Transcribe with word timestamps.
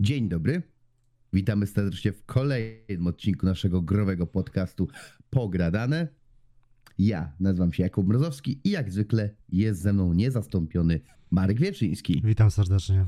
Dzień 0.00 0.28
dobry. 0.28 0.62
Witamy 1.32 1.66
serdecznie 1.66 2.12
w 2.12 2.24
kolejnym 2.24 3.06
odcinku 3.06 3.46
naszego 3.46 3.82
growego 3.82 4.26
podcastu 4.26 4.88
Pogradane. 5.30 6.08
Ja 6.98 7.32
nazywam 7.40 7.72
się 7.72 7.82
Jakub 7.82 8.08
Mrozowski 8.08 8.60
i 8.64 8.70
jak 8.70 8.92
zwykle 8.92 9.30
jest 9.48 9.80
ze 9.80 9.92
mną 9.92 10.12
niezastąpiony 10.12 11.00
Marek 11.30 11.60
Wieczyński. 11.60 12.22
Witam 12.24 12.50
serdecznie. 12.50 13.06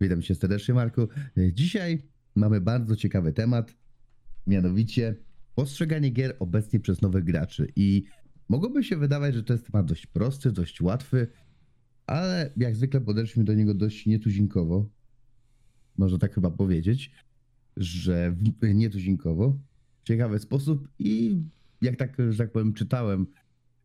Witam 0.00 0.22
cię 0.22 0.34
serdecznie, 0.34 0.74
Marku. 0.74 1.08
Dzisiaj 1.52 2.02
mamy 2.34 2.60
bardzo 2.60 2.96
ciekawy 2.96 3.32
temat, 3.32 3.76
mianowicie 4.46 5.16
postrzeganie 5.54 6.10
gier 6.10 6.36
obecnie 6.38 6.80
przez 6.80 7.02
nowych 7.02 7.24
graczy. 7.24 7.72
I 7.76 8.04
mogłoby 8.48 8.84
się 8.84 8.96
wydawać, 8.96 9.34
że 9.34 9.42
to 9.42 9.52
jest 9.52 9.66
temat 9.66 9.86
dość 9.86 10.06
prosty, 10.06 10.52
dość 10.52 10.80
łatwy, 10.80 11.26
ale 12.06 12.52
jak 12.56 12.76
zwykle 12.76 13.00
podeszliśmy 13.00 13.44
do 13.44 13.54
niego 13.54 13.74
dość 13.74 14.06
nietuzinkowo. 14.06 14.99
Można 16.00 16.18
tak 16.18 16.34
chyba 16.34 16.50
powiedzieć, 16.50 17.10
że 17.76 18.32
w- 18.32 18.74
nietuzinkowo, 18.74 19.58
w 20.00 20.06
ciekawy 20.06 20.38
sposób 20.38 20.88
i 20.98 21.36
jak 21.82 21.96
tak, 21.96 22.16
że 22.30 22.38
tak 22.38 22.52
powiem, 22.52 22.72
czytałem, 22.72 23.26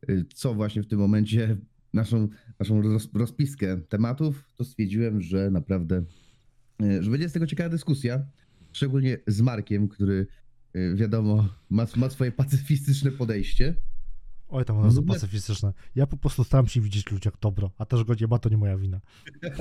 y, 0.09 0.25
co 0.33 0.53
właśnie 0.53 0.83
w 0.83 0.87
tym 0.87 0.99
momencie 0.99 1.57
naszą, 1.93 2.27
naszą 2.59 2.81
roz, 2.81 3.09
rozpiskę 3.13 3.77
tematów, 3.81 4.51
to 4.55 4.65
stwierdziłem, 4.65 5.21
że 5.21 5.51
naprawdę, 5.51 6.03
y, 6.81 7.03
że 7.03 7.11
będzie 7.11 7.29
z 7.29 7.33
tego 7.33 7.47
ciekawa 7.47 7.69
dyskusja, 7.69 8.25
szczególnie 8.71 9.17
z 9.27 9.41
Markiem, 9.41 9.87
który 9.87 10.27
y, 10.75 10.95
wiadomo, 10.95 11.49
ma, 11.69 11.85
ma 11.95 12.09
swoje 12.09 12.31
pacyfistyczne 12.31 13.11
podejście. 13.11 13.75
Oj, 14.55 14.65
tam 14.65 14.77
ono 14.77 14.85
jest 14.85 14.97
W 14.97 14.99
ogóle- 14.99 15.15
pacyfistyczne. 15.15 15.73
Ja 15.95 16.07
po 16.07 16.17
prostu 16.17 16.43
staram 16.43 16.67
się 16.67 16.81
widzieć 16.81 17.03
w 17.05 17.11
ludziach 17.11 17.33
dobro, 17.41 17.71
a 17.77 17.85
też 17.85 18.03
go 18.03 18.13
nie 18.21 18.27
ma, 18.27 18.39
to 18.39 18.49
nie 18.49 18.57
moja 18.57 18.77
wina. 18.77 18.99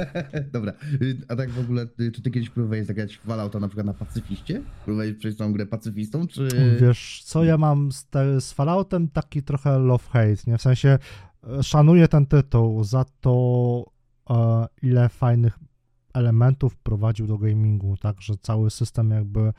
Dobra, 0.53 0.73
y, 1.03 1.19
a 1.29 1.37
tak 1.37 1.51
w 1.51 1.59
ogóle, 1.59 1.87
y, 2.01 2.13
czy 2.13 2.23
ty 2.23 2.31
kiedyś 2.31 2.51
próbowałeś 2.51 2.87
zagrać 2.87 3.17
w 3.17 3.21
Fallouta 3.21 3.61
na 3.61 3.69
przykład 3.69 3.87
na 3.87 3.95
pacyfiście? 3.95 4.63
Próbowałeś 4.85 5.15
przejść 5.15 5.39
tą 5.39 5.53
grę 5.53 5.67
pacyfistą, 5.67 6.27
czy... 6.27 6.49
Wiesz, 6.81 7.23
co 7.25 7.45
ja 7.45 7.59
mam 7.59 7.93
z, 7.93 8.07
te, 8.07 8.41
z 8.41 8.53
Falloutem? 8.53 9.09
Taki 9.09 9.43
trochę 9.43 9.71
love-hate, 9.71 10.47
nie? 10.47 10.59
W 10.59 10.63
sensie 10.63 10.99
e, 11.59 11.63
szanuję 11.63 12.09
ten 12.09 12.27
tytuł 12.27 12.85
za 12.85 13.05
to, 13.21 13.85
e, 14.31 14.67
ile 14.83 15.09
fajnych 15.09 15.59
elementów 16.15 16.73
wprowadził 16.73 17.27
do 17.27 17.39
gamingu, 17.39 17.97
tak, 17.97 18.21
że 18.21 18.35
cały 18.43 18.71
system 18.71 19.11
jakby 19.11 19.53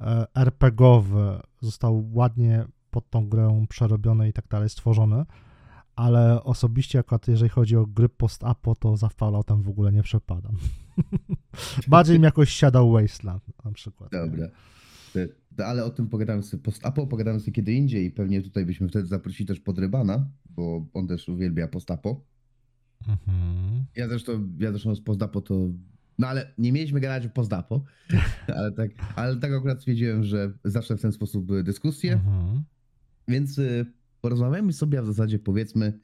e, 0.00 0.26
RPGowy 0.34 1.40
został 1.60 2.10
ładnie 2.12 2.66
pod 2.96 3.10
tą 3.10 3.28
grę 3.28 3.64
przerobiony 3.68 4.28
i 4.28 4.32
tak 4.32 4.48
dalej, 4.48 4.68
stworzony, 4.68 5.24
ale 5.96 6.44
osobiście 6.44 6.98
akurat 6.98 7.28
jeżeli 7.28 7.48
chodzi 7.48 7.76
o 7.76 7.86
gry 7.86 8.08
post-apo, 8.08 8.74
to 8.74 8.96
za 8.96 9.08
Falloutem 9.08 9.62
w 9.62 9.68
ogóle 9.68 9.92
nie 9.92 10.02
przepadam. 10.02 10.56
Bardziej 11.88 12.18
mi 12.18 12.24
jakoś 12.24 12.50
siadał 12.50 12.92
Wasteland 12.92 13.42
na 13.64 13.72
przykład. 13.72 14.10
Dobra. 14.12 14.48
Ale 15.64 15.84
o 15.84 15.90
tym 15.90 16.08
pogadamy 16.08 16.42
sobie 16.42 16.62
post-apo, 16.62 17.06
pogadamy 17.06 17.40
sobie 17.40 17.52
kiedy 17.52 17.72
indziej 17.72 18.06
i 18.06 18.10
pewnie 18.10 18.42
tutaj 18.42 18.66
byśmy 18.66 18.88
wtedy 18.88 19.06
zaprosili 19.06 19.46
też 19.46 19.60
Podrybana, 19.60 20.28
bo 20.50 20.86
on 20.94 21.06
też 21.06 21.28
uwielbia 21.28 21.68
post-apo. 21.68 22.24
Mhm. 23.08 23.84
Ja 23.96 24.08
zresztą, 24.08 24.48
ja 24.58 24.70
zresztą 24.70 24.94
z 24.94 25.00
post-apo 25.00 25.40
to... 25.40 25.68
No 26.18 26.26
ale 26.26 26.54
nie 26.58 26.72
mieliśmy 26.72 27.00
gadać 27.00 27.26
o 27.26 27.30
post-apo, 27.30 27.84
ale 28.58 28.72
tak, 28.72 28.90
ale 29.16 29.36
tak 29.36 29.52
akurat 29.52 29.78
stwierdziłem, 29.78 30.24
że 30.24 30.52
zacznę 30.64 30.96
w 30.96 31.00
ten 31.00 31.12
sposób 31.12 31.50
y, 31.50 31.62
dyskusję. 31.62 32.12
Mhm. 32.12 32.64
Więc 33.28 33.58
y, 33.58 33.86
porozmawiamy 34.20 34.72
sobie, 34.72 35.02
w 35.02 35.06
zasadzie 35.06 35.38
powiedzmy, 35.38 36.00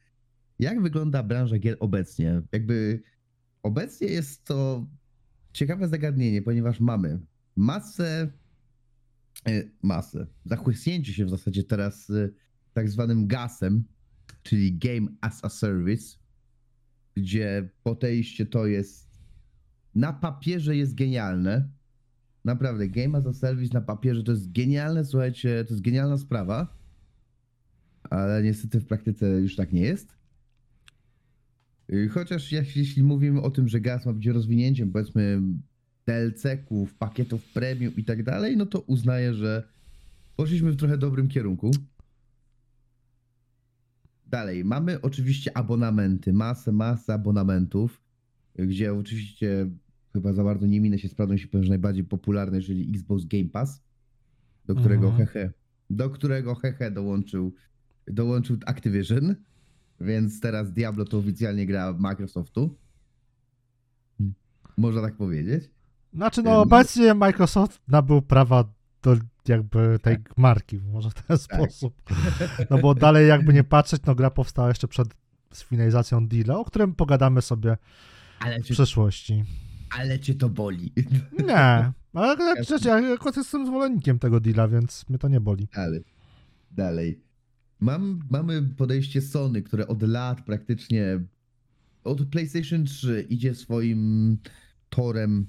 jak 0.58 0.82
wygląda 0.82 1.22
branża 1.22 1.58
gier 1.58 1.76
obecnie. 1.80 2.42
Jakby 2.52 3.02
obecnie 3.62 4.06
jest 4.06 4.44
to 4.44 4.86
ciekawe 5.52 5.88
zagadnienie, 5.88 6.42
ponieważ 6.42 6.80
mamy 6.80 7.20
masę, 7.56 8.32
y, 9.48 9.70
masę, 9.82 10.26
zachłysnięcie 10.44 11.12
się 11.12 11.24
w 11.24 11.30
zasadzie 11.30 11.64
teraz 11.64 12.10
y, 12.10 12.34
tak 12.72 12.90
zwanym 12.90 13.26
gasem, 13.26 13.84
czyli 14.42 14.78
Game 14.78 15.06
as 15.20 15.44
a 15.44 15.48
Service, 15.48 16.18
gdzie 17.14 17.68
podejście 17.82 18.46
to 18.46 18.66
jest 18.66 19.12
na 19.94 20.12
papierze 20.12 20.76
jest 20.76 20.94
genialne. 20.94 21.68
Naprawdę, 22.44 22.88
Game 22.88 23.18
as 23.18 23.26
a 23.26 23.32
Service 23.32 23.74
na 23.74 23.80
papierze 23.80 24.22
to 24.22 24.32
jest 24.32 24.52
genialne, 24.52 25.04
słuchajcie, 25.04 25.64
to 25.64 25.74
jest 25.74 25.84
genialna 25.84 26.18
sprawa 26.18 26.81
ale 28.12 28.42
niestety 28.42 28.80
w 28.80 28.86
praktyce 28.86 29.26
już 29.40 29.56
tak 29.56 29.72
nie 29.72 29.80
jest. 29.80 30.16
Y, 31.92 32.08
Chociaż 32.08 32.52
jeśli 32.52 33.02
mówimy 33.02 33.40
o 33.40 33.50
tym, 33.50 33.68
że 33.68 33.80
gaz 33.80 34.06
ma 34.06 34.12
być 34.12 34.26
rozwinięciem, 34.26 34.92
powiedzmy, 34.92 35.42
DLC-ków, 36.06 36.94
pakietów 36.94 37.44
premium 37.52 37.96
i 37.96 38.04
tak 38.04 38.22
dalej, 38.22 38.56
no 38.56 38.66
to 38.66 38.80
uznaję, 38.80 39.34
że 39.34 39.68
poszliśmy 40.36 40.72
w 40.72 40.76
trochę 40.76 40.98
dobrym 40.98 41.28
kierunku. 41.28 41.70
Dalej, 44.26 44.64
mamy 44.64 45.00
oczywiście 45.00 45.56
abonamenty, 45.56 46.32
masę, 46.32 46.72
masę 46.72 47.14
abonamentów, 47.14 48.00
y, 48.60 48.66
gdzie 48.66 48.94
oczywiście 48.94 49.70
chyba 50.12 50.32
za 50.32 50.44
bardzo 50.44 50.66
nie 50.66 50.80
minę 50.80 50.98
się 50.98 51.08
sprawdzą 51.08 51.36
się 51.36 51.48
powiem, 51.48 51.64
że 51.64 51.70
najbardziej 51.70 52.04
popularny, 52.04 52.62
czyli 52.62 52.90
Xbox 52.90 53.24
Game 53.24 53.48
Pass, 53.48 53.82
do 54.66 54.74
którego 54.74 55.08
Mhm. 55.08 55.26
hehe, 55.26 55.52
do 55.90 56.10
którego 56.10 56.54
hehe 56.54 56.90
dołączył 56.90 57.54
dołączył 58.06 58.56
Activision, 58.66 59.34
więc 60.00 60.40
teraz 60.40 60.72
Diablo 60.72 61.04
to 61.04 61.18
oficjalnie 61.18 61.66
gra 61.66 61.92
Microsoftu. 61.98 62.76
Można 64.76 65.00
tak 65.02 65.16
powiedzieć. 65.16 65.70
Znaczy, 66.14 66.42
No. 66.42 66.50
no 66.50 66.60
obecnie 66.60 67.14
Microsoft 67.14 67.80
nabył 67.88 68.22
prawa 68.22 68.64
do 69.02 69.16
jakby 69.48 69.98
tej 70.02 70.16
marki, 70.36 70.78
może 70.92 71.10
w 71.10 71.14
ten 71.14 71.38
sposób. 71.38 71.94
No 72.70 72.78
bo 72.78 72.94
dalej 72.94 73.28
jakby 73.28 73.52
nie 73.52 73.64
patrzeć, 73.64 74.02
no 74.06 74.14
gra 74.14 74.30
powstała 74.30 74.68
jeszcze 74.68 74.88
przed 74.88 75.08
finalizacją 75.54 76.28
deala, 76.28 76.58
o 76.58 76.64
którym 76.64 76.94
pogadamy 76.94 77.42
sobie 77.42 77.76
Ale 78.40 78.60
w 78.60 78.64
cię, 78.66 78.74
przyszłości. 78.74 79.44
ale 79.98 80.20
cię 80.20 80.34
to 80.34 80.48
boli. 80.48 80.92
Nie, 81.46 81.92
ale 82.14 82.62
przecież 82.62 82.84
ja 82.84 83.14
akurat 83.14 83.36
jestem 83.36 83.66
zwolennikiem 83.66 84.18
tego 84.18 84.40
deala, 84.40 84.68
więc 84.68 85.08
mnie 85.08 85.18
to 85.18 85.28
nie 85.28 85.40
boli. 85.40 85.68
Dalej. 85.74 86.04
Dalej. 86.70 87.20
Mam, 87.82 88.20
mamy 88.30 88.62
podejście 88.62 89.20
Sony, 89.20 89.62
które 89.62 89.86
od 89.86 90.02
lat 90.02 90.44
praktycznie 90.44 91.20
od 92.04 92.24
PlayStation 92.24 92.84
3 92.84 93.26
idzie 93.30 93.54
swoim 93.54 94.36
torem 94.88 95.46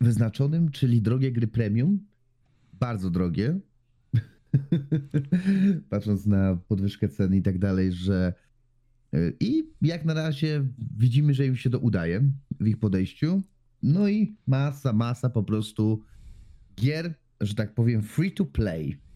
wyznaczonym, 0.00 0.70
czyli 0.70 1.02
drogie 1.02 1.32
gry 1.32 1.46
premium. 1.46 2.06
Bardzo 2.72 3.10
drogie. 3.10 3.60
Patrząc 5.90 6.26
na 6.26 6.56
podwyżkę 6.68 7.08
cen 7.08 7.34
i 7.34 7.42
tak 7.42 7.58
dalej, 7.58 7.92
że 7.92 8.34
i 9.40 9.70
jak 9.82 10.04
na 10.04 10.14
razie 10.14 10.66
widzimy, 10.96 11.34
że 11.34 11.46
im 11.46 11.56
się 11.56 11.70
to 11.70 11.78
udaje 11.78 12.32
w 12.60 12.66
ich 12.66 12.78
podejściu. 12.78 13.42
No 13.82 14.08
i 14.08 14.36
masa, 14.46 14.92
masa 14.92 15.30
po 15.30 15.42
prostu 15.42 16.02
gier, 16.76 17.14
że 17.40 17.54
tak 17.54 17.74
powiem, 17.74 18.02
free 18.02 18.32
to 18.32 18.44
play 18.44 19.09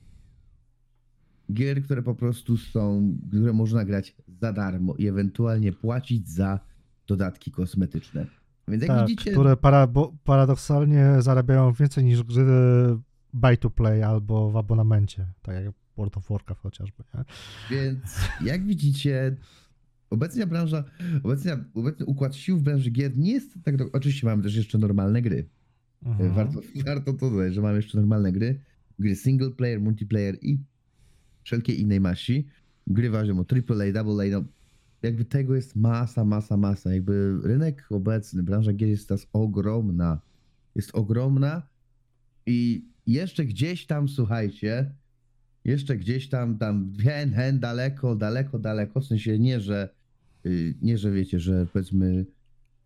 gier, 1.53 1.83
które 1.83 2.03
po 2.03 2.15
prostu 2.15 2.57
są, 2.57 3.13
które 3.29 3.53
można 3.53 3.85
grać 3.85 4.17
za 4.41 4.53
darmo 4.53 4.95
i 4.95 5.07
ewentualnie 5.07 5.73
płacić 5.73 6.29
za 6.29 6.61
dodatki 7.07 7.51
kosmetyczne. 7.51 8.27
Więc 8.69 8.83
jak 8.83 8.91
Tak, 8.91 9.09
widzicie, 9.09 9.31
które 9.31 9.57
para, 9.57 9.89
paradoksalnie 10.25 11.17
zarabiają 11.19 11.73
więcej 11.73 12.05
niż 12.05 12.23
gry 12.23 12.45
buy 13.33 13.57
to 13.57 13.71
play 13.71 14.03
albo 14.03 14.51
w 14.51 14.57
abonamencie, 14.57 15.27
tak 15.43 15.65
jak 15.65 15.75
World 15.97 16.17
of 16.17 16.29
Warcraft 16.29 16.61
chociażby. 16.61 17.05
Nie? 17.15 17.25
więc 17.71 18.01
jak 18.45 18.65
widzicie, 18.65 19.37
obecna 20.11 20.47
branża, 20.47 20.85
obecna, 21.23 21.65
obecny 21.75 22.07
układ 22.07 22.37
sił 22.37 22.59
w 22.59 22.63
branży 22.63 22.91
gier 22.91 23.19
nie 23.19 23.33
jest 23.33 23.59
tak, 23.65 23.77
do... 23.77 23.85
oczywiście 23.93 24.27
mamy 24.27 24.43
też 24.43 24.57
jeszcze 24.57 24.79
normalne 24.79 25.23
gry. 25.23 25.49
Mhm. 26.03 26.35
Warto, 26.35 26.61
warto 26.87 27.13
to 27.13 27.31
dodać, 27.31 27.55
że 27.55 27.63
mamy 27.63 27.77
jeszcze 27.77 27.99
normalne 27.99 28.33
gry, 28.33 28.61
gry 28.99 29.17
single 29.17 29.51
player, 29.51 29.81
multiplayer 29.81 30.39
i 30.43 30.59
wszelkiej 31.45 31.81
innej 31.81 32.01
maści. 32.01 32.47
Gry 32.87 33.11
ważą 33.11 33.41
o 33.41 33.45
AAA, 33.53 34.01
AA, 34.01 34.25
no 34.31 34.45
jakby 35.03 35.25
tego 35.25 35.55
jest 35.55 35.77
masa, 35.77 36.25
masa, 36.25 36.57
masa. 36.57 36.95
Jakby 36.95 37.39
rynek 37.43 37.87
obecny, 37.91 38.43
branża 38.43 38.73
gier 38.73 38.89
jest 38.89 39.09
teraz 39.09 39.27
ogromna. 39.33 40.21
Jest 40.75 40.95
ogromna 40.95 41.63
i 42.47 42.89
jeszcze 43.07 43.45
gdzieś 43.45 43.87
tam, 43.87 44.09
słuchajcie, 44.09 44.95
jeszcze 45.65 45.97
gdzieś 45.97 46.29
tam, 46.29 46.59
tam, 46.59 46.93
hen, 47.03 47.33
hen, 47.33 47.61
daleko, 47.61 48.17
daleko, 48.17 48.59
daleko, 48.59 49.01
w 49.01 49.07
sensie 49.07 49.39
nie, 49.39 49.61
że 49.61 49.89
y, 50.47 50.75
nie, 50.83 50.99
że 50.99 51.13
wiecie, 51.13 51.41
że 51.41 51.67
powiedzmy 51.73 52.27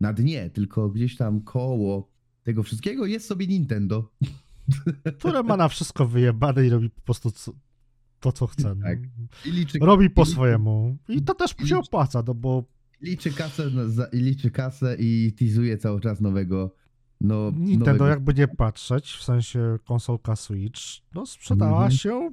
na 0.00 0.12
dnie, 0.12 0.50
tylko 0.50 0.88
gdzieś 0.88 1.16
tam 1.16 1.40
koło 1.40 2.10
tego 2.44 2.62
wszystkiego 2.62 3.06
jest 3.06 3.26
sobie 3.26 3.46
Nintendo. 3.46 4.10
Które 5.18 5.42
ma 5.42 5.56
na 5.56 5.68
wszystko 5.68 6.06
wyjebane 6.06 6.66
i 6.66 6.68
robi 6.68 6.90
po 6.90 7.00
prostu 7.00 7.30
to, 8.20 8.32
co 8.32 8.46
chce. 8.46 8.74
no. 8.74 8.82
Tak. 8.82 8.98
I 9.46 9.50
liczy, 9.50 9.78
Robi 9.82 10.10
po 10.10 10.22
i- 10.22 10.26
swojemu. 10.26 10.96
I 11.08 11.22
to 11.22 11.34
też 11.34 11.54
się 11.64 11.78
opłaca, 11.78 12.22
no 12.26 12.34
bo 12.34 12.64
Liczy 13.02 13.30
kasę, 13.32 13.70
liczy 14.12 14.50
kasę 14.50 14.96
i 14.98 15.32
teasuje 15.38 15.78
cały 15.78 16.00
czas 16.00 16.20
nowego 16.20 16.74
No, 17.20 17.50
Nintendo, 17.56 17.92
nowego- 17.92 18.06
jakby 18.08 18.34
nie 18.34 18.48
patrzeć, 18.48 19.10
w 19.12 19.22
sensie 19.22 19.78
konsolka 19.84 20.36
Switch, 20.36 20.80
no 21.14 21.26
sprzedała 21.26 21.72
Mhm. 21.72 21.90
się 21.90 22.30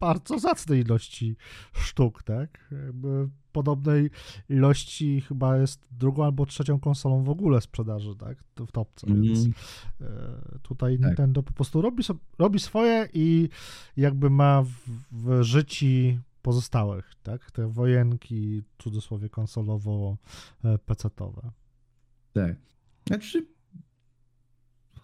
bardzo 0.00 0.38
zacnej 0.38 0.80
ilości 0.80 1.36
sztuk, 1.74 2.22
tak? 2.22 2.68
Jakby 2.86 3.28
podobnej 3.52 4.10
ilości 4.48 5.20
chyba 5.20 5.56
jest 5.56 5.86
drugą 5.90 6.24
albo 6.24 6.46
trzecią 6.46 6.80
konsolą 6.80 7.24
w 7.24 7.28
ogóle 7.28 7.60
sprzedaży, 7.60 8.16
tak? 8.16 8.44
W 8.56 8.72
topce, 8.72 9.06
więc 9.06 9.38
Mhm. 9.38 9.52
e, 10.00 10.58
tutaj 10.62 10.98
Tak. 10.98 11.06
Nintendo 11.06 11.42
po 11.42 11.52
prostu 11.52 11.82
robi, 11.82 12.04
so, 12.04 12.14
robi 12.38 12.60
swoje 12.60 13.08
i 13.12 13.48
jakby 13.96 14.30
ma 14.30 14.62
w, 14.62 14.72
w 15.12 15.42
życi 15.42 16.20
pozostałych, 16.42 17.12
tak? 17.22 17.50
Te 17.50 17.68
wojenki, 17.68 18.62
w 18.62 18.82
cudzysłowie 18.82 19.28
konsolowo-pecetowe. 19.28 21.50
Tak. 22.32 22.56
Znaczy. 23.06 23.46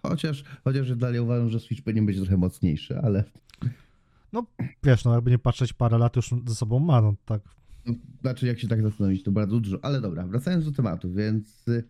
Chociaż, 0.02 0.44
chociaż 0.64 0.96
dalej 0.96 1.20
uważam, 1.20 1.50
że 1.50 1.60
Switch 1.60 1.82
powinien 1.82 2.06
być 2.06 2.16
trochę 2.16 2.36
mocniejszy, 2.36 2.98
ale 2.98 3.24
Wiesz, 4.82 5.04
no 5.04 5.14
jakby 5.14 5.30
nie 5.30 5.38
patrzeć, 5.38 5.72
parę 5.72 5.98
lat 5.98 6.16
już 6.16 6.30
ze 6.46 6.54
sobą 6.54 6.78
ma, 6.78 7.02
no 7.02 7.14
tak 7.24 7.40
no, 7.86 7.94
znaczy 8.20 8.46
jak 8.46 8.60
się 8.60 8.68
tak 8.68 8.82
zastanowić, 8.82 9.22
to 9.22 9.32
bardzo 9.32 9.60
dużo. 9.60 9.84
Ale 9.84 10.00
dobra, 10.00 10.26
wracając 10.26 10.64
do 10.64 10.72
tematu, 10.72 11.12
więc 11.12 11.68
y, 11.68 11.84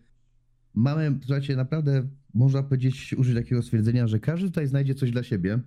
mamy, 0.73 1.19
słuchajcie, 1.21 1.55
naprawdę 1.55 2.07
można 2.33 2.63
powiedzieć, 2.63 3.15
użyć 3.17 3.35
takiego 3.35 3.61
stwierdzenia, 3.61 4.07
że 4.07 4.19
każdy 4.19 4.47
tutaj 4.47 4.67
znajdzie 4.67 4.95
coś 4.95 5.11
dla 5.11 5.23
siebie, 5.23 5.59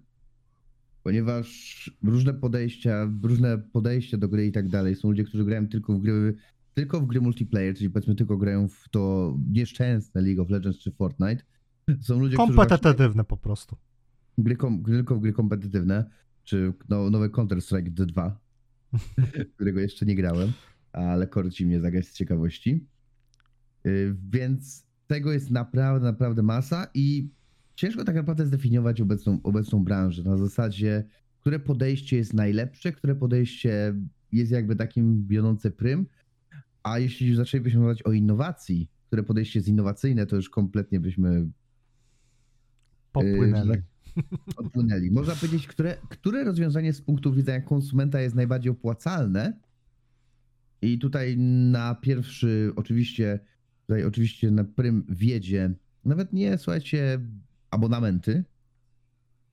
ponieważ 1.03 1.91
różne 2.03 2.35
podejścia, 2.35 3.11
różne 3.23 3.59
podejścia 3.59 4.19
do 4.19 4.29
gry 4.29 4.47
i 4.47 4.53
tak 4.53 4.69
dalej. 4.69 4.97
Są 4.97 5.09
ludzie, 5.09 5.25
którzy 5.25 5.45
grają 5.45 5.69
tylko 5.69 5.99
w 5.99 6.01
gry, 6.01 6.35
tylko 6.75 7.01
w 7.01 7.07
gry 7.07 7.21
multiplayer, 7.21 7.75
czyli 7.77 7.91
powiedzmy 7.91 8.15
tylko 8.15 8.37
grają 8.37 8.69
w 8.69 8.89
to 8.91 9.35
nieszczęsne 9.51 10.23
League 10.23 10.43
of 10.43 10.51
Legends 10.51 10.79
czy 10.79 10.93
Fortnite. 10.93 11.43
Są 12.01 12.21
ludzie, 12.21 12.37
kompetytywne 12.37 13.25
po 13.25 13.37
prostu. 13.37 13.77
gry, 14.39 14.57
kom, 14.57 14.85
tylko 14.85 15.17
w 15.17 15.21
gry 15.21 15.33
kompetytywne, 15.33 16.11
czy 16.51 16.73
no, 16.89 17.11
nowe 17.11 17.29
Counter-Strike 17.29 17.91
D2, 17.91 18.31
którego 19.55 19.81
jeszcze 19.81 20.07
nie 20.07 20.15
grałem, 20.15 20.53
ale 20.93 21.27
korci 21.27 21.67
mnie 21.67 21.81
zagrać 21.81 22.07
z 22.07 22.15
ciekawości. 22.15 22.87
Yy, 23.85 24.17
Więc 24.31 24.87
tego 25.07 25.33
jest 25.33 25.51
naprawdę, 25.51 26.07
naprawdę 26.07 26.43
masa 26.43 26.87
i 26.95 27.31
ciężko 27.75 28.05
tak 28.05 28.15
naprawdę 28.15 28.47
zdefiniować 28.47 29.01
obecną, 29.01 29.41
obecną 29.43 29.85
branżę 29.85 30.23
na 30.23 30.37
zasadzie, 30.37 31.05
które 31.41 31.59
podejście 31.59 32.17
jest 32.17 32.35
najlepsze, 32.35 32.93
które 32.93 33.15
podejście 33.15 33.95
jest 34.33 34.53
jakby 34.53 34.77
takim 34.77 35.27
biorące 35.27 35.71
prym, 35.71 36.07
a 36.83 36.99
jeśli 36.99 37.29
już 37.29 37.37
zaczęlibyśmy 37.37 37.81
mówić 37.81 38.03
o 38.03 38.13
innowacji, 38.13 38.91
które 39.07 39.23
podejście 39.23 39.59
jest 39.59 39.69
innowacyjne, 39.69 40.27
to 40.27 40.37
już 40.37 40.51
kompletnie 40.51 41.01
byśmy 41.01 41.51
Popłynęli. 43.13 43.67
że 43.67 43.83
odpłynęli. 44.57 45.11
Można 45.11 45.35
powiedzieć, 45.35 45.67
które, 45.67 45.97
które 46.09 46.45
rozwiązanie 46.45 46.93
z 46.93 47.03
punktu 47.03 47.33
widzenia 47.33 47.61
konsumenta 47.61 48.21
jest 48.21 48.35
najbardziej 48.35 48.73
opłacalne. 48.73 49.61
I 50.83 50.99
tutaj 50.99 51.39
na 51.39 51.95
pierwszy, 51.95 52.73
oczywiście, 52.77 53.41
tutaj 53.87 54.05
oczywiście 54.05 54.51
na 54.51 54.65
prym 54.65 55.05
wiedzie, 55.09 55.75
nawet 56.05 56.33
nie, 56.33 56.59
słuchajcie, 56.59 57.21
abonamenty, 57.71 58.45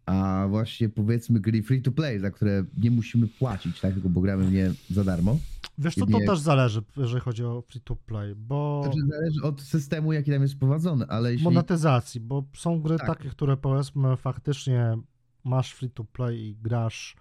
a 0.07 0.48
właśnie 0.50 0.89
powiedzmy 0.89 1.39
gry 1.39 1.63
free 1.63 1.81
to 1.81 1.92
play, 1.92 2.19
za 2.19 2.31
które 2.31 2.63
nie 2.77 2.92
musimy 2.92 3.27
płacić, 3.27 3.80
tak, 3.80 3.94
tylko 3.94 4.09
bo 4.09 4.21
gramy 4.21 4.51
nie 4.51 4.71
za 4.89 5.04
darmo. 5.04 5.38
Wiesz 5.77 5.95
co, 5.95 6.06
to 6.06 6.18
też 6.27 6.39
zależy, 6.39 6.83
jeżeli 6.98 7.21
chodzi 7.21 7.44
o 7.44 7.63
free 7.68 7.81
to 7.81 7.95
play, 7.95 8.36
bo 8.36 8.81
Znaczy 8.83 9.07
zależy 9.07 9.42
od 9.44 9.62
systemu, 9.62 10.13
jaki 10.13 10.31
tam 10.31 10.42
jest 10.42 10.54
wprowadzony, 10.54 11.06
ale 11.07 11.31
jeśli... 11.31 11.44
monetyzacji, 11.44 12.19
bo 12.19 12.44
są 12.56 12.81
gry 12.81 12.98
Tak. 12.98 13.07
takie, 13.07 13.30
które 13.30 13.57
powiedzmy 13.57 14.18
faktycznie 14.18 14.98
masz 15.44 15.71
free 15.71 15.89
to 15.89 16.04
play 16.04 16.39
i 16.39 16.56
grasz 16.56 17.15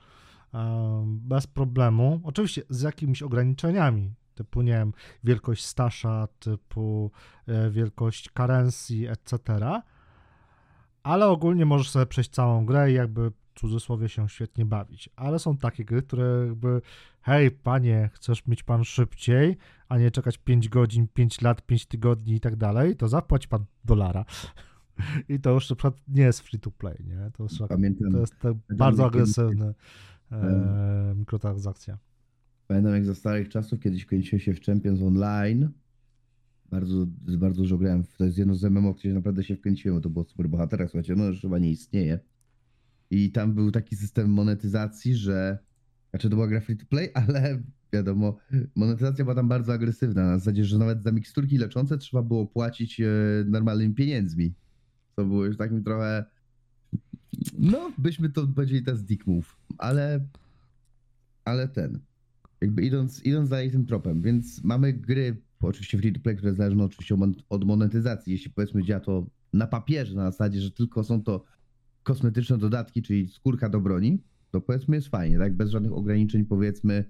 bez 1.05 1.47
problemu, 1.47 2.21
oczywiście 2.25 2.63
z 2.71 2.83
jakimiś 2.83 3.23
ograniczeniami, 3.23 4.15
typu 4.35 4.63
nie 4.63 4.73
wiem, 4.73 4.93
wielkość 5.25 5.65
stasza, 5.65 6.29
typu 6.39 7.11
e, 7.47 7.71
wielkość 7.71 8.31
currency, 8.31 9.11
etc., 9.11 9.39
ale 11.07 11.27
ogólnie 11.27 11.67
możesz 11.67 11.91
sobie 11.91 12.07
przejść 12.07 12.31
całą 12.31 12.67
grę 12.67 12.91
i 12.91 12.95
jakby 12.95 13.31
w 13.31 13.61
cudzysłowie 13.61 14.09
się 14.09 14.29
świetnie 14.29 14.65
bawić. 14.65 15.11
Ale 15.17 15.39
są 15.39 15.57
takie 15.57 15.85
gry, 15.85 16.03
które 16.03 16.47
jakby 16.47 16.81
hej 17.23 17.51
panie, 17.51 18.11
chcesz 18.13 18.47
mieć 18.47 18.63
pan 18.63 18.85
szybciej, 18.85 19.57
a 19.89 19.99
nie 19.99 20.11
czekać 20.11 20.39
5 20.39 20.69
godzin, 20.69 21.09
5 21.15 21.41
lat, 21.41 21.63
5 21.63 21.87
tygodni 21.87 22.35
i 22.35 22.41
tak 22.41 22.57
dalej, 22.57 22.97
to 22.97 23.09
zapłać 23.09 23.47
pan 23.47 23.65
dolara. 23.85 24.25
I 25.29 25.41
to 25.41 25.51
już 25.51 25.71
na 25.71 25.77
przykład 25.77 25.95
nie 26.09 26.23
jest 26.23 26.41
free 26.41 26.61
to 26.61 26.71
play, 26.71 26.97
nie? 27.05 27.31
To 27.37 27.43
jest, 27.43 27.59
Pamiętam, 27.69 28.13
to 28.13 28.19
jest 28.19 28.39
te 28.39 28.59
bardzo 28.77 29.03
kiedyś- 29.05 29.15
agresywny 29.15 29.75
e, 30.33 31.15
mikrotransakcja. 31.17 31.99
Pamiętam 32.67 32.93
jak 32.95 33.05
za 33.05 33.15
starych 33.15 33.49
czasów, 33.49 33.81
kiedyś 33.81 34.07
kręciłem 34.07 34.41
się 34.41 34.55
w 34.55 34.61
Champions 34.61 35.03
Online. 35.03 35.71
Bardzo, 36.71 37.07
bardzo 37.39 37.63
dużo 37.63 37.79
grałem. 37.79 38.05
To 38.19 38.25
jest 38.25 38.39
jedno 38.39 38.55
z 38.55 38.65
MMO, 38.65 38.95
gdzie 38.95 39.15
naprawdę 39.15 39.45
się 39.45 39.57
wkręciłem, 39.57 40.03
to 40.03 40.11
było 40.11 40.25
super 40.25 40.49
bohatera, 40.49 40.89
słuchajcie, 40.89 41.17
no 41.17 41.25
już 41.25 41.41
chyba 41.41 41.59
nie 41.59 41.71
istnieje. 41.71 42.21
I 43.11 43.33
tam 43.33 43.55
był 43.55 43.71
taki 43.71 43.97
system 43.97 44.31
monetyzacji, 44.31 45.15
że. 45.15 45.59
Znaczy 46.11 46.31
to 46.31 46.37
była 46.37 46.49
gra 46.49 46.61
free 46.61 46.77
to 46.77 46.87
play, 46.87 47.11
ale 47.29 47.63
wiadomo, 47.93 48.37
monetyzacja 48.75 49.25
była 49.25 49.35
tam 49.35 49.49
bardzo 49.49 49.73
agresywna. 49.73 50.27
Na 50.27 50.39
zasadzie, 50.39 50.65
że 50.65 50.79
nawet 50.79 51.03
za 51.03 51.13
miksturki 51.13 51.59
leczące 51.59 51.99
trzeba 51.99 52.23
było 52.23 52.47
płacić 52.47 53.01
e, 53.01 53.07
normalnymi 53.47 53.95
pieniędzmi. 53.95 54.55
To 55.15 55.25
było 55.25 55.45
już 55.45 55.57
takim 55.57 55.85
trochę. 55.85 56.25
No, 57.59 57.93
byśmy 57.99 58.29
to 58.29 58.47
powiedzieli 58.47 58.83
teraz 58.83 59.05
dick 59.05 59.27
move, 59.27 59.57
ale. 59.79 60.27
Ale 61.45 61.69
ten 61.69 62.01
jakby 62.61 62.83
idąc, 62.83 63.25
idąc 63.25 63.49
dalej 63.49 63.71
tym 63.71 63.87
tropem, 63.87 64.23
więc 64.23 64.65
mamy 64.65 64.93
gry, 64.93 65.37
oczywiście 65.67 65.99
free 65.99 66.13
to 66.13 66.21
play, 66.21 66.37
które 66.37 66.55
zależą 66.55 66.85
oczywiście 66.85 67.15
od 67.15 67.21
mon- 67.21 67.43
od 67.49 67.65
monetyzacji. 67.65 68.33
Jeśli 68.33 68.51
powiedzmy 68.51 68.85
działa 68.85 69.01
to 69.01 69.27
na 69.53 69.67
papierze, 69.67 70.15
na 70.15 70.31
zasadzie, 70.31 70.61
że 70.61 70.71
tylko 70.71 71.05
są 71.05 71.23
to 71.23 71.45
kosmetyczne 72.03 72.59
dodatki, 72.59 73.03
czyli 73.03 73.29
skórka 73.29 73.69
do 73.69 73.81
broni, 73.81 74.23
to 74.51 74.61
powiedzmy 74.61 74.97
jest 74.97 75.09
fajnie, 75.09 75.39
tak? 75.39 75.57
Bez 75.57 75.71
żadnych 75.71 75.93
ograniczeń 75.93 76.45
powiedzmy 76.45 77.05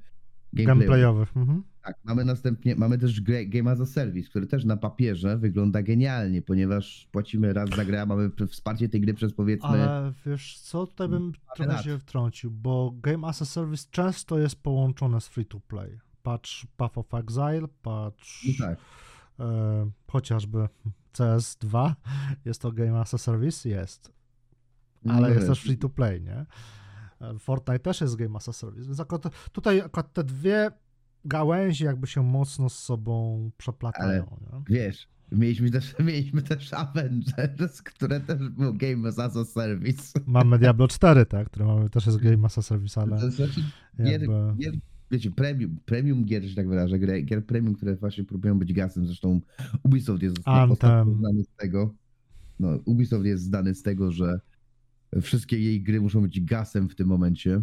gameplayowych. 0.53 0.79
Gameplayowych. 0.79 1.37
Mhm. 1.37 1.63
Tak, 1.83 1.97
mamy 2.05 2.25
następnie, 2.25 2.77
mamy 2.77 2.99
też 2.99 3.21
grę, 3.21 3.47
Game 3.47 3.71
as 3.71 3.81
a 3.81 3.87
Service, 3.87 4.29
który 4.29 4.47
też 4.47 4.65
na 4.65 4.77
papierze 4.77 5.39
wygląda 5.39 5.83
genialnie, 5.83 6.43
ponieważ 6.43 7.09
płacimy 7.13 7.53
raz 7.53 7.71
za 7.71 7.85
grę, 7.85 8.03
a 8.03 8.07
mamy 8.07 8.31
wsparcie 8.49 8.89
tej 8.89 9.01
gry 9.01 9.15
przez 9.15 9.33
powiedzmy... 9.33 9.69
Ale 9.69 10.13
wiesz 10.27 10.59
co, 10.59 10.87
tutaj 10.87 11.09
bym 11.09 11.33
trochę 11.55 11.73
lat. 11.73 11.85
się 11.85 11.99
wtrącił, 11.99 12.51
bo 12.51 12.95
Game 13.03 13.29
as 13.29 13.43
a 13.43 13.45
Service 13.45 13.87
często 13.91 14.39
jest 14.39 14.63
połączone 14.63 15.21
z 15.21 15.29
free 15.29 15.47
to 15.47 15.61
play. 15.61 15.99
Patrz 16.27 16.67
Path 16.77 16.99
of 16.99 17.15
Exile, 17.15 17.69
patrz 17.83 18.49
No 18.61 18.67
tak, 18.67 18.79
e, 19.41 19.91
chociażby 20.11 20.69
CS2, 21.13 21.95
jest 22.45 22.63
to 22.63 22.73
Game 22.73 23.01
as 23.01 23.15
a 23.15 23.19
Service? 23.19 23.69
Jest. 23.69 24.13
ale 25.09 25.21
No 25.21 25.29
jest 25.29 25.47
też 25.47 25.61
free 25.61 25.79
to 25.79 25.89
play, 25.89 26.21
nie? 26.21 26.47
E, 27.21 27.39
Fortnite 27.39 27.79
też 27.79 28.01
jest 28.01 28.17
Game 28.17 28.37
as 28.37 28.49
a 28.49 28.53
Service, 28.53 28.87
więc 28.87 29.01
akurat, 29.01 29.23
tutaj 29.53 29.81
akurat 29.81 30.13
te 30.13 30.25
dwie 30.25 30.71
gałęzie 31.25 31.85
jakby 31.85 32.07
się 32.07 32.23
mocno 32.23 32.69
z 32.69 32.79
sobą 32.79 33.51
przeplatają, 33.57 34.37
nie? 34.41 34.77
Wiesz, 34.77 35.09
mieliśmy 35.33 35.71
też, 35.71 35.95
mieliśmy 36.05 36.43
też 36.43 36.73
Avengers, 36.73 37.83
które 37.83 38.21
też 38.21 38.49
był 38.49 38.75
Game 38.75 39.09
as 39.09 39.19
a 39.19 39.45
Service. 39.45 40.21
Mamy 40.27 40.59
Diablo 40.59 40.89
4, 40.89 41.27
tak, 41.27 41.47
które 41.47 41.67
mamy 41.67 41.91
też 41.91 42.07
jest 42.07 42.19
Game 42.19 42.47
as 42.47 42.59
a 42.59 42.63
Service, 42.63 43.01
ale 43.01 43.21
To 43.21 43.31
znaczy, 43.31 43.61
gier, 43.97 44.21
jakby... 44.21 44.55
gier, 44.59 44.75
wiecie, 45.11 45.31
premium, 45.31 45.77
premium 45.85 46.25
gier, 46.25 46.45
że 46.45 46.55
tak 46.57 46.69
wyrażę, 46.69 46.99
gier, 46.99 47.25
gier 47.25 47.47
premium, 47.47 47.75
które 47.75 47.97
właśnie 47.97 48.25
próbują 48.25 48.59
być 48.59 48.73
gasem, 48.73 49.07
zresztą 49.07 49.41
Ubisoft 49.83 50.23
jest 50.23 50.37
znany 51.19 51.45
z 51.45 51.49
tego, 51.57 51.95
no, 52.61 52.69
Ubisoft 52.85 53.25
jest 53.25 53.45
znany 53.45 53.75
z 53.75 53.83
tego, 53.83 54.13
że 54.13 54.41
wszystkie 55.23 55.59
jej 55.61 55.83
gry 55.83 56.01
muszą 56.01 56.23
być 56.23 56.41
gasem 56.41 56.89
w 56.89 56.95
tym 56.95 57.09
momencie. 57.09 57.63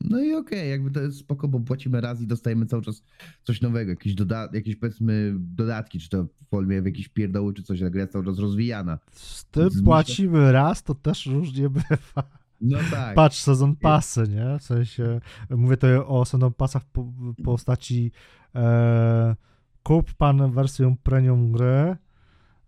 No 0.00 0.20
i 0.24 0.34
okej, 0.34 0.70
jakby 0.70 0.90
to 0.90 1.00
jest 1.00 1.18
spoko, 1.18 1.48
bo 1.48 1.60
płacimy 1.60 2.00
raz 2.00 2.20
i 2.20 2.26
dostajemy 2.26 2.66
cały 2.66 2.82
czas 2.82 3.02
coś 3.42 3.60
nowego, 3.60 3.90
jakieś, 3.90 4.14
doda- 4.14 4.48
jakieś 4.52 4.76
powiedzmy 4.76 5.34
dodatki, 5.38 5.98
czy 5.98 6.08
to 6.08 6.24
w 6.24 6.48
formie 6.50 6.82
w 6.82 6.86
jakiejś 6.86 7.08
pierdoły, 7.08 7.54
czy 7.54 7.62
coś, 7.62 7.82
a 7.82 7.90
gra 7.90 8.00
jest 8.00 8.12
cały 8.12 8.24
czas 8.24 8.38
rozwijana. 8.38 8.98
Z 9.12 9.44
tym 9.44 9.68
Zmyśla- 9.70 9.84
płacimy 9.84 10.52
raz, 10.52 10.82
to 10.82 10.94
też 10.94 11.26
różnie 11.26 11.70
bywa. 11.70 12.22
No 12.60 12.78
tak. 12.90 13.14
Patrz, 13.14 13.38
sezon 13.38 13.76
pasy, 13.76 14.24
nie? 14.28 14.58
W 14.58 14.62
sensie, 14.62 15.20
mówię 15.50 15.76
tutaj 15.76 15.96
o 15.96 16.24
sezon 16.24 16.52
pasach 16.52 16.84
po, 16.84 17.02
w 17.02 17.34
postaci 17.44 18.12
e, 18.54 19.36
kup 19.82 20.14
pan 20.14 20.52
wersję 20.52 20.96
premium 21.02 21.52
gry 21.52 21.96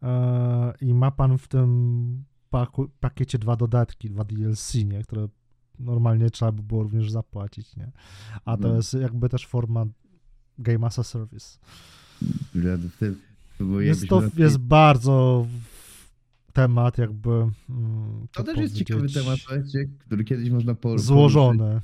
e, 0.02 0.72
i 0.80 0.94
ma 0.94 1.10
pan 1.10 1.38
w 1.38 1.48
tym 1.48 2.24
paku, 2.50 2.88
pakiecie 3.00 3.38
dwa 3.38 3.56
dodatki, 3.56 4.10
dwa 4.10 4.24
DLC, 4.24 4.74
nie? 4.74 5.02
Które 5.02 5.28
normalnie 5.78 6.30
trzeba 6.30 6.52
by 6.52 6.62
było 6.62 6.82
również 6.82 7.10
zapłacić, 7.10 7.76
nie? 7.76 7.92
A 8.44 8.56
to 8.56 8.68
No. 8.68 8.76
jest 8.76 8.94
jakby 8.94 9.28
też 9.28 9.46
forma 9.46 9.86
Game 10.58 10.86
as 10.86 10.98
a 10.98 11.02
Service. 11.04 11.58
Jest 13.80 14.08
to 14.08 14.22
jest 14.36 14.58
bardzo 14.58 15.46
temat 16.62 16.98
jakby. 16.98 17.30
mm, 17.30 18.26
To 18.32 18.44
też 18.44 18.58
jest 18.58 18.74
ciekawy 18.74 19.08
temat, 19.08 19.38
który 19.98 20.24
kiedyś 20.24 20.50
można 20.50 20.74
po, 20.74 20.80
poruszyć, 20.80 21.06
Złożony. 21.06 21.80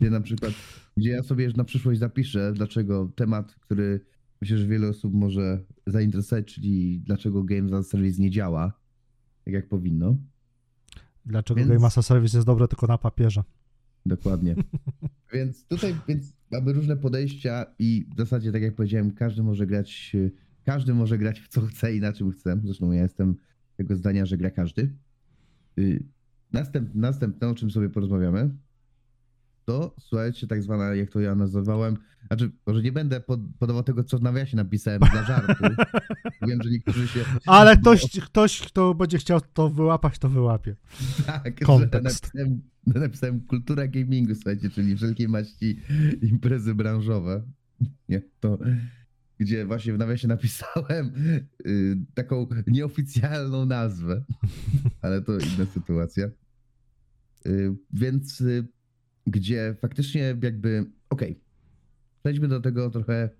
Gdzie 0.00 0.10
na 0.10 0.20
przykład, 0.20 0.52
gdzie 0.96 1.10
ja 1.10 1.22
sobie 1.22 1.48
na 1.56 1.64
przyszłość 1.64 2.00
zapiszę, 2.00 2.52
dlaczego 2.52 3.10
temat, 3.16 3.54
który 3.54 4.00
myślę, 4.40 4.58
że 4.58 4.66
wiele 4.66 4.88
osób 4.88 5.14
może 5.14 5.64
zainteresować, 5.86 6.54
czyli 6.54 7.00
dlaczego 7.00 7.44
Games 7.44 7.72
as 7.72 7.86
a 7.86 7.90
Service 7.90 8.22
nie 8.22 8.30
działa 8.30 8.72
tak 9.44 9.54
jak 9.54 9.68
powinno. 9.68 10.16
Dlaczego 11.26 11.58
Więc- 11.58 11.70
Game 11.70 11.86
as 11.86 11.98
a 11.98 12.02
Service 12.02 12.36
jest 12.38 12.46
dobre 12.46 12.68
tylko 12.68 12.86
na 12.86 12.98
papierze? 12.98 13.42
Dokładnie. 14.06 14.54
więc 15.34 15.66
tutaj 15.66 15.94
więc 16.08 16.32
mamy 16.52 16.72
różne 16.72 16.96
podejścia 16.96 17.66
i 17.78 18.06
w 18.14 18.18
zasadzie, 18.18 18.52
tak 18.52 18.62
jak 18.62 18.74
powiedziałem, 18.74 19.10
każdy 19.10 19.42
może 19.42 19.66
grać, 19.66 20.16
każdy 20.64 20.94
może 20.94 21.18
grać 21.18 21.40
w 21.40 21.48
co 21.48 21.60
chce 21.60 21.96
i 21.96 22.00
na 22.00 22.12
czym 22.12 22.30
chce. 22.32 22.60
Zresztą 22.64 22.92
ja 22.92 23.02
jestem 23.02 23.36
tego 23.76 23.96
zdania, 23.96 24.26
że 24.26 24.36
gra 24.36 24.50
każdy. 24.50 24.92
Y, 25.78 26.04
Następ, 26.52 26.94
następne, 26.94 27.48
o 27.48 27.54
czym 27.54 27.70
sobie 27.70 27.88
porozmawiamy, 27.88 28.50
to 29.64 29.94
słuchajcie, 30.00 30.46
tak 30.46 30.62
zwana, 30.62 30.94
jak 30.94 31.10
to 31.10 31.20
ja 31.20 31.34
nazywałem, 31.34 31.96
znaczy, 32.26 32.50
może 32.66 32.82
nie 32.82 32.92
będę 32.92 33.20
pod, 33.20 33.40
podawał 33.58 33.82
tego, 33.82 34.04
co 34.04 34.18
w 34.18 34.22
nawiasie 34.22 34.56
napisałem 34.56 35.00
dla 35.00 35.24
żartu. 35.24 35.64
Wiem, 36.48 36.62
że 36.62 36.70
niektórzy 36.70 37.08
się... 37.08 37.24
Ale 37.46 37.76
ktoś, 37.76 38.20
ktoś, 38.20 38.60
kto 38.60 38.94
będzie 38.94 39.18
chciał 39.18 39.40
to 39.40 39.70
wyłapać, 39.70 40.18
to 40.18 40.28
wyłapie. 40.28 40.76
Tak, 41.26 41.64
Kontekst. 41.64 42.24
napisałem, 42.34 42.62
napisałem 42.86 43.40
kultura 43.40 43.88
gamingu, 43.88 44.34
słuchajcie, 44.34 44.70
czyli 44.70 44.96
wszelkiej 44.96 45.28
maści 45.28 45.80
imprezy 46.22 46.74
branżowe. 46.74 47.42
Nie, 48.08 48.22
to 48.40 48.58
gdzie 49.38 49.66
właśnie 49.66 49.92
w 49.92 49.98
nawiasie 49.98 50.28
napisałem 50.28 51.12
y, 51.66 51.96
taką 52.14 52.48
nieoficjalną 52.66 53.66
nazwę, 53.66 54.24
ale 55.02 55.22
to 55.22 55.32
inna 55.32 55.66
sytuacja. 55.74 56.30
Y, 57.46 57.74
więc 57.92 58.40
y, 58.40 58.66
gdzie 59.26 59.76
faktycznie 59.80 60.36
jakby, 60.42 60.90
okej, 61.10 61.40
przejdźmy 62.22 62.48
do 62.48 62.60
tego 62.60 62.90
trochę 62.90 63.30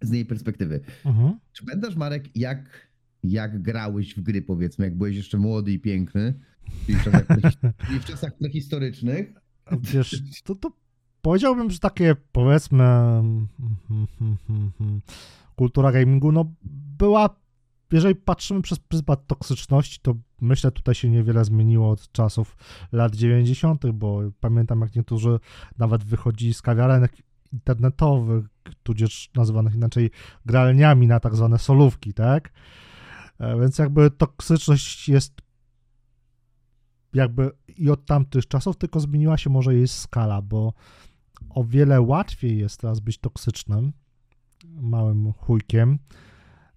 z 0.00 0.10
niej 0.10 0.24
perspektywy. 0.24 0.80
Mhm. 1.04 1.38
Czy 1.52 1.64
pamiętasz, 1.64 1.96
Marek, 1.96 2.36
jak, 2.36 2.88
jak 3.22 3.62
grałeś 3.62 4.14
w 4.14 4.20
gry, 4.20 4.42
powiedzmy, 4.42 4.84
jak 4.84 4.96
byłeś 4.96 5.16
jeszcze 5.16 5.38
młody 5.38 5.72
i 5.72 5.78
piękny, 5.78 6.34
czyli 6.86 6.98
w 6.98 7.04
czasach, 7.04 7.26
czyli 7.86 8.00
w 8.00 8.04
czasach 8.04 8.38
prehistorycznych? 8.38 9.32
Wiesz, 9.80 10.22
to, 10.44 10.54
to 10.54 10.72
powiedziałbym, 11.22 11.70
że 11.70 11.78
takie 11.78 12.16
powiedzmy 12.32 12.84
kultura 15.56 15.92
gamingu, 15.92 16.32
no 16.32 16.52
była, 16.98 17.30
jeżeli 17.92 18.14
patrzymy 18.14 18.62
przez 18.62 18.78
pryzmat 18.78 19.26
toksyczności, 19.26 19.98
to 20.02 20.14
myślę 20.40 20.70
tutaj 20.70 20.94
się 20.94 21.10
niewiele 21.10 21.44
zmieniło 21.44 21.90
od 21.90 22.12
czasów 22.12 22.56
lat 22.92 23.14
90., 23.14 23.86
bo 23.86 24.20
pamiętam 24.40 24.80
jak 24.80 24.96
niektórzy 24.96 25.40
nawet 25.78 26.04
wychodzili 26.04 26.54
z 26.54 26.62
kawiarenek 26.62 27.12
internetowych, 27.52 28.44
tudzież 28.82 29.30
nazywanych 29.34 29.74
inaczej 29.74 30.10
gralniami 30.46 31.06
na 31.06 31.20
tak 31.20 31.36
zwane 31.36 31.58
solówki, 31.58 32.14
tak? 32.14 32.52
E, 33.38 33.60
Więc 33.60 33.78
jakby 33.78 34.10
toksyczność 34.10 35.08
jest 35.08 35.40
jakby 37.14 37.50
i 37.76 37.90
od 37.90 38.06
tamtych 38.06 38.48
czasów, 38.48 38.76
tylko 38.76 39.00
zmieniła 39.00 39.38
się 39.38 39.50
może 39.50 39.74
jej 39.74 39.88
skala, 39.88 40.42
bo 40.42 40.72
o 41.50 41.64
wiele 41.64 42.00
łatwiej 42.00 42.58
jest 42.58 42.80
teraz 42.80 43.00
być 43.00 43.18
toksycznym, 43.18 43.92
małym 44.80 45.32
chujkiem, 45.32 45.98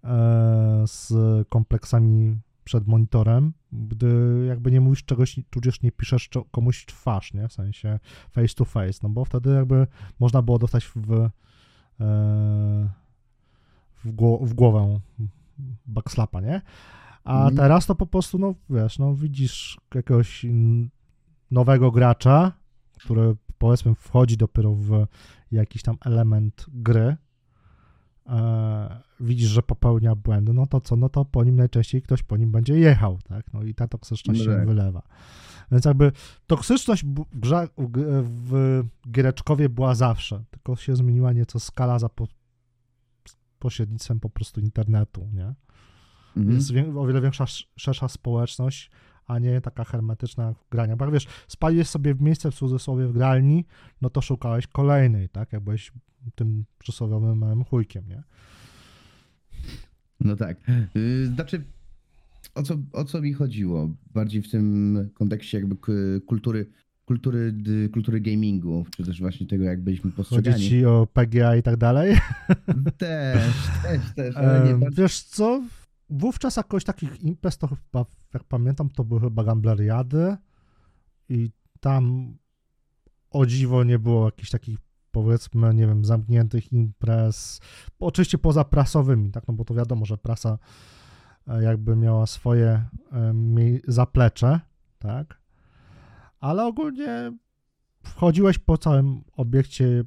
e, 0.04 0.84
z 0.88 1.14
kompleksami 1.50 2.40
przed 2.64 2.88
monitorem, 2.88 3.54
gdy 3.72 4.46
jakby 4.48 4.72
nie 4.72 4.82
mówisz 4.82 5.06
czegoś, 5.06 5.40
tudzież 5.50 5.82
nie 5.82 5.92
piszesz 5.92 6.30
komuś 6.52 6.82
w 6.82 6.86
twarz, 6.86 7.34
nie? 7.34 7.48
W 7.48 7.54
sensie 7.54 8.00
face 8.32 8.54
to 8.56 8.66
face, 8.66 9.00
no 9.04 9.10
bo 9.10 9.26
wtedy 9.26 9.50
jakby 9.50 9.88
można 10.20 10.42
było 10.42 10.60
dostać 10.60 10.86
w, 10.96 11.12
e, 11.14 11.30
w, 14.04 14.12
w 14.42 14.54
głowę 14.54 15.00
backslapa, 15.86 16.42
nie? 16.42 16.62
A 17.24 17.38
Mhm. 17.38 17.56
teraz 17.56 17.86
to 17.86 17.96
po 17.96 18.06
prostu, 18.08 18.38
no 18.38 18.54
wiesz, 18.70 19.00
no 19.00 19.16
widzisz 19.16 19.80
jakiegoś 19.96 20.46
mm, 20.46 20.90
nowego 21.52 21.92
gracza, 21.92 22.52
który 23.00 23.36
powiedzmy 23.64 23.96
wchodzi 23.96 24.38
dopiero 24.38 24.74
w 24.74 25.08
jakiś 25.52 25.82
tam 25.82 25.98
element 26.06 26.66
gry, 26.74 27.16
e, 28.28 29.02
widzisz, 29.20 29.50
że 29.50 29.64
popełnia 29.64 30.16
błędy, 30.16 30.54
no 30.54 30.68
to 30.68 30.82
co, 30.82 30.96
no 30.96 31.10
to 31.10 31.26
po 31.26 31.44
nim 31.44 31.56
najczęściej 31.56 32.02
ktoś 32.02 32.24
po 32.24 32.38
nim 32.38 32.52
będzie 32.52 32.80
jechał, 32.80 33.20
tak, 33.28 33.54
no 33.54 33.64
i 33.64 33.74
ta 33.74 33.88
toksyczność 33.88 34.40
No 34.40 34.46
się 34.46 34.58
tak. 34.58 34.68
wylewa. 34.68 35.02
Więc 35.72 35.86
jakby 35.86 36.12
toksyczność 36.48 37.06
w, 37.06 37.26
grze, 37.40 37.68
w, 37.78 38.84
giereczkowie 39.12 39.70
była 39.70 39.96
zawsze, 39.96 40.44
tylko 40.52 40.76
się 40.76 40.96
zmieniła 40.96 41.34
nieco 41.34 41.60
skala 41.60 42.00
za 42.00 42.10
po, 42.10 42.28
pośrednictwem 43.60 44.20
po 44.20 44.30
prostu 44.30 44.62
internetu, 44.62 45.30
nie? 45.34 45.54
Mhm. 46.38 46.56
Jest 46.56 46.72
o 46.98 47.06
wiele 47.06 47.22
większa, 47.22 47.44
sz- 47.44 47.70
szersza 47.76 48.08
społeczność, 48.08 48.92
a 49.28 49.40
nie 49.40 49.62
taka 49.62 49.84
hermetyczna 49.84 50.56
grania. 50.72 50.96
Bo 50.96 51.12
wiesz, 51.12 51.28
spaliłeś 51.48 51.88
sobie 51.88 52.14
w 52.14 52.22
miejsce 52.22 52.52
w 52.52 52.56
cudzysłowie 52.56 53.08
w 53.08 53.14
gralni, 53.14 53.66
no 54.02 54.10
to 54.10 54.22
szukałeś 54.22 54.68
kolejnej, 54.68 55.30
tak? 55.30 55.54
Jak 55.54 55.64
byłeś 55.64 55.92
tym 56.36 56.66
przysłowiowym 56.80 57.38
małym 57.38 57.64
chujkiem, 57.64 58.08
nie? 58.08 58.24
No 60.20 60.36
tak. 60.36 60.58
Y, 60.96 61.28
Znaczy, 61.36 61.64
o 62.56 62.64
co, 62.64 62.78
o 62.92 63.04
co 63.06 63.22
mi 63.22 63.34
chodziło? 63.34 63.90
Bardziej 64.14 64.42
w 64.42 64.52
tym 64.52 64.98
kontekście 65.14 65.58
jakby 65.58 65.76
kultury, 66.26 66.66
kultury, 67.06 67.54
kultury 67.94 68.22
gamingu, 68.22 68.86
czy 68.98 69.04
też 69.04 69.20
właśnie 69.20 69.48
tego, 69.48 69.64
jak 69.64 69.82
byliśmy 69.82 70.12
Chodzi 70.12 70.16
postrzegani. 70.18 70.70
ci 70.70 70.86
o 70.86 71.08
PGA 71.14 71.56
i 71.56 71.64
tak 71.64 71.78
dalej. 71.78 72.18
Też, 72.98 73.54
też, 73.84 74.02
też, 74.16 74.36
ale 74.38 74.74
nie 74.74 74.90
Wiesz 74.92 75.22
co? 75.22 75.62
Wówczas 76.10 76.56
jakoś 76.56 76.84
takich 76.84 77.22
imprez 77.22 77.58
to 77.58 77.68
chyba, 77.68 78.06
jak 78.34 78.44
pamiętam, 78.44 78.90
to 78.90 79.04
były 79.04 79.22
chyba 79.22 79.44
gambleriady 79.44 80.38
i 81.30 81.52
tam 81.80 82.36
o 83.30 83.46
dziwo 83.46 83.84
nie 83.84 84.00
było 84.00 84.26
jakichś 84.26 84.50
takich 84.50 84.80
powiedzmy, 85.12 85.74
nie 85.74 85.88
wiem, 85.88 86.06
zamkniętych 86.06 86.72
imprez, 86.72 87.60
oczywiście 88.00 88.38
poza 88.38 88.64
prasowymi, 88.64 89.32
tak, 89.32 89.48
no 89.48 89.54
bo 89.54 89.66
to 89.66 89.74
wiadomo, 89.74 90.06
że 90.06 90.18
prasa 90.18 90.58
e, 91.48 91.64
jakby 91.64 91.96
miała 91.96 92.26
swoje 92.26 92.68
e, 92.68 93.34
zaplecze, 93.88 94.60
tak, 95.00 95.42
ale 96.40 96.66
ogólnie 96.66 97.38
wchodziłeś 98.04 98.58
po 98.58 98.78
całym 98.78 99.24
obiekcie, 99.34 100.04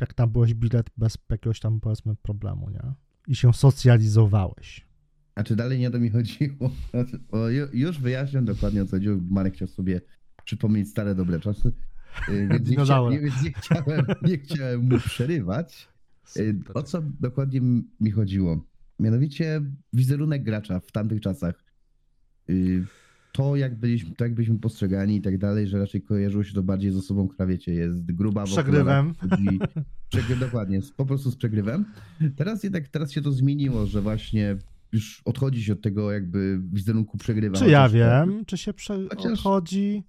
jak 0.00 0.14
tam 0.14 0.30
byłeś 0.30 0.54
bilet, 0.54 0.90
bez 0.96 1.18
jakiegoś 1.30 1.60
tam 1.60 1.80
powiedzmy 1.80 2.16
problemu, 2.16 2.70
nie? 2.70 2.92
I 3.26 3.36
się 3.36 3.52
socjalizowałeś. 3.52 4.83
A 5.34 5.42
czy 5.44 5.56
dalej 5.56 5.78
nie 5.78 5.88
o 5.88 5.90
to 5.90 5.98
mi 6.00 6.10
chodziło? 6.10 6.70
O, 7.30 7.36
ju- 7.48 7.68
już 7.72 7.98
wyjaśniam 8.00 8.44
dokładnie 8.44 8.82
o 8.82 8.84
co 8.84 8.90
chodziło. 8.90 9.18
Marek 9.30 9.54
chciał 9.54 9.68
sobie 9.68 10.00
przypomnieć 10.44 10.88
stare 10.88 11.14
dobre 11.14 11.40
czasy. 11.40 11.72
y, 12.28 12.48
Więc 12.50 12.68
nie, 12.70 12.76
chcia, 12.84 13.00
nie, 13.10 13.20
nie, 13.20 13.52
chciałem, 13.52 14.04
nie 14.22 14.38
chciałem 14.38 14.88
mu 14.88 14.98
przerywać. 14.98 15.88
Y, 16.36 16.56
O 16.74 16.82
co 16.82 17.02
dokładnie 17.20 17.60
mi 18.00 18.10
chodziło? 18.10 18.64
Mianowicie 19.00 19.62
wizerunek 19.92 20.42
gracza 20.42 20.80
w 20.80 20.92
tamtych 20.92 21.20
czasach. 21.20 21.64
Y, 22.50 22.84
To 23.32 23.56
jak 23.56 23.78
byliśmy, 23.78 24.14
to 24.16 24.24
jak 24.24 24.34
byliśmy 24.34 24.58
postrzegani 24.58 25.16
i 25.16 25.22
tak 25.22 25.38
dalej, 25.38 25.66
że 25.68 25.78
raczej 25.78 26.02
kojarzyło 26.02 26.44
się 26.44 26.54
to 26.54 26.62
bardziej 26.62 26.92
z 26.92 26.96
osobą, 26.96 27.28
która 27.28 27.46
wiecie, 27.46 27.72
jest 27.74 28.12
gruba. 28.12 28.44
Przegrywem. 28.44 29.14
chodzi- 29.14 29.58
Przegry, 30.08 30.36
dokładnie, 30.36 30.80
po 30.96 31.06
prostu 31.06 31.30
z 31.30 31.36
przegrywem. 31.36 31.84
Teraz 32.36 32.64
jednak, 32.64 32.88
teraz 32.88 33.12
się 33.12 33.22
to 33.22 33.32
zmieniło, 33.32 33.86
że 33.86 34.02
właśnie 34.02 34.56
już 34.94 35.22
odchodzi 35.24 35.64
się 35.64 35.72
od 35.72 35.82
tego 35.82 36.12
jakby 36.12 36.60
wizerunku 36.72 37.18
przegrywa. 37.18 37.58
Czy 37.58 37.70
ja 37.70 37.88
to- 37.88 37.94
wiem, 37.94 38.44
czy 38.46 38.58
się 38.58 38.74
prze... 38.74 39.08
Odchodzi? 39.08 40.04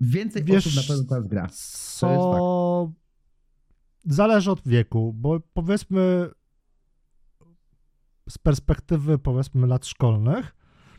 Więcej 0.00 0.44
Wiesz, 0.44 0.66
osób 0.66 0.76
na 0.76 0.82
pewno 0.88 1.04
teraz 1.08 1.26
gra. 1.26 1.48
Co 1.52 2.92
zależy 4.04 4.50
od 4.50 4.68
wieku, 4.68 5.12
bo 5.12 5.40
powiedzmy 5.40 6.30
z 8.28 8.38
perspektywy 8.38 9.18
powiedzmy 9.18 9.66
lat 9.66 9.86
szkolnych, 9.86 10.56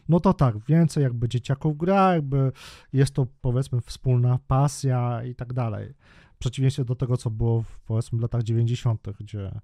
no 0.10 0.20
to 0.20 0.34
tak, 0.34 0.66
więcej 0.66 1.04
jakby 1.04 1.30
dzieciaków 1.30 1.78
gra, 1.78 2.14
jakby 2.14 2.52
jest 2.94 3.14
to 3.14 3.28
powiedzmy 3.42 3.82
wspólna 3.82 4.40
pasja 4.48 5.24
i 5.24 5.36
tak 5.36 5.54
dalej. 5.54 5.94
W 6.36 6.38
przeciwieństwie 6.38 6.86
do 6.86 6.96
tego, 6.96 7.18
co 7.18 7.30
było 7.30 7.62
w, 7.62 7.80
powiedzmy 7.80 8.20
w 8.20 8.22
latach 8.22 8.44
90., 8.44 9.08
gdzie 9.20 9.60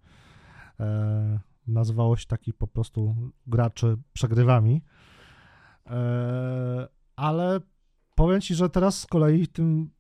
e, 0.80 1.40
nazywało 1.68 2.18
się 2.18 2.26
takich 2.26 2.56
po 2.56 2.68
prostu 2.68 3.16
graczy 3.48 3.98
przegrywami. 4.14 4.82
E, 5.86 6.88
ale 7.16 7.60
powiem 8.16 8.42
ci, 8.42 8.56
że 8.56 8.70
teraz 8.70 9.00
z 9.00 9.06
kolei 9.06 9.48
tym 9.48 9.96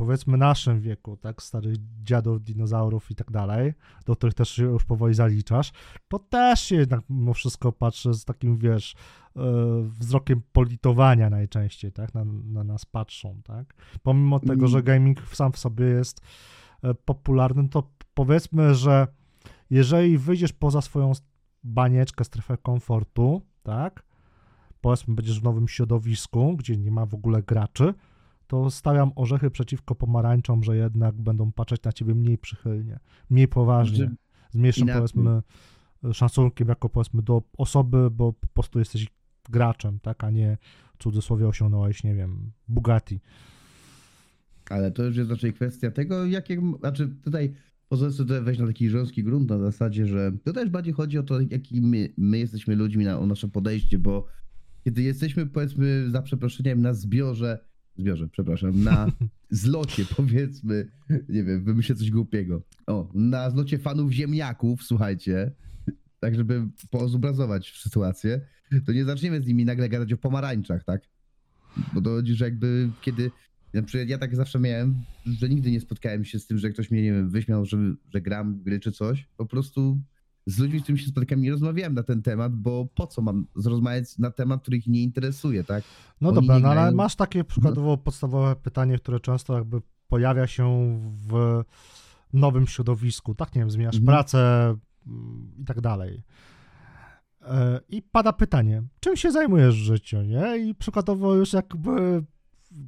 powiedzmy 0.00 0.36
naszym 0.36 0.80
wieku, 0.80 1.16
tak, 1.16 1.42
starych 1.42 1.76
dziadów, 2.02 2.42
dinozaurów 2.42 3.10
i 3.10 3.14
tak 3.14 3.30
dalej, 3.30 3.72
do 4.06 4.16
których 4.16 4.34
też 4.34 4.50
się 4.50 4.62
już 4.62 4.84
powoli 4.84 5.14
zaliczasz, 5.14 5.72
to 6.08 6.18
też 6.18 6.60
się 6.60 6.76
jednak 6.76 7.00
mimo 7.10 7.34
wszystko 7.34 7.72
patrzy 7.72 8.14
z 8.14 8.24
takim, 8.24 8.58
wiesz, 8.58 8.94
e, 9.36 9.40
wzrokiem 9.82 10.42
politowania 10.52 11.30
najczęściej, 11.30 11.92
tak, 11.92 12.14
na, 12.14 12.24
na 12.24 12.64
nas 12.64 12.84
patrzą, 12.84 13.40
tak. 13.44 13.74
Pomimo 14.02 14.40
tego, 14.40 14.68
że 14.68 14.82
gaming 14.82 15.20
sam 15.32 15.52
w 15.52 15.58
sobie 15.58 15.84
jest 15.84 16.20
e, 16.82 16.94
popularny, 16.94 17.68
to 17.68 17.90
powiedzmy, 18.14 18.74
że 18.74 19.06
jeżeli 19.70 20.18
wyjdziesz 20.18 20.52
poza 20.52 20.80
swoją 20.80 21.12
banieczkę, 21.64 22.24
strefę 22.24 22.56
komfortu, 22.56 23.42
tak, 23.62 24.02
powiedzmy 24.80 25.14
będziesz 25.14 25.40
w 25.40 25.44
nowym 25.44 25.68
środowisku, 25.68 26.56
gdzie 26.56 26.76
nie 26.76 26.90
ma 26.90 27.06
w 27.06 27.14
ogóle 27.14 27.42
graczy, 27.42 27.94
to 28.46 28.70
stawiam 28.70 29.12
orzechy 29.16 29.50
przeciwko 29.50 29.94
pomarańczom, 29.94 30.64
że 30.64 30.76
jednak 30.76 31.14
będą 31.14 31.52
patrzeć 31.52 31.82
na 31.82 31.92
ciebie 31.92 32.14
mniej 32.14 32.38
przychylnie, 32.38 32.98
mniej 33.30 33.48
poważnie, 33.48 33.96
Znaczy, 33.96 34.16
z 34.50 34.54
mniejszym 34.54 34.88
powiedzmy 34.88 35.42
szacunkiem 36.12 36.68
jako 36.68 36.88
powiedzmy 36.88 37.22
do 37.22 37.42
osoby, 37.58 38.10
bo 38.10 38.32
po 38.32 38.46
prostu 38.46 38.78
jesteś 38.78 39.06
graczem, 39.50 40.00
tak, 40.00 40.24
a 40.24 40.30
nie 40.30 40.58
w 40.94 41.02
cudzysłowie 41.02 41.48
osiągnąłeś, 41.48 42.04
nie 42.04 42.14
wiem, 42.14 42.52
Bugatti. 42.68 43.20
Ale 44.70 44.90
to 44.90 45.02
już 45.02 45.16
jest 45.16 45.30
raczej 45.30 45.52
kwestia 45.52 45.90
tego, 45.90 46.26
jakie, 46.26 46.62
znaczy 46.80 47.08
tutaj 47.24 47.54
pozwolę 47.90 48.12
sobie 48.12 48.28
tutaj 48.28 48.44
wejść 48.44 48.60
na 48.60 48.66
taki 48.66 48.88
żoński 48.88 49.24
grunt 49.24 49.50
na 49.50 49.58
zasadzie, 49.58 50.06
że 50.06 50.32
to 50.44 50.52
też 50.52 50.68
bardziej 50.68 50.92
chodzi 50.92 51.18
o 51.18 51.22
to, 51.22 51.40
jaki 51.40 51.80
my, 51.80 52.12
my 52.16 52.38
jesteśmy 52.38 52.76
ludźmi, 52.76 53.04
na, 53.04 53.18
o 53.18 53.26
nasze 53.26 53.48
podejście, 53.48 53.98
bo 53.98 54.26
kiedy 54.84 55.02
jesteśmy 55.02 55.46
powiedzmy 55.46 56.10
za 56.10 56.22
przeproszeniem 56.22 56.82
na 56.82 56.94
zbiorze, 56.94 57.64
zbiorze, 57.96 58.28
przepraszam, 58.28 58.82
na 58.84 59.12
zlocie 59.50 60.04
powiedzmy, 60.16 60.90
nie 61.28 61.44
wiem, 61.44 61.64
wymyślę 61.64 61.94
coś 61.94 62.10
głupiego, 62.10 62.62
o, 62.86 63.10
na 63.14 63.50
zlocie 63.50 63.78
fanów 63.78 64.12
ziemniaków, 64.12 64.82
słuchajcie, 64.82 65.52
tak 66.20 66.34
żeby 66.34 66.68
pozobrazować 66.90 67.78
sytuację, 67.78 68.40
to 68.86 68.92
nie 68.92 69.04
zaczniemy 69.04 69.42
z 69.42 69.46
nimi 69.46 69.64
nagle 69.64 69.88
gadać 69.88 70.12
o 70.12 70.16
pomarańczach, 70.16 70.84
tak? 70.84 71.02
Bo 71.94 72.00
to 72.00 72.10
chodzi, 72.10 72.34
że 72.34 72.44
jakby 72.44 72.90
kiedy 73.00 73.30
ja 74.06 74.18
tak 74.18 74.36
zawsze 74.36 74.58
miałem, 74.58 74.94
że 75.26 75.48
nigdy 75.48 75.70
nie 75.70 75.80
spotkałem 75.80 76.24
się 76.24 76.38
z 76.38 76.46
tym, 76.46 76.58
że 76.58 76.70
ktoś 76.70 76.90
mnie, 76.90 77.02
nie 77.02 77.12
wiem, 77.12 77.30
wyśmiał, 77.30 77.64
że, 77.64 77.76
że 78.14 78.20
gram 78.20 78.54
w 78.54 78.62
gry 78.62 78.80
czy 78.80 78.92
coś. 78.92 79.28
Po 79.36 79.46
prostu 79.46 79.98
z 80.46 80.58
ludźmi, 80.58 80.78
z 80.78 80.82
którymi 80.82 80.98
się 81.00 81.08
spotykałem, 81.08 81.42
nie 81.42 81.50
rozmawiałem 81.50 81.94
na 81.94 82.02
ten 82.02 82.22
temat, 82.22 82.54
bo 82.56 82.86
po 82.94 83.06
co 83.06 83.22
mam 83.22 83.46
rozmawiać 83.64 84.18
na 84.18 84.30
temat, 84.30 84.62
który 84.62 84.76
ich 84.76 84.86
nie 84.86 85.02
interesuje, 85.02 85.64
tak? 85.64 85.84
No 86.20 86.28
Oni 86.28 86.34
dobra, 86.34 86.58
no 86.58 86.68
ale 86.68 86.80
grają. 86.80 86.96
masz 86.96 87.16
takie 87.16 87.44
przykładowo 87.44 87.96
podstawowe 87.98 88.56
pytanie, 88.56 88.98
które 88.98 89.20
często 89.20 89.54
jakby 89.54 89.80
pojawia 90.08 90.46
się 90.46 90.98
w 91.28 91.62
nowym 92.32 92.66
środowisku, 92.66 93.34
tak, 93.34 93.54
nie 93.54 93.60
wiem, 93.62 93.70
zmieniasz 93.70 93.96
Mhm. 93.96 94.06
pracę 94.16 94.74
mm, 95.06 95.52
i 95.58 95.64
tak 95.64 95.80
dalej. 95.80 96.22
E, 97.42 97.80
I 97.88 98.02
pada 98.02 98.32
pytanie, 98.32 98.82
czym 99.00 99.16
się 99.16 99.32
zajmujesz 99.32 99.74
w 99.74 99.84
życiu, 99.84 100.22
nie? 100.22 100.58
I 100.58 100.74
przykładowo 100.74 101.34
już 101.34 101.52
jakby 101.52 102.24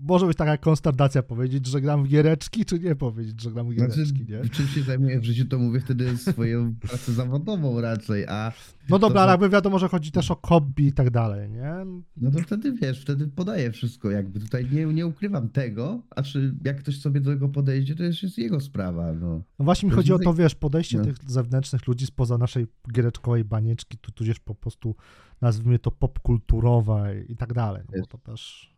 może 0.02 0.26
być 0.26 0.36
taka 0.36 0.56
konsternacja 0.56 1.22
powiedzieć, 1.22 1.66
że 1.66 1.80
gram 1.80 2.04
w 2.04 2.08
giereczki, 2.08 2.64
czy 2.64 2.78
nie 2.78 2.96
powiedzieć, 2.96 3.40
że 3.42 3.50
gram 3.50 3.70
w 3.70 3.74
Znaczy, 3.74 3.94
giereczki, 3.94 4.26
nie? 4.32 4.48
czym 4.48 4.66
się 4.66 4.82
zajmuję 4.82 5.20
w 5.20 5.24
życiu, 5.24 5.44
to 5.44 5.58
mówię 5.58 5.80
wtedy 5.80 6.16
swoją 6.16 6.74
pracę 6.88 7.12
zawodową 7.12 7.80
raczej, 7.80 8.26
a 8.26 8.52
No 8.88 8.98
dobra, 8.98 9.14
to- 9.14 9.22
ale 9.22 9.30
jakby 9.30 9.48
wiadomo, 9.48 9.78
że 9.78 9.88
chodzi 9.88 10.10
też 10.10 10.30
o 10.30 10.38
hobby 10.42 10.86
i 10.86 10.92
tak 10.92 11.10
dalej, 11.10 11.50
nie? 11.50 11.72
no 12.16 12.30
to 12.30 12.38
wtedy 12.38 12.72
wiesz, 12.72 13.02
wtedy 13.02 13.28
podaję 13.28 13.72
wszystko, 13.72 14.10
jakby 14.10 14.40
tutaj 14.40 14.66
nie, 14.72 14.84
nie 14.86 15.06
ukrywam 15.06 15.48
tego, 15.48 16.02
a 16.10 16.22
czy 16.22 16.54
jak 16.64 16.78
ktoś 16.78 17.00
sobie 17.00 17.20
do 17.20 17.30
tego 17.30 17.48
podejdzie, 17.48 17.94
to 17.94 18.04
już 18.04 18.22
jest 18.22 18.38
jego 18.38 18.60
sprawa, 18.60 19.12
no. 19.12 19.42
No 19.58 19.64
właśnie 19.64 19.86
mi 19.86 19.90
To 19.90 19.96
chodzi 19.96 20.12
o 20.12 20.14
jest- 20.14 20.24
to, 20.24 20.34
wiesz, 20.34 20.54
podejście 20.54 20.98
no. 20.98 21.04
tych 21.04 21.16
zewnętrznych 21.26 21.86
ludzi 21.86 22.06
spoza 22.06 22.38
naszej 22.38 22.66
giereczkowej 22.92 23.44
banieczki, 23.44 23.98
tu 23.98 24.12
tudzież 24.12 24.40
po 24.40 24.54
prostu 24.54 24.94
nazwijmy 25.40 25.78
to 25.78 25.90
popkulturowe 25.90 27.14
i 27.28 27.36
tak 27.36 27.52
dalej, 27.52 27.82
no 27.86 27.90
bo 27.92 27.96
Jest. 27.96 28.10
to 28.10 28.18
też 28.18 28.71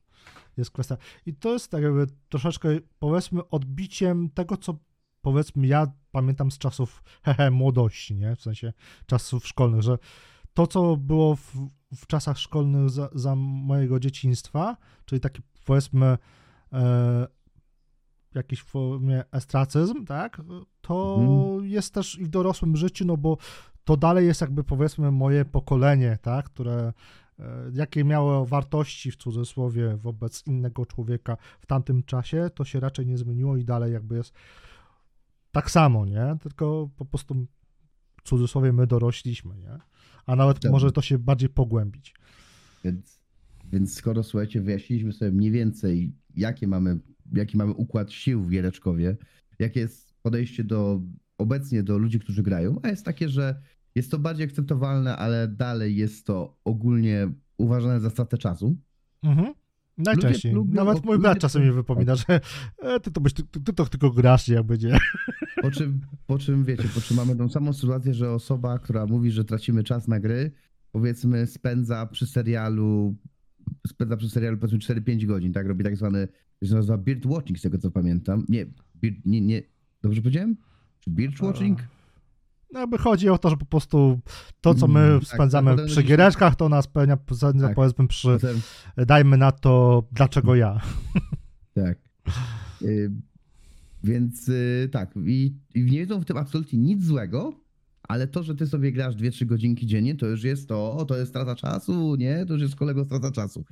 jest 0.56 0.70
kwestia. 0.70 0.96
I 1.26 1.34
to 1.34 1.52
jest 1.52 1.70
tak 1.70 1.82
jakby 1.82 2.06
troszeczkę, 2.28 2.68
powiedzmy, 2.98 3.48
odbiciem 3.48 4.30
tego, 4.30 4.56
co 4.56 4.78
powiedzmy 5.22 5.66
ja 5.66 5.86
pamiętam 6.12 6.50
z 6.50 6.58
czasów 6.58 7.02
hehe, 7.24 7.50
młodości, 7.50 8.14
nie? 8.14 8.36
W 8.36 8.42
sensie 8.42 8.72
czasów 9.06 9.46
szkolnych, 9.46 9.82
że 9.82 9.98
to, 10.54 10.66
co 10.66 10.96
było 10.96 11.36
w, 11.36 11.52
w 11.96 12.06
czasach 12.06 12.38
szkolnych 12.38 12.90
za, 12.90 13.08
za 13.14 13.34
mojego 13.36 14.00
dzieciństwa, 14.00 14.76
czyli 15.04 15.20
taki 15.20 15.42
powiedzmy 15.64 16.18
e, 16.72 17.26
jakiś 18.34 18.60
w 18.60 18.64
formie 18.64 19.24
estracyzm, 19.32 20.04
tak, 20.04 20.42
to 20.80 21.16
Mhm. 21.20 21.64
jest 21.64 21.94
też 21.94 22.18
i 22.18 22.24
w 22.24 22.28
dorosłym 22.28 22.76
życiu, 22.76 23.04
no 23.04 23.16
bo 23.16 23.36
to 23.84 23.96
dalej 23.96 24.26
jest 24.26 24.40
jakby 24.40 24.64
powiedzmy 24.64 25.10
moje 25.10 25.44
pokolenie, 25.44 26.18
tak, 26.22 26.46
które 26.46 26.92
jakie 27.72 28.04
miało 28.04 28.46
wartości 28.46 29.10
w 29.10 29.16
cudzysłowie 29.16 29.96
wobec 29.96 30.46
innego 30.46 30.86
człowieka 30.86 31.36
w 31.60 31.66
tamtym 31.66 32.02
czasie, 32.02 32.50
to 32.54 32.64
się 32.64 32.80
raczej 32.80 33.06
nie 33.06 33.18
zmieniło 33.18 33.56
i 33.56 33.64
dalej 33.64 33.92
jakby 33.92 34.16
jest 34.16 34.32
tak 35.52 35.70
samo, 35.70 36.06
nie? 36.06 36.36
Tylko 36.42 36.90
po 36.96 37.04
prostu 37.04 37.46
w 38.16 38.22
cudzysłowie 38.22 38.72
my 38.72 38.86
dorośliśmy, 38.86 39.56
nie? 39.56 39.78
A 40.26 40.36
nawet 40.36 40.64
może 40.70 40.92
to 40.92 41.02
się 41.02 41.18
bardziej 41.18 41.48
pogłębić. 41.48 42.14
Więc, 42.84 43.20
więc 43.72 43.94
skoro, 43.94 44.22
słuchajcie, 44.22 44.60
wyjaśniliśmy 44.60 45.12
sobie 45.12 45.32
mniej 45.32 45.50
więcej, 45.50 46.14
jakie 46.34 46.68
mamy, 46.68 47.00
jaki 47.32 47.56
mamy 47.56 47.72
układ 47.72 48.12
sił 48.12 48.42
w 48.42 48.50
Giereczkowie, 48.50 49.16
jakie 49.58 49.80
jest 49.80 50.14
podejście 50.22 50.64
do 50.64 51.00
obecnie 51.38 51.82
do 51.82 51.98
ludzi, 51.98 52.20
którzy 52.20 52.42
grają, 52.42 52.80
a 52.82 52.88
jest 52.88 53.04
takie, 53.04 53.28
że 53.28 53.62
jest 53.94 54.10
to 54.10 54.18
bardziej 54.18 54.46
akceptowalne, 54.46 55.16
ale 55.16 55.48
dalej 55.48 55.96
jest 55.96 56.26
to 56.26 56.58
ogólnie 56.64 57.32
uważane 57.58 58.00
za 58.00 58.10
stratę 58.10 58.38
czasu. 58.38 58.76
Mhm. 59.22 59.54
Najczęściej. 59.98 60.52
lubią- 60.52 60.74
Nawet 60.74 61.04
mój 61.04 61.18
brat 61.18 61.38
czasem 61.38 61.62
mi 61.64 61.72
wypomina, 61.72 62.14
że 62.16 62.40
e, 62.78 63.00
ty, 63.00 63.10
to 63.10 63.20
byś, 63.20 63.32
ty, 63.32 63.42
ty 63.64 63.72
to 63.72 63.86
tylko 63.86 64.10
grasz, 64.10 64.48
jakby 64.48 64.78
nie. 64.78 64.98
Po 65.62 65.70
czym, 65.70 66.00
po 66.26 66.38
czym 66.38 66.64
wiecie, 66.64 66.88
po 66.94 67.00
czym 67.00 67.16
mamy 67.16 67.36
tą 67.36 67.48
samą 67.48 67.72
sytuację, 67.72 68.14
że 68.14 68.30
osoba, 68.30 68.78
która 68.78 69.06
mówi, 69.06 69.30
że 69.30 69.44
tracimy 69.44 69.84
czas 69.84 70.08
na 70.08 70.20
gry, 70.20 70.52
powiedzmy 70.92 71.46
spędza 71.46 72.06
przy 72.06 72.26
serialu, 72.26 73.16
spędza 73.86 74.16
przy 74.16 74.30
serialu 74.30 74.58
powiedzmy 74.58 74.78
4-5 74.78 75.26
godzin, 75.26 75.52
tak? 75.52 75.66
Robi 75.66 75.84
tak 75.84 75.96
zwany, 75.96 76.28
to 76.60 76.66
się 76.66 76.74
nazywa 76.74 76.98
beard 76.98 77.26
watching, 77.26 77.58
z 77.58 77.62
tego 77.62 77.78
co 77.78 77.90
pamiętam. 77.90 78.44
Nie, 78.48 78.66
beard, 78.94 79.16
nie, 79.24 79.40
nie, 79.40 79.62
dobrze 80.02 80.20
powiedziałem? 80.22 80.56
Czy 81.00 81.10
beard 81.10 81.40
watching? 81.40 81.78
No 82.74 82.80
jakby 82.80 82.98
chodzi 82.98 83.28
o 83.28 83.38
to, 83.38 83.50
że 83.50 83.56
po 83.56 83.64
prostu 83.66 84.20
to, 84.60 84.74
co 84.74 84.88
my 84.88 85.00
Mm, 85.00 85.20
tak, 85.20 85.28
spędzamy 85.28 85.76
tak, 85.76 85.86
przy 85.86 85.94
gdzieś- 85.94 86.08
giereczkach, 86.08 86.56
to 86.56 86.68
nas 86.68 86.84
spełnia, 86.84 87.18
spędza, 87.32 87.66
Tak. 87.66 87.76
powiedzmy 87.76 88.08
przy, 88.08 88.28
Potem, 88.28 88.60
dajmy 89.06 89.36
na 89.36 89.52
to, 89.52 90.04
dlaczego 90.12 90.54
ja. 90.54 90.80
tak. 91.74 91.98
Y, 92.82 93.10
więc 94.04 94.48
y, 94.48 94.88
tak, 94.92 95.14
i, 95.26 95.54
i 95.74 95.82
nie 95.84 95.98
widzą 96.00 96.20
w 96.20 96.24
tym 96.24 96.36
absolutnie 96.36 96.78
nic 96.78 97.04
złego, 97.04 97.52
ale 98.08 98.26
to, 98.26 98.42
że 98.42 98.54
ty 98.54 98.66
sobie 98.66 98.92
grasz 98.92 99.14
2-3 99.16 99.46
godzinki 99.46 99.86
dziennie, 99.86 100.14
to 100.14 100.26
już 100.26 100.44
jest 100.44 100.68
to, 100.68 101.04
to 101.08 101.16
jest 101.16 101.30
strata 101.30 101.54
czasu, 101.56 102.16
nie? 102.16 102.46
To 102.46 102.52
już 102.52 102.62
jest 102.62 102.76
kolego 102.76 103.04
strata 103.04 103.30
czasu. 103.30 103.64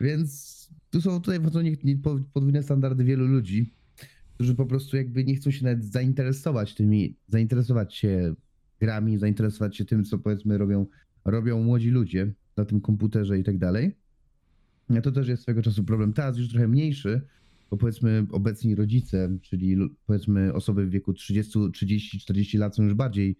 Więc 0.00 0.60
tu 0.90 1.00
są 1.00 1.20
tutaj 1.20 1.40
podwójne 2.32 2.62
standardy 2.62 3.04
wielu 3.04 3.26
ludzi, 3.26 3.74
którzy 4.40 4.54
po 4.54 4.66
prostu 4.66 4.96
jakby 4.96 5.24
nie 5.24 5.36
chcą 5.36 5.50
się 5.50 5.64
nawet 5.64 5.84
zainteresować 5.84 6.74
tymi, 6.74 7.16
zainteresować 7.28 7.94
się 7.94 8.34
grami, 8.78 9.18
zainteresować 9.18 9.76
się 9.76 9.84
tym, 9.84 10.04
co 10.04 10.18
powiedzmy 10.18 10.58
robią, 10.58 10.86
robią 11.24 11.62
młodzi 11.62 11.90
ludzie 11.90 12.32
na 12.56 12.64
tym 12.64 12.80
komputerze 12.80 13.38
i 13.38 13.44
tak 13.44 13.58
dalej. 13.58 13.96
A 14.98 15.00
to 15.00 15.12
też 15.12 15.28
jest 15.28 15.42
swego 15.42 15.62
czasu 15.62 15.84
problem. 15.84 16.12
Teraz 16.12 16.38
już 16.38 16.48
trochę 16.48 16.68
mniejszy, 16.68 17.20
bo 17.70 17.76
powiedzmy 17.76 18.26
obecni 18.30 18.74
rodzice, 18.74 19.38
czyli 19.42 19.76
powiedzmy 20.06 20.52
osoby 20.54 20.86
w 20.86 20.90
wieku 20.90 21.12
30, 21.12 21.58
30, 21.72 22.20
40 22.20 22.58
lat 22.58 22.76
są 22.76 22.82
już 22.82 22.94
bardziej 22.94 23.36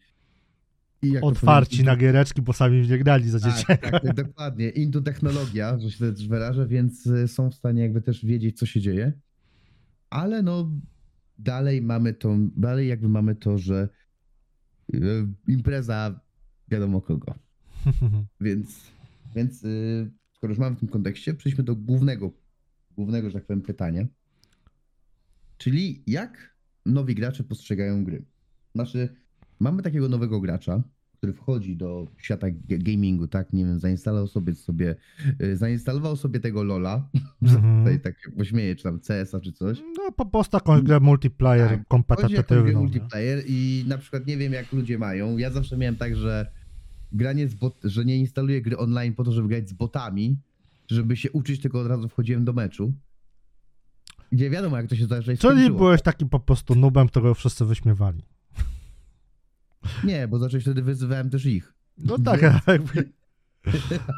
Otwarci 1.23 1.71
powiedzieć, 1.71 1.87
na 1.87 1.97
giereczki, 1.97 2.43
bo 2.43 2.53
sami 2.53 2.89
nie 2.89 2.99
grali 2.99 3.31
za 3.31 3.39
dzieci. 3.39 3.67
tak, 3.67 3.91
tak, 3.91 4.15
dokładnie. 4.15 4.69
Into 4.69 5.01
technologia, 5.01 5.79
że 5.79 5.91
się 5.91 6.13
też 6.13 6.29
wyrażę, 6.29 6.67
więc 6.67 7.07
y, 7.07 7.29
są 7.29 7.51
w 7.51 7.55
stanie 7.55 7.83
jakby 7.83 8.01
też 8.01 8.25
wiedzieć, 8.25 8.59
co 8.59 8.67
się 8.67 8.81
dzieje. 8.81 9.13
Ale 10.11 10.43
no, 10.43 10.71
dalej 11.39 11.83
mamy 11.83 12.15
to, 12.15 12.37
dalej 12.57 12.89
jakby 12.89 13.09
mamy 13.09 13.35
to, 13.35 13.59
że 13.59 13.89
y, 14.95 15.27
impreza 15.49 16.21
wiadomo 16.69 17.01
kogo. 17.01 17.35
Więc, 18.41 18.91
więc 19.35 19.65
y, 19.65 20.11
skoro 20.33 20.51
już 20.51 20.59
mamy 20.59 20.77
w 20.77 20.81
tym 20.81 20.89
kontekście, 20.89 21.35
przejdźmy 21.35 21.65
do 21.65 21.77
głównego, 21.77 22.33
głównego, 22.91 23.31
że 23.31 23.35
tak 23.35 23.47
powiem, 23.47 23.63
pytania. 23.63 24.07
Czyli 25.57 26.03
jak 26.07 26.57
nowi 26.87 27.15
gracze 27.15 27.45
postrzegają 27.45 28.05
gry? 28.05 28.25
Znaczy, 28.75 29.17
mamy 29.61 29.83
takiego 29.83 30.09
nowego 30.09 30.41
gracza, 30.41 30.83
który 31.21 31.33
wchodzi 31.33 31.77
do 31.77 32.07
świata 32.19 32.47
gamingu, 32.69 33.29
tak, 33.29 33.53
nie 33.53 33.65
wiem, 33.65 33.79
zainstalował 33.79 34.27
sobie 34.27 34.55
sobie, 34.55 34.97
y, 35.43 35.57
zainstalował 35.57 36.17
sobie 36.17 36.41
tego 36.41 36.63
Lola, 36.65 37.09
Mhm. 37.43 37.79
tutaj 37.79 38.01
tak 38.01 38.21
się 38.23 38.31
pośmieje, 38.31 38.77
czy 38.77 38.83
tam 38.83 39.01
CS-a, 39.01 39.41
czy 39.41 39.53
coś. 39.53 39.83
No 39.97 40.13
po 40.13 40.27
prostu 40.27 40.57
jakąś 40.57 40.83
grę 40.83 41.01
multiplayer 41.01 41.69
Tak, 41.69 41.79
Chodzi 41.89 41.95
o 41.95 41.97
jakąś 41.97 42.31
grę 42.31 42.37
kompetytywną. 42.43 42.71
nie? 42.71 42.77
multiplayer 42.77 43.43
i 43.47 43.85
na 43.89 43.99
przykład 43.99 44.27
nie 44.27 44.37
wiem, 44.37 44.53
jak 44.53 44.73
ludzie 44.73 44.99
mają. 44.99 45.37
Ja 45.39 45.51
zawsze 45.51 45.77
miałem 45.77 45.97
tak, 45.97 46.17
że 46.17 46.51
granie 47.13 47.49
z 47.49 47.55
bot, 47.55 47.81
że 47.85 48.05
nie 48.05 48.17
instaluję 48.19 48.63
gry 48.63 48.77
online 48.79 49.15
po 49.15 49.25
to, 49.25 49.33
żeby 49.33 49.49
grać 49.49 49.69
z 49.69 49.73
botami, 49.73 50.37
żeby 50.91 51.17
się 51.17 51.31
uczyć, 51.33 51.61
tylko 51.61 51.81
od 51.81 51.87
razu 51.87 52.09
wchodziłem 52.09 52.45
do 52.45 52.53
meczu. 52.53 52.93
Gdzie 54.33 54.51
wiadomo, 54.51 54.77
jak 54.77 54.87
to 54.87 54.97
się 54.97 55.07
zazwyczaj 55.07 55.39
Czyli 55.39 55.53
skończyło. 55.55 55.79
byłeś 55.79 56.03
takim 56.03 56.29
po 56.29 56.41
prostu 56.41 56.75
nubem, 56.75 57.09
którego 57.09 57.35
wszyscy 57.35 57.65
wyśmiewali. 57.65 58.23
Nie, 60.05 60.29
bo 60.29 60.39
zacząć 60.39 60.63
wtedy 60.63 60.83
wyzywałem 60.83 61.31
też 61.31 61.47
ich. 61.47 61.75
No 61.99 62.19
tak, 62.19 62.41
Więc- 62.43 62.67
jakby, 62.67 63.13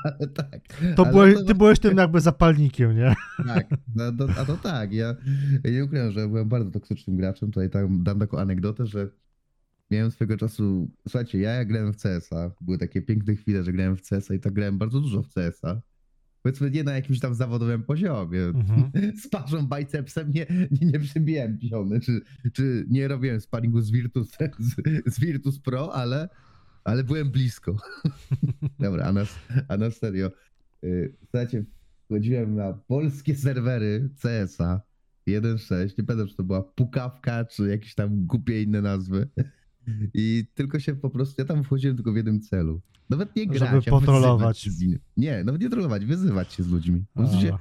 Ale 0.05 0.29
tak. 0.29 0.61
to 0.96 1.05
byłeś, 1.07 1.35
ty 1.46 1.55
byłeś 1.55 1.79
tym 1.79 1.96
jakby 1.98 2.20
zapalnikiem, 2.20 2.96
nie? 2.96 3.14
Tak, 3.46 3.66
no, 3.94 4.05
a 4.38 4.44
to 4.44 4.57
tak. 4.57 4.92
Ja, 4.92 5.16
ja 5.64 5.70
nie 5.70 5.85
ukrywam, 5.85 6.12
że 6.12 6.29
byłem 6.29 6.48
bardzo 6.48 6.70
toksycznym 6.70 7.16
graczem. 7.16 7.51
Tutaj 7.51 7.70
tam 7.70 8.03
dam 8.03 8.18
taką 8.18 8.38
anegdotę, 8.38 8.87
że 8.87 9.09
miałem 9.90 10.11
swego 10.11 10.37
czasu. 10.37 10.90
Słuchajcie, 11.09 11.38
ja 11.38 11.51
jak 11.51 11.68
grałem 11.68 11.92
w 11.92 12.03
CS-a, 12.03 12.51
były 12.61 12.79
takie 12.79 13.03
piękne 13.03 13.35
chwile, 13.37 13.64
że 13.64 13.72
grałem 13.72 13.96
w 13.96 14.03
CS-a 14.03 14.35
i 14.35 14.40
tak 14.40 14.53
grałem 14.53 14.79
bardzo 14.79 15.01
dużo 15.01 15.22
w 15.22 15.29
CS-a. 15.35 15.81
Powiedzmy 16.42 16.70
nie 16.70 16.85
na 16.85 16.92
jakimś 16.92 17.20
tam 17.20 17.35
zawodowym 17.35 17.83
poziomie. 17.83 18.42
Mhm. 18.42 18.90
Z 19.22 19.28
parzą 19.28 19.68
bicepsem 19.76 20.31
nie, 20.31 20.46
nie, 20.70 20.87
nie 20.87 21.00
przybijałem 21.00 21.59
piony, 21.59 22.00
czy, 22.00 22.20
czy 22.52 22.87
nie 22.88 23.09
robiłem 23.09 23.40
sparingu 23.40 23.81
z 23.81 23.90
Virtus, 23.90 24.31
z, 24.59 24.74
z 25.14 25.20
Virtus 25.20 25.59
Pro, 25.59 25.94
ale, 25.94 26.28
ale 26.85 27.05
byłem 27.05 27.31
blisko. 27.31 27.76
Dobra, 28.81 29.05
a 29.05 29.12
na, 29.12 29.24
a 29.68 29.76
na 29.76 29.90
serio. 29.90 30.31
Yy, 30.83 31.12
Słuchajcie, 31.22 31.64
wchodziłem 32.05 32.55
na 32.55 32.72
polskie 32.72 33.37
serwery 33.37 34.11
CS-a 34.22 34.81
1.6, 35.28 35.98
nie 35.98 36.05
pamiętam, 36.05 36.28
czy 36.28 36.37
to 36.37 36.44
była 36.44 36.62
pukawka, 36.62 37.44
czy 37.44 37.68
jakieś 37.68 37.94
tam 37.94 38.26
głupie 38.26 38.62
inne 38.62 38.83
nazwy. 38.83 39.28
I 40.14 40.46
tylko 40.54 40.80
się 40.80 40.94
po 40.94 41.10
prostu, 41.10 41.34
ja 41.42 41.44
tam 41.44 41.64
wchodziłem 41.64 41.96
tylko 41.96 42.12
w 42.12 42.16
jednym 42.16 42.40
celu. 42.40 42.80
Nawet 43.10 43.36
nie 43.36 43.42
Żeby 43.42 43.58
grać, 43.58 43.70
wyzywać 43.70 44.00
potrolować. 44.00 44.68
Nie, 45.16 45.44
nawet 45.44 45.60
nie 45.62 45.70
trollować, 45.70 46.04
wyzywać 46.04 46.52
się 46.52 46.62
z 46.62 46.68
ludźmi. 46.68 47.04
Po 47.14 47.20
prostu 47.20 47.40
się, 47.40 47.58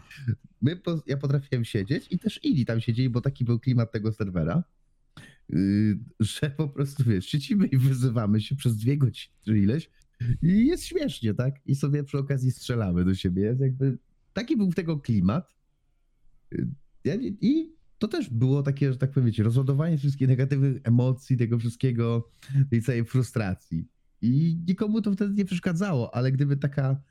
my, 0.61 0.75
po, 0.75 1.03
ja 1.07 1.17
potrafiłem 1.17 1.65
siedzieć 1.65 2.07
i 2.11 2.19
też 2.19 2.43
inni 2.43 2.65
tam 2.65 2.81
siedzieli, 2.81 3.09
bo 3.09 3.21
taki 3.21 3.45
był 3.45 3.59
klimat 3.59 3.91
tego 3.91 4.11
serwera, 4.11 4.63
yy, 5.49 5.99
że 6.19 6.49
po 6.49 6.69
prostu 6.69 7.03
wiesz, 7.03 7.25
siedzimy 7.25 7.67
i 7.67 7.77
wyzywamy 7.77 8.41
się 8.41 8.55
przez 8.55 8.77
dwie 8.77 8.97
godziny 8.97 9.33
czy 9.45 9.59
ileś 9.59 9.89
i 10.41 10.67
jest 10.67 10.85
śmiesznie, 10.85 11.33
tak? 11.33 11.55
I 11.65 11.75
sobie 11.75 12.03
przy 12.03 12.17
okazji 12.17 12.51
strzelamy 12.51 13.05
do 13.05 13.15
siebie. 13.15 13.43
Jest 13.43 13.61
jakby 13.61 13.97
taki 14.33 14.57
był 14.57 14.73
tego 14.73 14.99
klimat. 14.99 15.55
Yy, 16.51 16.67
Ja, 17.03 17.15
I 17.41 17.71
to 18.01 18.07
też 18.07 18.29
było 18.29 18.63
takie, 18.63 18.91
że 18.91 18.97
tak 18.97 19.11
powiem, 19.11 19.27
wiecie, 19.27 19.43
rozładowanie 19.43 19.97
wszystkich 19.97 20.27
negatywnych 20.27 20.81
emocji, 20.83 21.37
tego 21.37 21.59
wszystkiego, 21.59 22.29
tej 22.69 22.81
całej 22.81 23.05
frustracji. 23.05 23.87
I 24.21 24.57
nikomu 24.67 25.01
to 25.01 25.11
wtedy 25.11 25.33
nie 25.33 25.45
przeszkadzało, 25.45 26.15
ale 26.15 26.31
gdyby 26.31 26.57
taka 26.57 27.01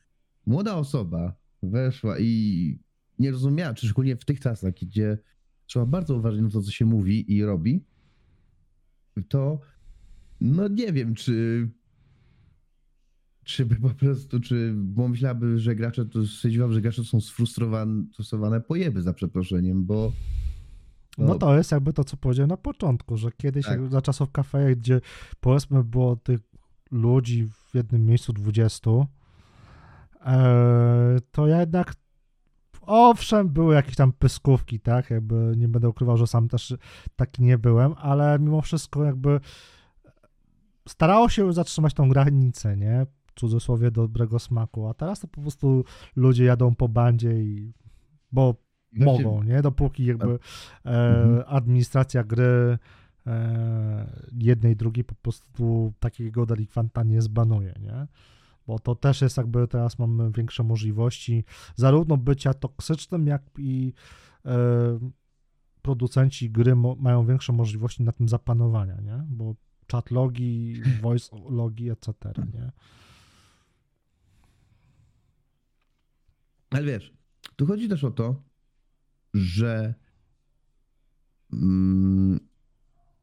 młoda 0.46 0.74
osoba 0.74 1.34
weszła 1.62 2.18
i 2.18 2.78
nie 3.18 3.30
rozumiała, 3.30 3.74
czy 3.74 3.86
szczególnie 3.86 4.16
w 4.16 4.24
tych 4.24 4.40
czasach, 4.40 4.74
gdzie 4.74 5.18
trzeba 5.66 5.86
bardzo 5.86 6.16
uważać 6.16 6.40
na 6.40 6.50
to, 6.50 6.62
co 6.62 6.70
się 6.70 6.84
mówi 6.84 7.36
i 7.36 7.44
robi, 7.44 7.84
to 9.28 9.60
no 10.40 10.68
nie 10.68 10.92
wiem, 10.92 11.14
czy 11.14 11.68
czy 13.44 13.66
by 13.66 13.76
po 13.76 13.90
prostu, 13.90 14.40
czy 14.40 14.74
bo 14.76 15.08
myślałaby, 15.08 15.58
że 15.58 15.74
gracze 15.74 16.06
to 16.06 16.26
stwierdziłam, 16.26 16.72
że 16.72 16.80
gracze 16.80 17.04
są 17.04 17.20
sfrustrowane 17.20 18.60
pojeby 18.60 19.02
za 19.02 19.12
przeproszeniem, 19.12 19.84
bo 19.84 20.12
No 21.18 21.34
to 21.34 21.56
jest 21.56 21.72
jakby 21.72 21.92
to, 21.92 22.04
co 22.04 22.16
powiedziałem 22.16 22.48
na 22.48 22.56
początku, 22.56 23.16
że 23.16 23.32
kiedyś 23.32 23.66
Tak. 23.66 23.90
za 23.90 24.02
czasów 24.02 24.32
kafe, 24.32 24.76
gdzie 24.76 25.00
powiedzmy 25.40 25.84
było 25.84 26.16
tych 26.16 26.40
ludzi 26.90 27.48
w 27.48 27.74
jednym 27.74 28.06
miejscu 28.06 28.32
20, 28.32 28.90
e, 30.26 31.16
to 31.32 31.46
jednak 31.46 31.94
owszem, 32.82 33.48
były 33.48 33.74
jakieś 33.74 33.96
tam 33.96 34.12
pyskówki, 34.12 34.80
tak, 34.80 35.10
jakby 35.10 35.54
nie 35.56 35.68
będę 35.68 35.88
ukrywał, 35.88 36.16
że 36.16 36.26
sam 36.26 36.48
też 36.48 36.74
taki 37.16 37.42
nie 37.42 37.58
byłem, 37.58 37.94
ale 37.98 38.38
mimo 38.38 38.60
wszystko 38.60 39.04
jakby 39.04 39.40
starało 40.88 41.28
się 41.28 41.52
zatrzymać 41.52 41.94
tą 41.94 42.08
granicę, 42.08 42.76
nie, 42.76 43.06
w 43.26 43.40
cudzysłowie 43.40 43.90
dobrego 43.90 44.38
smaku, 44.38 44.88
a 44.88 44.94
teraz 44.94 45.20
to 45.20 45.28
po 45.28 45.40
prostu 45.40 45.84
ludzie 46.16 46.44
jadą 46.44 46.74
po 46.74 46.88
bandzie 46.88 47.42
i 47.42 47.72
bo 48.32 48.54
mogą, 48.92 49.42
nie? 49.42 49.62
Dopóki 49.62 50.04
jakby 50.04 50.30
e, 50.32 50.38
Mhm. 50.84 51.42
administracja 51.46 52.24
gry 52.24 52.78
e, 53.26 54.10
jednej, 54.38 54.76
drugiej 54.76 55.04
po 55.04 55.14
prostu 55.14 55.92
takiego 56.00 56.46
delikwanta 56.46 57.02
nie 57.02 57.22
zbanuje, 57.22 57.74
nie? 57.80 58.06
Bo 58.66 58.78
to 58.78 58.94
też 58.94 59.20
jest 59.22 59.36
jakby 59.36 59.68
teraz 59.68 59.98
mamy 59.98 60.30
większe 60.32 60.62
możliwości 60.62 61.44
zarówno 61.76 62.16
bycia 62.16 62.54
toksycznym, 62.54 63.26
jak 63.26 63.42
i 63.58 63.92
e, 64.46 64.50
producenci 65.82 66.50
gry 66.50 66.74
mo- 66.76 66.96
mają 67.00 67.26
większe 67.26 67.52
możliwości 67.52 68.02
na 68.02 68.12
tym 68.12 68.28
zapanowania, 68.28 69.00
nie? 69.00 69.24
Bo 69.28 69.54
chat 69.92 70.10
logi, 70.10 70.74
voice 71.02 71.36
logi, 71.50 71.90
etc., 71.90 72.12
nie? 72.54 72.70
Ale 76.70 76.82
wiesz, 76.84 77.12
tu 77.56 77.66
chodzi 77.66 77.88
też 77.88 78.04
o 78.04 78.10
to, 78.10 78.42
że. 79.34 79.94
Mm, 81.52 82.40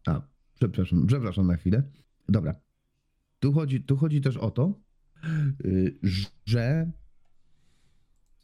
a, 0.07 0.21
przepraszam, 0.59 1.07
przepraszam 1.07 1.47
na 1.47 1.57
chwilę. 1.57 1.83
Dobra. 2.29 2.55
Tu 3.39 3.53
chodzi, 3.53 3.83
tu 3.83 3.97
chodzi 3.97 4.21
też 4.21 4.37
o 4.37 4.51
to, 4.51 4.79
y, 5.65 5.99
że 6.45 6.91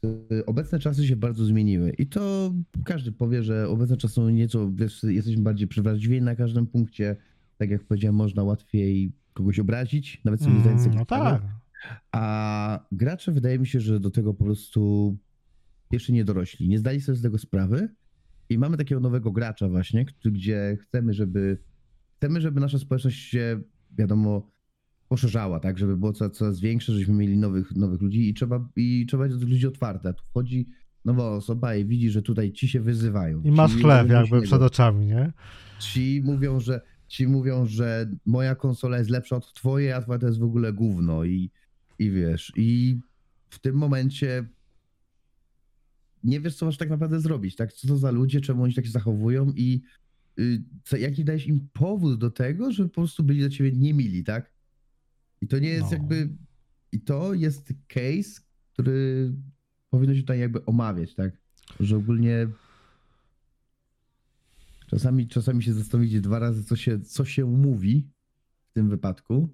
y, 0.05 0.45
obecne 0.45 0.79
czasy 0.79 1.07
się 1.07 1.15
bardzo 1.15 1.45
zmieniły. 1.45 1.89
I 1.97 2.07
to 2.07 2.53
każdy 2.85 3.11
powie, 3.11 3.43
że 3.43 3.69
obecne 3.69 3.97
czasy 3.97 4.13
są 4.13 4.29
nieco, 4.29 4.71
wiesz, 4.73 5.03
jesteśmy 5.03 5.43
bardziej 5.43 5.67
przewrażliwieni 5.67 6.25
na 6.25 6.35
każdym 6.35 6.67
punkcie. 6.67 7.15
Tak 7.57 7.69
jak 7.69 7.83
powiedziałem, 7.83 8.15
można 8.15 8.43
łatwiej 8.43 9.13
kogoś 9.33 9.59
obrazić, 9.59 10.21
nawet 10.25 10.41
sobie 10.41 10.59
zdając 10.59 10.81
Mm, 10.81 10.83
sobie 10.83 10.99
no 10.99 11.05
tak. 11.05 11.41
A 12.11 12.85
gracze 12.91 13.31
wydaje 13.31 13.59
mi 13.59 13.67
się, 13.67 13.79
że 13.79 13.99
do 13.99 14.11
tego 14.11 14.33
po 14.33 14.43
prostu 14.43 15.15
jeszcze 15.91 16.13
nie 16.13 16.25
dorośli. 16.25 16.69
Nie 16.69 16.79
zdali 16.79 17.01
sobie 17.01 17.15
z 17.15 17.21
tego 17.21 17.37
sprawy. 17.37 17.89
I 18.49 18.57
mamy 18.57 18.77
takiego 18.77 19.01
nowego 19.01 19.31
gracza 19.31 19.69
właśnie, 19.69 20.05
gdzie 20.25 20.77
chcemy, 20.81 21.13
żeby 21.13 21.57
chcemy, 22.17 22.41
żeby 22.41 22.59
nasza 22.59 22.79
społeczność 22.79 23.29
się, 23.29 23.61
wiadomo, 23.97 24.51
poszerzała, 25.07 25.59
tak, 25.59 25.77
żeby 25.77 25.97
było 25.97 26.13
coraz, 26.13 26.37
coraz 26.37 26.59
większe, 26.59 26.93
żebyśmy 26.93 27.13
mieli 27.13 27.37
nowych, 27.37 27.75
nowych 27.75 28.01
ludzi 28.01 28.29
i 28.29 28.33
trzeba, 28.33 28.69
i 28.75 29.05
trzeba 29.09 29.23
być 29.23 29.37
do 29.37 29.47
ludzi 29.47 29.67
otwarte. 29.67 30.09
A 30.09 30.13
tu 30.13 30.23
wchodzi 30.25 30.67
nowa 31.05 31.29
osoba 31.29 31.75
i 31.75 31.85
widzi, 31.85 32.09
że 32.09 32.21
tutaj 32.21 32.51
ci 32.51 32.67
się 32.67 32.79
wyzywają. 32.79 33.41
I 33.41 33.51
masz 33.51 33.75
chleb 33.75 34.09
jakby 34.09 34.41
przed 34.41 34.61
oczami, 34.61 35.05
nie? 35.05 35.33
Ci 35.79 36.21
mówią, 36.25 36.59
że 36.59 36.81
ci 37.07 37.27
mówią, 37.27 37.65
że 37.65 38.11
moja 38.25 38.55
konsola 38.55 38.97
jest 38.97 39.09
lepsza 39.09 39.35
od 39.35 39.53
twojej, 39.53 39.91
a 39.91 40.01
twoja 40.01 40.19
to 40.19 40.27
jest 40.27 40.39
w 40.39 40.43
ogóle 40.43 40.73
gówno 40.73 41.23
i, 41.23 41.51
i 41.99 42.11
wiesz, 42.11 42.53
i 42.55 42.99
w 43.49 43.59
tym 43.59 43.75
momencie 43.75 44.45
nie 46.23 46.39
wiesz, 46.41 46.55
co 46.55 46.65
masz 46.65 46.77
tak 46.77 46.89
naprawdę 46.89 47.19
zrobić, 47.19 47.55
tak? 47.55 47.73
Co 47.73 47.87
to 47.87 47.97
za 47.97 48.11
ludzie, 48.11 48.41
czemu 48.41 48.63
oni 48.63 48.73
tak 48.73 48.85
się 48.85 48.91
zachowują 48.91 49.51
i 49.55 49.81
y, 50.39 50.63
co, 50.83 50.97
jaki 50.97 51.25
dajesz 51.25 51.47
im 51.47 51.67
powód 51.73 52.19
do 52.19 52.31
tego, 52.31 52.71
żeby 52.71 52.89
po 52.89 52.95
prostu 52.95 53.23
byli 53.23 53.41
do 53.41 53.49
ciebie 53.49 53.71
niemili, 53.71 54.23
tak? 54.23 54.53
I 55.41 55.47
to 55.47 55.59
nie 55.59 55.69
jest 55.69 55.91
No. 55.91 55.97
jakby, 55.97 56.29
i 56.91 57.01
to 57.01 57.33
jest 57.33 57.73
case, 57.87 58.41
który 58.73 59.31
powinno 59.89 60.15
się 60.15 60.21
tutaj 60.21 60.39
jakby 60.39 60.65
omawiać, 60.65 61.13
tak? 61.13 61.37
Że 61.79 61.97
ogólnie 61.97 62.47
czasami, 64.87 65.27
czasami 65.27 65.63
się 65.63 65.73
zastanowić 65.73 66.21
dwa 66.21 66.39
razy, 66.39 66.63
co 66.63 66.75
się, 66.75 66.99
co 66.99 67.25
się 67.25 67.45
mówi 67.45 68.07
w 68.69 68.73
tym 68.73 68.89
wypadku. 68.89 69.49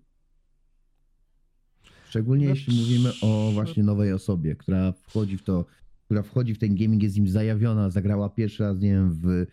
Szczególnie 2.10 2.46
No, 2.46 2.50
jeśli 2.50 2.82
mówimy 2.82 3.12
o 3.22 3.52
właśnie 3.54 3.84
nowej 3.84 4.14
osobie, 4.14 4.56
która 4.56 4.92
wchodzi 4.92 5.38
w 5.38 5.44
to, 5.44 5.66
która 6.10 6.24
wchodzi 6.24 6.54
w 6.54 6.60
ten 6.60 6.76
gaming, 6.76 7.04
jest 7.04 7.16
nim 7.16 7.28
zajawiona, 7.28 7.90
zagrała 7.90 8.30
pierwszy 8.30 8.64
raz, 8.64 8.80
nie 8.80 8.92
wiem, 8.92 9.12
w 9.12 9.46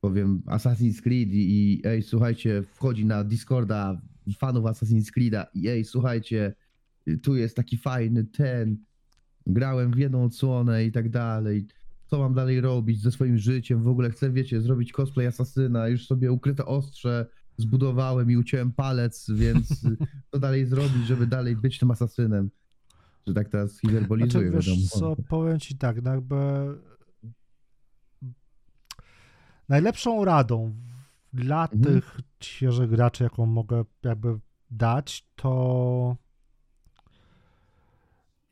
powiem 0.00 0.42
Assassin's 0.46 1.02
Creed 1.02 1.28
i, 1.28 1.52
i 1.52 1.82
ej, 1.86 2.02
słuchajcie, 2.02 2.62
wchodzi 2.62 3.06
na 3.06 3.24
Discorda 3.24 4.00
fanów 4.38 4.64
Assassin's 4.64 5.10
Creed'a 5.18 5.46
i 5.54 5.68
ej, 5.68 5.84
słuchajcie, 5.84 6.54
tu 7.22 7.36
jest 7.36 7.56
taki 7.56 7.76
fajny 7.76 8.24
ten, 8.24 8.76
grałem 9.46 9.92
w 9.92 9.98
jedną 9.98 10.24
odsłonę 10.24 10.84
i 10.84 10.92
tak 10.92 11.10
dalej, 11.10 11.66
co 12.06 12.18
mam 12.18 12.34
dalej 12.34 12.60
robić 12.60 13.02
ze 13.02 13.10
swoim 13.10 13.38
życiem, 13.38 13.82
w 13.82 13.88
ogóle 13.88 14.10
chcę, 14.10 14.30
wiecie, 14.30 14.60
zrobić 14.60 14.92
cosplay 14.92 15.26
asasyna, 15.26 15.88
już 15.88 16.06
sobie 16.06 16.32
ukryte 16.32 16.66
ostrze 16.66 17.26
zbudowałem 17.56 18.30
i 18.30 18.36
uciąłem 18.36 18.72
palec, 18.72 19.30
więc 19.34 19.68
co 20.30 20.38
dalej 20.38 20.66
zrobić, 20.66 21.06
żeby 21.06 21.26
dalej 21.26 21.56
być 21.56 21.78
tym 21.78 21.90
asasynem? 21.90 22.50
Że 23.26 23.34
tak 23.34 23.48
teraz 23.48 23.80
hiperbolizuję, 23.80 24.50
Znaczy, 24.50 24.70
wiesz 24.70 24.88
co, 24.88 25.16
powiem 25.28 25.60
ci 25.60 25.78
tak, 25.78 26.02
no 26.02 26.10
jakby 26.10 26.36
najlepszą 29.68 30.24
radą 30.24 30.74
dla 31.32 31.62
Mhm. 31.62 31.82
tych 31.82 32.20
świeżych 32.40 32.90
graczy, 32.90 33.24
jaką 33.24 33.46
mogę 33.46 33.84
jakby 34.02 34.38
dać, 34.70 35.26
to 35.36 36.16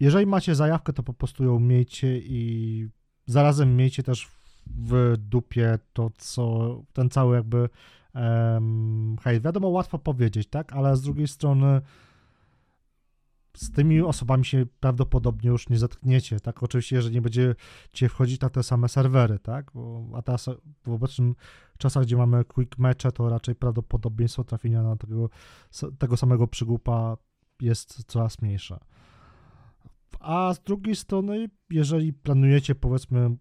jeżeli 0.00 0.26
macie 0.26 0.54
zajawkę, 0.54 0.92
to 0.92 1.02
po 1.02 1.14
prostu 1.14 1.44
ją 1.44 1.58
miejcie 1.58 2.18
i 2.18 2.88
zarazem 3.26 3.76
miejcie 3.76 4.02
też 4.02 4.28
w 4.66 5.14
dupie 5.18 5.78
to, 5.92 6.10
co 6.18 6.76
ten 6.92 7.10
cały 7.10 7.36
jakby 7.36 7.68
um, 8.14 9.16
hejt. 9.22 9.42
Wiadomo, 9.42 9.68
łatwo 9.68 9.98
powiedzieć, 9.98 10.48
tak, 10.48 10.72
ale 10.72 10.96
z 10.96 11.02
drugiej 11.02 11.28
strony 11.28 11.80
z 13.56 13.70
tymi 13.70 14.00
osobami 14.00 14.44
się 14.44 14.66
prawdopodobnie 14.80 15.50
już 15.50 15.68
nie 15.68 15.78
zetkniecie, 15.78 16.40
tak? 16.40 16.62
Oczywiście, 16.62 16.96
jeżeli 16.96 17.14
nie 17.14 17.22
będziecie 17.22 18.08
wchodzić 18.08 18.40
na 18.40 18.50
te 18.50 18.62
same 18.62 18.88
serwery, 18.88 19.38
tak? 19.38 19.70
Bo, 19.74 20.08
a 20.14 20.22
teraz 20.22 20.50
w 20.84 20.88
obecnym 20.88 21.34
czasach, 21.78 22.04
gdzie 22.04 22.16
mamy 22.16 22.44
quick 22.44 22.78
mecze, 22.78 23.12
to 23.12 23.28
raczej 23.28 23.54
prawdopodobieństwo 23.54 24.44
trafienia 24.44 24.82
na 24.82 24.96
tego, 24.96 25.30
tego 25.98 26.16
samego 26.16 26.48
przygłupa 26.48 27.16
jest 27.60 28.04
coraz 28.04 28.42
mniejsze. 28.42 28.78
A 30.20 30.54
z 30.54 30.60
drugiej 30.60 30.96
strony, 30.96 31.48
jeżeli 31.70 32.12
planujecie, 32.12 32.74
powiedzmy, 32.74 33.36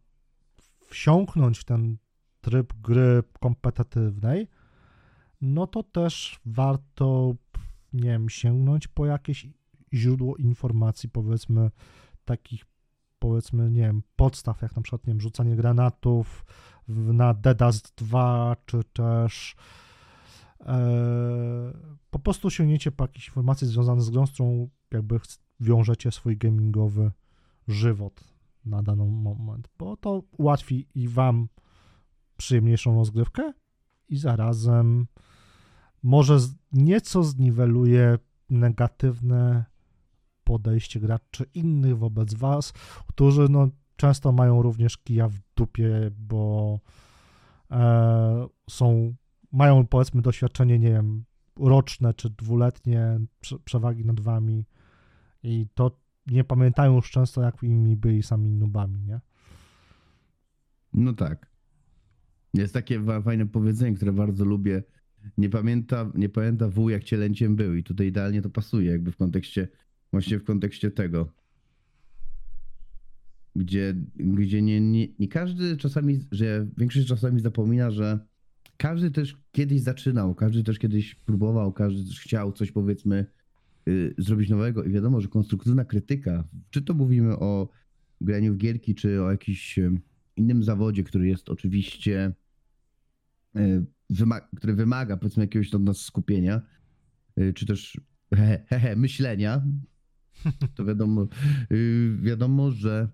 wsiąknąć 0.86 1.60
w 1.60 1.63
ten 1.63 1.97
tryb 2.41 2.74
gry 2.74 3.24
kompetytywnej, 3.39 4.47
no 5.41 5.67
to 5.67 5.84
też 5.84 6.39
warto, 6.45 7.36
nie 7.93 8.10
wiem, 8.10 8.30
sięgnąć 8.30 8.88
po 8.88 9.06
jakieś 9.06 9.47
źródło 9.93 10.36
informacji, 10.36 11.10
powiedzmy, 11.10 11.71
takich, 12.25 12.65
powiedzmy, 13.19 13.71
nie 13.71 13.82
wiem, 13.82 14.04
podstaw, 14.15 14.62
jak 14.62 14.75
na 14.75 14.82
przykład, 14.82 15.08
nie 15.08 15.13
wiem, 15.13 15.21
rzucanie 15.21 15.56
granatów 15.56 16.45
na 16.88 17.34
Dedast 17.34 17.93
2, 17.97 18.56
czy 18.65 18.84
też 18.84 19.56
e, 20.60 21.73
po 22.10 22.19
prostu 22.19 22.49
sięgniecie 22.49 22.91
po 22.91 23.04
jakieś 23.04 23.27
informacje 23.27 23.67
związane 23.67 24.01
z 24.01 24.10
grą, 24.10 24.27
z 24.27 24.32
którą 24.32 24.69
jakby 24.91 25.19
wiążecie 25.60 26.12
swój 26.12 26.38
gamingowy 26.38 27.12
żywot 27.67 28.23
na 28.65 28.84
dany 28.84 29.06
moment, 29.06 29.69
bo 29.80 29.97
to 29.97 30.23
ułatwi 30.38 30.88
i 30.95 31.08
wam 31.08 31.47
przyjemniejszą 32.38 32.95
rozgrywkę 32.95 33.54
i 34.10 34.17
zarazem 34.17 35.08
może 36.04 36.38
nieco 36.71 37.23
zniweluje 37.23 38.17
negatywne 38.49 39.65
podejście 40.52 41.00
graczy 41.00 41.46
innych 41.54 41.98
wobec 41.98 42.34
was, 42.34 42.74
którzy 43.08 43.50
no, 43.50 43.70
często 43.96 44.32
mają 44.32 44.62
również 44.62 44.98
kija 44.98 45.28
w 45.28 45.40
dupie, 45.56 46.12
bo 46.18 46.80
e, 47.72 48.48
są, 48.70 49.16
mają 49.52 49.88
powiedzmy 49.88 50.22
doświadczenie, 50.22 50.80
nie 50.80 50.90
wiem, 50.90 51.24
roczne 51.60 52.14
czy 52.14 52.30
dwuletnie 52.30 53.20
prze, 53.40 53.60
przewagi 53.60 54.06
nad 54.06 54.20
wami 54.20 54.66
i 55.44 55.68
to 55.74 56.00
nie 56.28 56.44
pamiętają 56.44 56.96
już 56.96 57.12
często, 57.12 57.42
jak 57.42 57.64
inni 57.64 57.96
byli 57.96 58.24
sami 58.24 58.50
nubami, 58.50 59.04
nie? 59.04 59.20
No 60.94 61.14
tak. 61.14 61.52
Jest 62.54 62.74
takie 62.74 63.04
fajne 63.24 63.46
powiedzenie, 63.46 63.96
które 63.96 64.12
bardzo 64.14 64.46
lubię. 64.46 64.84
Nie 65.38 65.50
pamięta, 65.50 66.12
nie 66.16 66.30
pamięta 66.30 66.70
wół, 66.70 66.90
jak 66.90 67.04
cielęciem 67.04 67.56
był. 67.56 67.76
I 67.76 67.84
tutaj 67.84 68.08
idealnie 68.08 68.42
to 68.42 68.50
pasuje, 68.50 68.92
jakby 68.92 69.12
w 69.12 69.18
kontekście, 69.18 69.68
właśnie 70.12 70.39
w 70.39 70.43
kontekście 70.43 70.91
tego. 70.91 71.34
Gdzie, 73.56 73.95
gdzie 74.15 74.62
nie, 74.62 74.82
nie, 74.82 75.08
nie 75.19 75.28
każdy 75.28 75.78
czasami, 75.78 76.19
że 76.32 76.67
większość 76.78 77.08
czasami 77.08 77.41
zapomina, 77.41 77.91
że 77.91 78.19
każdy 78.78 79.12
też 79.12 79.38
kiedyś 79.52 79.82
zaczynał, 79.82 80.36
każdy 80.36 80.63
też 80.63 80.80
kiedyś 80.80 81.15
próbował, 81.15 81.74
każdy 81.74 82.10
też 82.10 82.19
chciał 82.19 82.52
coś 82.52 82.71
powiedzmy 82.71 83.26
y, 83.88 84.15
zrobić 84.17 84.50
nowego 84.50 84.84
i 84.84 84.91
wiadomo, 84.91 85.21
że 85.21 85.28
konstruktywna 85.28 85.86
krytyka, 85.86 86.47
czy 86.69 86.82
to 86.82 86.93
mówimy 86.93 87.39
o 87.39 87.69
graniu 88.21 88.54
w 88.54 88.58
gierki, 88.58 88.95
czy 88.95 89.24
o 89.24 89.32
jakimś 89.32 89.80
y, 89.80 89.91
innym 90.36 90.63
zawodzie, 90.63 91.04
który 91.04 91.28
jest 91.28 91.50
oczywiście, 91.50 92.34
y, 93.58 93.86
wyma 94.10 94.41
który 94.41 94.74
wymaga 94.74 95.17
powiedzmy 95.17 95.43
jakiegoś 95.43 95.74
od 95.74 95.84
nas 95.84 95.97
skupienia, 95.97 96.62
y, 97.39 97.54
czy 97.54 97.65
też 97.65 98.02
he, 98.34 98.63
he, 98.67 98.80
he, 98.80 98.95
myślenia, 98.95 99.65
to 100.75 100.86
wiadomo, 100.86 101.27
y, 101.71 102.17
wiadomo, 102.21 102.71
że 102.71 103.10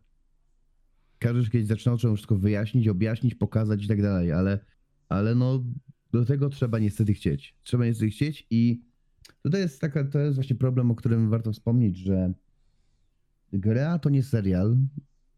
każdy 1.19 1.51
kiedyś 1.51 1.67
zaczynał 1.67 1.97
trzeba 1.97 2.15
wszystko 2.15 2.37
wyjaśnić, 2.37 2.87
objaśnić, 2.87 3.35
pokazać 3.35 3.85
i 3.85 3.87
tak 3.87 4.01
dalej, 4.01 4.31
ale, 4.31 4.59
ale 5.09 5.35
no 5.35 5.63
do 6.11 6.25
tego 6.25 6.49
trzeba 6.49 6.79
niestety 6.79 7.13
chcieć. 7.13 7.55
Trzeba 7.63 7.85
niestety 7.85 8.11
chcieć 8.11 8.47
i 8.49 8.81
tutaj 9.43 9.61
jest 9.61 9.81
taka, 9.81 10.03
to 10.03 10.19
jest 10.19 10.35
właśnie 10.35 10.55
problem, 10.55 10.91
o 10.91 10.95
którym 10.95 11.29
warto 11.29 11.53
wspomnieć, 11.53 11.97
że 11.97 12.33
gra 13.53 13.99
to 13.99 14.09
nie 14.09 14.23
serial, 14.23 14.77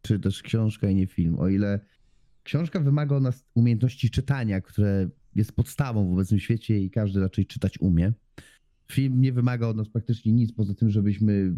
czy 0.02 0.19
też 0.19 0.41
książka 0.41 0.89
i 0.89 0.95
nie 0.95 1.08
film. 1.08 1.39
O 1.39 1.47
ile 1.47 1.80
książka 2.43 2.80
wymaga 2.80 3.15
od 3.15 3.23
nas 3.23 3.45
umiejętności 3.54 4.10
czytania, 4.10 4.62
które 4.62 5.10
jest 5.36 5.52
podstawą 5.52 6.10
w 6.10 6.13
obecnym 6.13 6.39
świecie 6.39 6.80
i 6.80 6.89
każdy 6.89 7.19
raczej 7.19 7.45
czytać 7.45 7.80
umie. 7.80 8.13
Film 8.91 9.21
nie 9.21 9.34
wymaga 9.34 9.67
od 9.67 9.78
nas 9.78 9.89
praktycznie 9.89 10.34
nic 10.34 10.54
poza 10.54 10.73
tym, 10.73 10.89
żebyśmy 10.89 11.58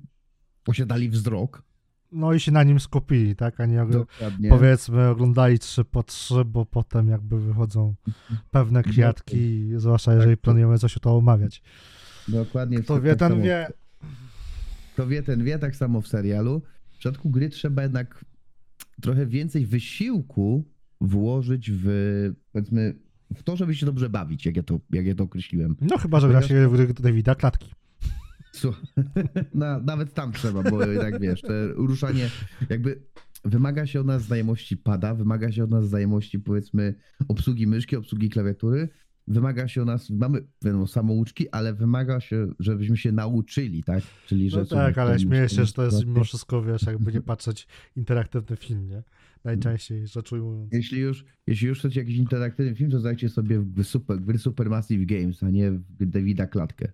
posiadali 0.64 1.10
wzrok. 1.10 1.64
No 2.12 2.34
i 2.34 2.40
się 2.40 2.52
na 2.52 2.64
nim 2.64 2.80
skupili, 2.80 3.36
tak? 3.36 3.60
A 3.60 3.66
nie 3.66 3.86
Dokładnie. 3.86 4.50
powiedzmy 4.50 5.08
oglądali 5.08 5.60
3 5.60 5.86
po 5.86 6.04
3, 6.04 6.46
bo 6.46 6.66
potem 6.66 7.08
jakby 7.10 7.40
wychodzą 7.40 7.96
pewne 8.52 8.84
kwiatki, 8.84 9.70
zwłaszcza 9.78 10.14
jeżeli 10.14 10.32
Tak. 10.36 10.42
planujemy 10.42 10.80
coś 10.80 10.98
o 10.98 11.00
to 11.00 11.16
omawiać. 11.18 11.62
Dokładnie. 12.28 12.80
Kto 12.80 13.02
wie, 13.02 13.16
tak 13.16 13.32
ten 13.32 13.42
wie. 13.42 13.68
Kto 14.94 15.08
wie, 15.08 15.24
ten 15.24 15.44
wie, 15.44 15.60
tak 15.60 15.76
samo 15.76 16.02
w 16.02 16.08
serialu. 16.08 16.62
W 16.92 16.98
przypadku 16.98 17.30
gry 17.30 17.50
trzeba 17.50 17.82
jednak 17.84 18.26
trochę 19.02 19.26
więcej 19.26 19.66
wysiłku 19.66 20.66
włożyć 21.02 21.72
w, 21.74 21.88
powiedzmy, 22.52 22.96
w 23.36 23.44
to, 23.44 23.58
żeby 23.58 23.76
się 23.76 23.86
dobrze 23.86 24.10
bawić, 24.10 24.46
jak 24.46 24.56
ja 24.58 24.64
to, 24.64 24.80
jak 24.90 25.06
ja 25.06 25.16
to 25.16 25.24
określiłem. 25.24 25.76
No 25.82 25.98
chyba, 25.98 26.20
że 26.20 26.30
gra 26.30 26.42
się 26.42 26.70
w 26.70 26.94
Davida 27.02 27.36
Klatki. 27.36 27.72
Na, 29.54 29.80
nawet 29.80 30.14
tam 30.14 30.32
trzeba, 30.32 30.64
bo 30.64 30.80
tak 30.80 31.20
wiesz, 31.20 31.42
te 31.42 31.68
ruszanie 31.68 32.30
jakby 32.70 33.02
wymaga 33.46 33.88
się 33.88 34.00
od 34.00 34.08
nas 34.08 34.24
znajomości 34.24 34.78
pada, 34.78 35.16
wymaga 35.16 35.52
się 35.52 35.64
od 35.64 35.72
nas 35.72 35.88
znajomości 35.88 36.40
powiedzmy 36.40 36.94
obsługi 37.28 37.68
myszki, 37.68 37.96
obsługi 37.96 38.30
klawiatury, 38.30 38.90
wymaga 39.28 39.68
się 39.68 39.82
od 39.82 39.88
nas, 39.88 40.10
mamy 40.10 40.48
wiadomo, 40.62 40.88
samouczki, 40.88 41.50
ale 41.50 41.74
wymaga 41.74 42.20
się, 42.20 42.48
żebyśmy 42.60 42.98
się 42.98 43.12
nauczyli, 43.12 43.84
tak? 43.84 44.04
Czyli, 44.28 44.50
że 44.50 44.60
No 44.60 44.66
tak, 44.66 44.98
ale 44.98 45.18
w 45.18 45.22
śmieję 45.22 45.50
się, 45.50 45.66
że 45.66 45.74
to 45.74 45.86
jest 45.86 46.06
mimo 46.06 46.24
wszystko, 46.24 46.64
wiesz, 46.64 46.84
jakby 46.84 47.14
nie 47.14 47.22
patrzeć 47.22 47.68
interaktywny 47.96 48.56
film, 48.56 48.88
nie? 48.88 49.04
Najczęściej 49.44 50.08
rzecz 50.08 50.32
ujmując. 50.32 50.74
Jeśli 50.74 51.00
już, 51.00 51.26
jeśli 51.48 51.68
już 51.68 51.80
chcecie 51.80 52.00
jakiś 52.00 52.16
interaktywny 52.16 52.76
film, 52.76 52.92
to 52.92 53.00
dajcie 53.00 53.30
sobie 53.30 53.60
w 53.60 53.84
super, 53.84 54.22
gry 54.22 54.38
Supermassive 54.38 55.06
Games, 55.06 55.44
a 55.44 55.50
nie 55.50 55.72
w 55.72 56.06
Davida 56.06 56.48
Klatkę. 56.48 56.92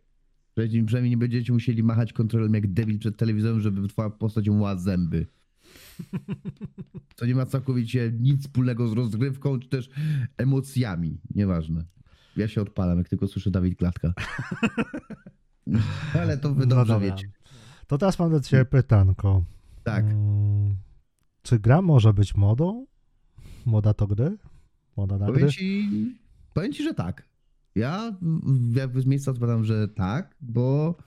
Przynajmniej 0.58 0.86
przynajmniej 0.86 1.10
nie 1.12 1.18
będziecie 1.18 1.54
musieli 1.54 1.84
machać 1.84 2.14
kontrolem 2.14 2.54
jak 2.54 2.74
debil 2.74 3.00
przed 3.00 3.18
telewizorem, 3.18 3.62
żeby 3.62 3.88
twoja 3.88 4.10
postać 4.10 4.50
myła 4.50 4.76
zęby. 4.76 5.28
To 7.16 7.26
nie 7.26 7.36
ma 7.36 7.46
całkowicie 7.46 8.12
nic 8.20 8.42
wspólnego 8.42 8.88
z 8.88 8.94
rozgrywką, 8.94 9.60
czy 9.60 9.70
też 9.70 9.90
emocjami. 10.38 11.20
Nieważne. 11.36 11.86
Ja 12.38 12.48
się 12.48 12.62
odpalam, 12.62 12.98
jak 12.98 13.10
tylko 13.10 13.28
słyszę 13.28 13.52
Dawid 13.52 13.78
Klatka. 13.78 14.14
Ale 16.14 16.38
to 16.38 16.54
wy 16.54 16.66
No 16.66 16.76
dobrze 16.76 16.94
dobra. 16.94 17.10
wiecie. 17.10 17.32
To 17.88 17.98
teraz 17.98 18.20
mam 18.20 18.32
do 18.32 18.40
ciebie 18.40 18.66
pytanko. 18.66 19.44
Tak. 19.84 20.06
Mm, 20.06 20.76
Czy 21.42 21.60
gra 21.60 21.82
może 21.82 22.14
być 22.14 22.36
modą? 22.36 22.86
Moda 23.66 23.94
to 23.94 24.08
gry? 24.08 24.38
Moda 24.98 25.18
na 25.18 25.26
gry? 25.26 25.34
Powiem 25.34 25.50
ci, 25.50 25.90
powiem 26.54 26.74
ci, 26.74 26.84
że 26.84 26.94
tak. 26.94 27.24
Ja 27.78 28.18
jakby 28.76 29.02
z 29.02 29.06
miejsca 29.06 29.32
odpowiadam, 29.32 29.64
że 29.64 29.88
tak, 29.88 30.36
bo 30.42 30.98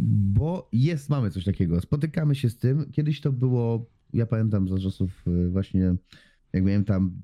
bo 0.00 0.68
jest, 0.72 1.10
mamy 1.10 1.30
coś 1.30 1.44
takiego. 1.44 1.80
Spotykamy 1.80 2.34
się 2.34 2.50
z 2.50 2.58
tym. 2.58 2.90
Kiedyś 2.92 3.20
to 3.20 3.32
było, 3.32 3.90
ja 4.12 4.26
pamiętam 4.26 4.68
za 4.68 4.78
czasów 4.78 5.24
y, 5.26 5.48
właśnie, 5.50 5.94
jak 6.52 6.64
miałem 6.64 6.84
tam 6.84 7.20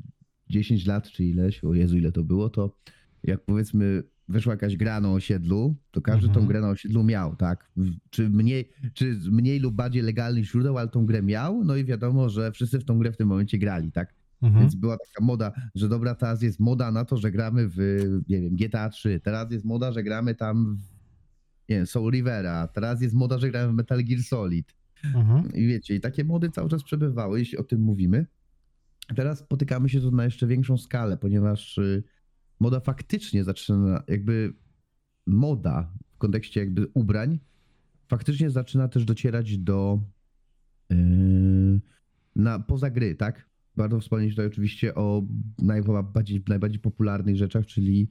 10 0.51 0.87
lat 0.87 1.11
czy 1.11 1.25
ileś, 1.25 1.65
o 1.65 1.75
Jezu, 1.75 1.97
ile 1.99 2.13
to 2.13 2.25
było, 2.25 2.51
to 2.51 2.77
jak 3.23 3.45
powiedzmy 3.45 4.03
weszła 4.29 4.53
jakaś 4.53 4.77
gra 4.77 5.01
na 5.01 5.13
osiedlu, 5.13 5.77
to 5.91 6.01
każdy 6.03 6.27
Mhm. 6.27 6.45
tą 6.45 6.49
grę 6.49 6.61
na 6.61 6.71
osiedlu 6.71 7.05
miał, 7.05 7.37
tak? 7.37 7.71
Czy 8.11 8.31
mniej, 8.31 8.71
czy 8.95 9.19
mniej 9.31 9.61
lub 9.61 9.75
bardziej 9.75 10.03
legalnych 10.03 10.45
źródeł, 10.45 10.79
ale 10.79 10.89
tą 10.89 11.07
grę 11.07 11.23
miał, 11.23 11.65
no 11.65 11.77
i 11.77 11.85
wiadomo, 11.85 12.29
że 12.29 12.53
wszyscy 12.53 12.79
w 12.79 12.85
tą 12.85 12.99
grę 12.99 13.13
w 13.13 13.17
tym 13.17 13.29
momencie 13.29 13.59
grali, 13.59 13.93
tak? 13.93 14.15
Mhm. 14.45 14.61
Więc 14.61 14.75
była 14.75 14.97
taka 14.97 15.25
moda, 15.25 15.53
że 15.75 15.89
dobra, 15.89 16.15
teraz 16.15 16.43
jest 16.43 16.61
moda 16.61 16.93
na 16.93 17.05
to, 17.05 17.17
że 17.17 17.31
gramy 17.31 17.69
w, 17.69 17.77
nie 18.29 18.41
wiem, 18.41 18.57
GTA 18.57 18.89
3, 18.89 19.21
teraz 19.21 19.51
jest 19.53 19.65
moda, 19.65 19.93
że 19.93 20.03
gramy 20.03 20.35
tam 20.35 20.77
w, 20.77 20.81
nie 21.69 21.77
wiem, 21.77 21.87
Soul 21.87 22.13
Rivera, 22.13 22.69
teraz 22.69 23.03
jest 23.03 23.15
moda, 23.15 23.39
że 23.39 23.51
gramy 23.51 23.73
w 23.73 23.75
Metal 23.75 24.05
Gear 24.05 24.23
Solid. 24.23 24.75
Mhm. 25.05 25.53
I 25.53 25.67
wiecie, 25.67 25.95
i 25.95 26.01
takie 26.01 26.25
mody 26.25 26.51
cały 26.51 26.69
czas 26.69 26.83
przebywały, 26.83 27.39
jeśli 27.39 27.59
o 27.59 27.65
tym 27.65 27.81
mówimy. 27.81 28.27
Teraz 29.17 29.39
spotykamy 29.39 29.89
się 29.89 30.01
tu 30.01 30.11
na 30.11 30.25
jeszcze 30.25 30.47
większą 30.47 30.79
skalę, 30.79 31.17
ponieważ 31.17 31.79
y, 31.79 32.03
moda 32.61 32.81
faktycznie 32.81 33.45
zaczyna, 33.45 34.03
jakby 34.09 34.55
moda 35.27 35.93
w 36.15 36.19
kontekście 36.19 36.61
jakby 36.61 36.87
ubrań, 36.95 37.39
faktycznie 38.09 38.51
zaczyna 38.51 38.89
też 38.89 39.05
docierać 39.05 39.59
do 39.59 40.01
yy, 40.91 41.81
na, 42.37 42.59
poza 42.59 42.91
gry, 42.91 43.15
tak? 43.15 43.54
Warto 43.77 44.01
wspomnieć 44.01 44.31
tutaj 44.31 44.47
oczywiście 44.47 44.95
o 44.95 45.23
najbardziej, 45.59 46.45
najbardziej 46.49 46.81
popularnych 46.81 47.37
rzeczach, 47.37 47.67
czyli 47.67 48.09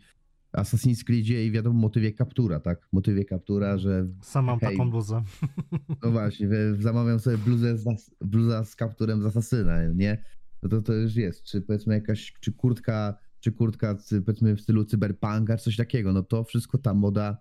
Assassin's 0.57 1.03
Creedzie 1.03 1.45
i 1.45 1.51
wiadomo 1.51 1.79
motywie 1.79 2.11
kaptura, 2.11 2.59
tak? 2.59 2.87
Motywie 2.91 3.25
kaptura, 3.25 3.77
że 3.77 4.07
Sam 4.21 4.45
mam 4.45 4.59
Hej. 4.59 4.71
taką 4.71 4.91
bluzę. 4.91 5.23
no 6.03 6.11
właśnie, 6.11 6.47
zamawiam 6.79 7.19
sobie 7.19 7.37
bluzę 7.37 7.77
z, 7.77 7.85
bluza 8.21 8.63
z 8.63 8.75
kapturem 8.75 9.21
z 9.21 9.25
Asasyna, 9.25 9.87
nie? 9.87 10.23
No 10.63 10.69
to 10.69 10.81
to 10.81 10.93
już 10.93 11.15
jest. 11.15 11.43
Czy 11.43 11.61
powiedzmy 11.61 11.93
jakaś, 11.93 12.33
czy 12.39 12.51
kurtka, 12.51 13.17
czy 13.39 13.51
kurtka 13.51 13.95
powiedzmy 14.25 14.55
w 14.55 14.61
stylu 14.61 14.85
cyberpunka, 14.85 15.57
czy 15.57 15.63
coś 15.63 15.75
takiego. 15.75 16.13
No 16.13 16.23
to 16.23 16.43
wszystko 16.43 16.77
ta 16.77 16.93
moda, 16.93 17.37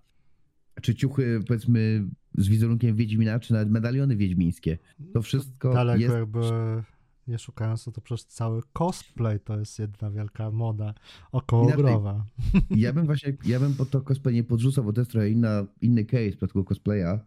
czy 0.83 0.95
ciuchy 0.95 1.41
powiedzmy 1.49 2.09
z 2.39 2.49
wizerunkiem 2.49 2.97
Wiedźmina, 2.97 3.41
czy 3.41 3.53
nawet 3.53 3.71
medaliony 3.71 4.17
wiedźmińskie. 4.17 4.79
To 5.13 5.23
wszystko 5.23 5.73
Daleko 5.73 6.01
jest... 6.01 6.15
jakby 6.15 6.41
nie 7.29 7.39
szukając, 7.39 7.85
to, 7.85 7.93
to 7.93 8.01
przecież 8.01 8.25
cały 8.25 8.63
cosplay 8.73 9.41
to 9.41 9.59
jest 9.59 9.79
jedna 9.79 10.11
wielka 10.11 10.51
moda 10.51 10.95
okołogrowa. 11.33 12.25
Ja 12.71 12.93
bym 12.93 13.07
właśnie, 13.07 13.37
ja 13.47 13.61
bym 13.61 13.75
pod 13.75 13.91
to 13.91 14.01
cosplay 14.01 14.35
nie 14.35 14.45
podrzucał, 14.45 14.85
bo 14.85 14.93
to 14.93 15.01
jest 15.01 15.11
trochę 15.11 15.31
inna, 15.31 15.65
inny 15.81 16.05
case 16.05 16.31
w 16.31 16.37
przypadku 16.37 16.65
cosplaya. 16.65 17.19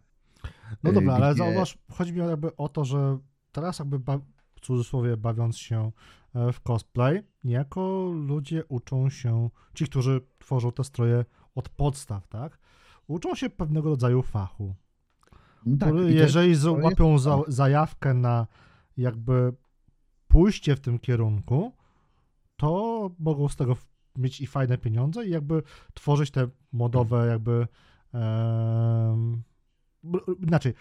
No 0.82 0.92
dobra, 0.92 1.14
ale 1.14 1.34
gdzie- 1.34 1.44
zauważ, 1.44 1.78
chodzi 1.90 2.12
mi 2.12 2.18
jakby 2.18 2.56
o 2.56 2.68
to, 2.68 2.84
że 2.84 3.18
teraz 3.52 3.78
jakby 3.78 3.98
ba- 3.98 4.18
w 4.54 4.60
cudzysłowie 4.60 5.16
bawiąc 5.16 5.58
się 5.58 5.90
e, 6.34 6.52
w 6.52 6.60
cosplay, 6.60 7.22
niejako 7.44 8.10
ludzie 8.26 8.64
uczą 8.68 9.10
się, 9.10 9.50
ci, 9.74 9.84
którzy 9.84 10.20
tworzą 10.38 10.72
te 10.72 10.84
stroje 10.84 11.24
od 11.54 11.68
podstaw, 11.68 12.28
tak? 12.28 12.58
Uczą 13.06 13.34
się 13.34 13.50
pewnego 13.50 13.90
rodzaju 13.90 14.22
fachu. 14.22 14.74
No 15.66 15.76
tak, 15.76 15.88
który 15.88 16.12
jeżeli 16.12 16.48
jest- 16.48 16.60
złapią 16.60 17.18
za, 17.18 17.38
zajawkę 17.48 18.14
na 18.14 18.46
jakby 18.96 19.52
pójście 20.36 20.76
w 20.76 20.80
tym 20.80 20.98
kierunku, 20.98 21.72
to 22.56 23.10
mogą 23.18 23.48
z 23.48 23.56
tego 23.56 23.76
mieć 24.18 24.40
i 24.40 24.46
fajne 24.46 24.78
pieniądze 24.78 25.26
i 25.26 25.30
jakby 25.30 25.62
tworzyć 25.94 26.30
te 26.30 26.48
modowe 26.72 27.26
jakby 27.26 27.66
b- 30.02 30.18
inaczej, 30.46 30.74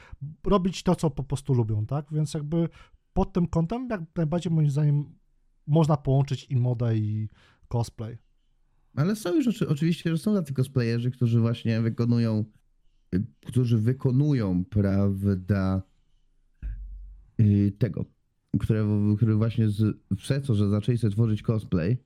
robić 0.44 0.84
to, 0.84 0.96
co 0.96 1.10
po 1.10 1.24
prostu 1.24 1.54
lubią, 1.54 1.86
tak? 1.86 2.06
Więc 2.12 2.34
jakby 2.34 2.70
pod 3.14 3.34
tym 3.34 3.48
kątem 3.48 3.88
jak 3.90 4.02
najbardziej 4.16 4.54
moim 4.54 4.70
zdaniem 4.70 5.16
można 5.68 5.98
połączyć 5.98 6.48
i 6.50 6.56
modę 6.56 6.98
i 6.98 7.30
cosplay. 7.68 8.18
Ale 8.96 9.16
są 9.16 9.36
już 9.36 9.48
oczy- 9.48 9.68
oczywiście, 9.70 10.10
że 10.12 10.18
są 10.18 10.34
tacy 10.34 10.54
cosplayerzy, 10.54 11.12
którzy 11.12 11.40
właśnie 11.40 11.82
wykonują, 11.82 12.46
którzy 13.46 13.78
wykonują, 13.78 14.66
prawda, 14.66 15.82
y, 17.40 17.72
tego, 17.80 18.06
które, 18.60 18.88
który 19.18 19.36
właśnie 19.36 19.70
z, 19.70 19.98
przez 20.18 20.44
to, 20.48 20.56
że 20.56 20.70
zaczęli 20.70 20.98
sobie 20.98 21.14
tworzyć 21.14 21.42
cosplay, 21.42 21.98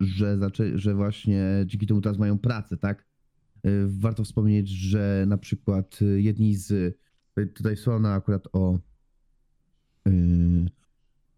że, 0.00 0.38
zaczę, 0.38 0.78
że 0.78 0.94
właśnie 0.94 1.44
dzięki 1.66 1.86
temu 1.86 2.00
teraz 2.00 2.18
mają 2.18 2.38
pracę, 2.38 2.76
tak? 2.76 3.06
Y, 3.66 3.86
Warto 3.86 4.24
wspomnieć, 4.24 4.68
że 4.68 5.24
na 5.28 5.38
przykład 5.38 6.02
y, 6.02 6.22
jedni 6.22 6.54
z, 6.56 6.98
tutaj 7.54 7.76
słona 7.76 8.14
akurat 8.14 8.48
o 8.52 8.78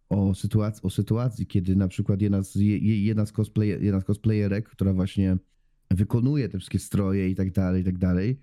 o 0.09 0.35
sytuacji, 0.35 0.83
o 0.83 0.91
sytuacji, 0.91 1.47
kiedy 1.47 1.77
na 1.77 1.89
przykład 1.89 2.21
jedna 2.21 2.43
z, 2.43 2.55
je- 2.55 2.79
je- 2.79 3.05
jedna 3.05 3.27
z, 3.27 3.33
cosplay, 3.33 3.69
jedna 3.69 4.01
z 4.01 4.05
cosplayerek, 4.05 4.69
która 4.69 4.93
właśnie 4.93 5.37
wykonuje 5.91 6.49
te 6.49 6.59
wszystkie 6.59 6.79
stroje 6.79 7.29
i 7.29 7.35
tak 7.35 7.53
dalej, 7.53 7.83
i 7.83 7.85
tak 7.85 7.99
dalej, 7.99 8.39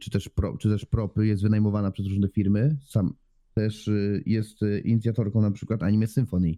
czy 0.00 0.10
też, 0.10 0.28
pro, 0.28 0.56
czy 0.56 0.68
też 0.68 0.84
propy, 0.84 1.26
jest 1.26 1.42
wynajmowana 1.42 1.90
przez 1.90 2.06
różne 2.06 2.28
firmy, 2.28 2.76
sam 2.86 3.14
też 3.58 3.88
y, 3.88 4.22
jest 4.26 4.62
y, 4.62 4.80
inicjatorką 4.80 5.40
na 5.40 5.50
przykład 5.50 5.82
Anime 5.82 6.06
Symphony. 6.06 6.54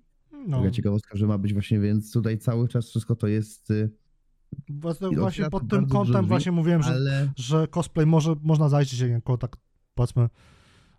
No, 0.48 0.58
Taka 0.58 0.70
ciekawostka, 0.70 1.18
że 1.18 1.26
ma 1.26 1.38
być 1.38 1.52
właśnie, 1.52 1.80
więc 1.80 2.12
tutaj 2.12 2.38
cały 2.38 2.68
czas 2.68 2.88
wszystko 2.88 3.16
to 3.16 3.26
jest, 3.26 3.70
y, 3.70 3.90
właśnie, 4.68 5.08
właśnie 5.10 5.50
pod 5.50 5.68
tym 5.68 5.86
kątem 5.86 6.14
drzwi, 6.14 6.28
właśnie 6.28 6.52
mówiłem, 6.52 6.82
że 6.82 6.90
ale... 6.90 7.32
że 7.36 7.68
cosplay 7.68 8.06
może, 8.06 8.34
można 8.42 8.68
zajrzeć 8.68 8.98
się 8.98 9.08
jako 9.08 9.38
tak, 9.38 9.56
powiedzmy, 9.94 10.28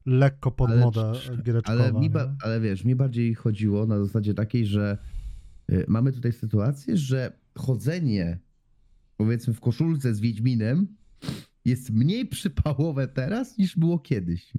lekko 0.06 0.52
pod 0.52 0.70
Ale 0.70 0.82
modę 0.82 1.14
giereczkowa. 1.44 1.84
Ale, 1.84 1.94
mi 1.94 2.10
ale 2.44 2.60
wiesz, 2.60 2.86
mi 2.86 2.96
bardziej 2.96 3.34
chodziło 3.34 3.86
na 3.86 4.00
zasadzie 4.00 4.34
takiej, 4.34 4.66
że 4.66 4.98
mamy 5.88 6.12
tutaj 6.12 6.32
sytuację, 6.32 6.98
że 6.98 7.40
chodzenie 7.58 8.40
powiedzmy 9.18 9.54
w 9.54 9.60
koszulce 9.60 10.16
z 10.16 10.20
Wiedźminem 10.20 10.88
jest 11.66 11.90
mniej 11.90 12.28
przypałowe 12.28 13.08
teraz 13.08 13.58
niż 13.58 13.78
było 13.78 14.00
kiedyś. 14.00 14.54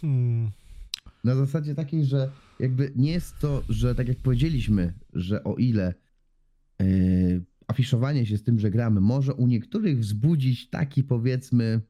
Hmm, 0.00 0.50
Na 1.24 1.34
zasadzie 1.34 1.74
takiej, 1.74 2.04
że 2.04 2.30
jakby 2.58 2.92
nie 2.96 3.12
jest 3.12 3.38
to, 3.38 3.62
że 3.68 3.94
tak 3.94 4.08
jak 4.08 4.18
powiedzieliśmy, 4.18 4.94
że 5.12 5.44
o 5.44 5.54
ile 5.54 5.94
yy, 6.80 7.44
afiszowanie 7.68 8.26
się 8.26 8.38
z 8.38 8.42
tym, 8.42 8.58
że 8.58 8.70
gramy, 8.70 9.00
może 9.00 9.34
u 9.34 9.46
niektórych 9.46 9.98
wzbudzić 9.98 10.70
taki 10.70 11.04
powiedzmy, 11.04 11.80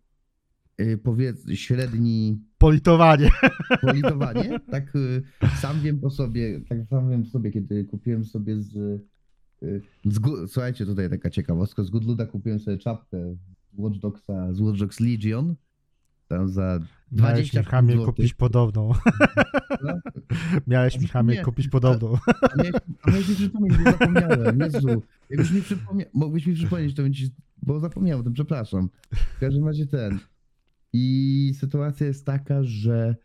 yy, 0.79 0.99
powiedz, 0.99 1.51
średni 1.55 2.41
politowanie. 2.59 3.31
politowanie. 3.83 4.61
Tak 4.71 4.97
y, 4.97 5.23
sam 5.61 5.81
wiem 5.81 6.01
po 6.01 6.11
sobie, 6.11 6.61
tak 6.69 6.79
sam 6.91 7.11
wiem 7.11 7.23
po 7.23 7.29
sobie, 7.29 7.51
kiedy 7.51 7.85
kupiłem 7.85 8.25
sobie 8.25 8.63
z, 8.63 9.03
z 10.05 10.21
słuchajcie, 10.47 10.87
tutaj 10.87 11.11
taka 11.11 11.31
ciekawostka, 11.31 11.85
z 11.85 11.91
Goodluda 11.91 12.27
kupiłem 12.27 12.59
sobie 12.59 12.79
czapkę 12.79 13.37
z 13.73 13.79
Watch 13.79 13.99
Dogsa, 13.99 14.53
z 14.53 14.61
Watch 14.61 14.79
Dogs 14.79 15.01
Legion, 15.01 15.55
tam 16.29 16.49
za 16.49 16.81
Miałeś 17.13 17.51
20 17.51 17.83
mi 17.83 17.93
złotych. 17.93 18.15
kupić 18.15 18.35
podobną. 18.35 18.93
No, 19.83 19.95
Miałeś 20.67 20.99
mi 21.01 21.09
chamie 21.09 21.35
Nie, 21.35 21.43
kupić 21.43 21.69
podobną. 21.69 22.15
a 22.27 22.33
a 23.03 23.11
miałeś 23.11 23.29
mi 23.29 23.35
przypomnieć, 23.35 23.79
bo 23.79 23.91
zapomniałem, 23.91 24.61
Jezu, 24.61 25.03
jakbyś 25.31 25.51
mi 25.51 25.63
przypomniał, 25.63 26.09
mógłbyś 26.15 26.47
mi 26.47 26.55
przypomnieć, 26.55 26.95
to 26.95 27.03
bym 27.03 27.13
ci, 27.15 27.31
bo 27.63 27.81
zapomniałem 27.81 28.21
o 28.21 28.25
tym, 28.25 28.33
przepraszam. 28.33 28.89
W 29.37 29.39
każdym 29.41 29.67
razie 29.67 29.87
ten. 29.87 30.19
I 30.93 31.53
sytuacja 31.59 32.07
jest 32.07 32.27
taka, 32.27 32.63
że 32.63 33.17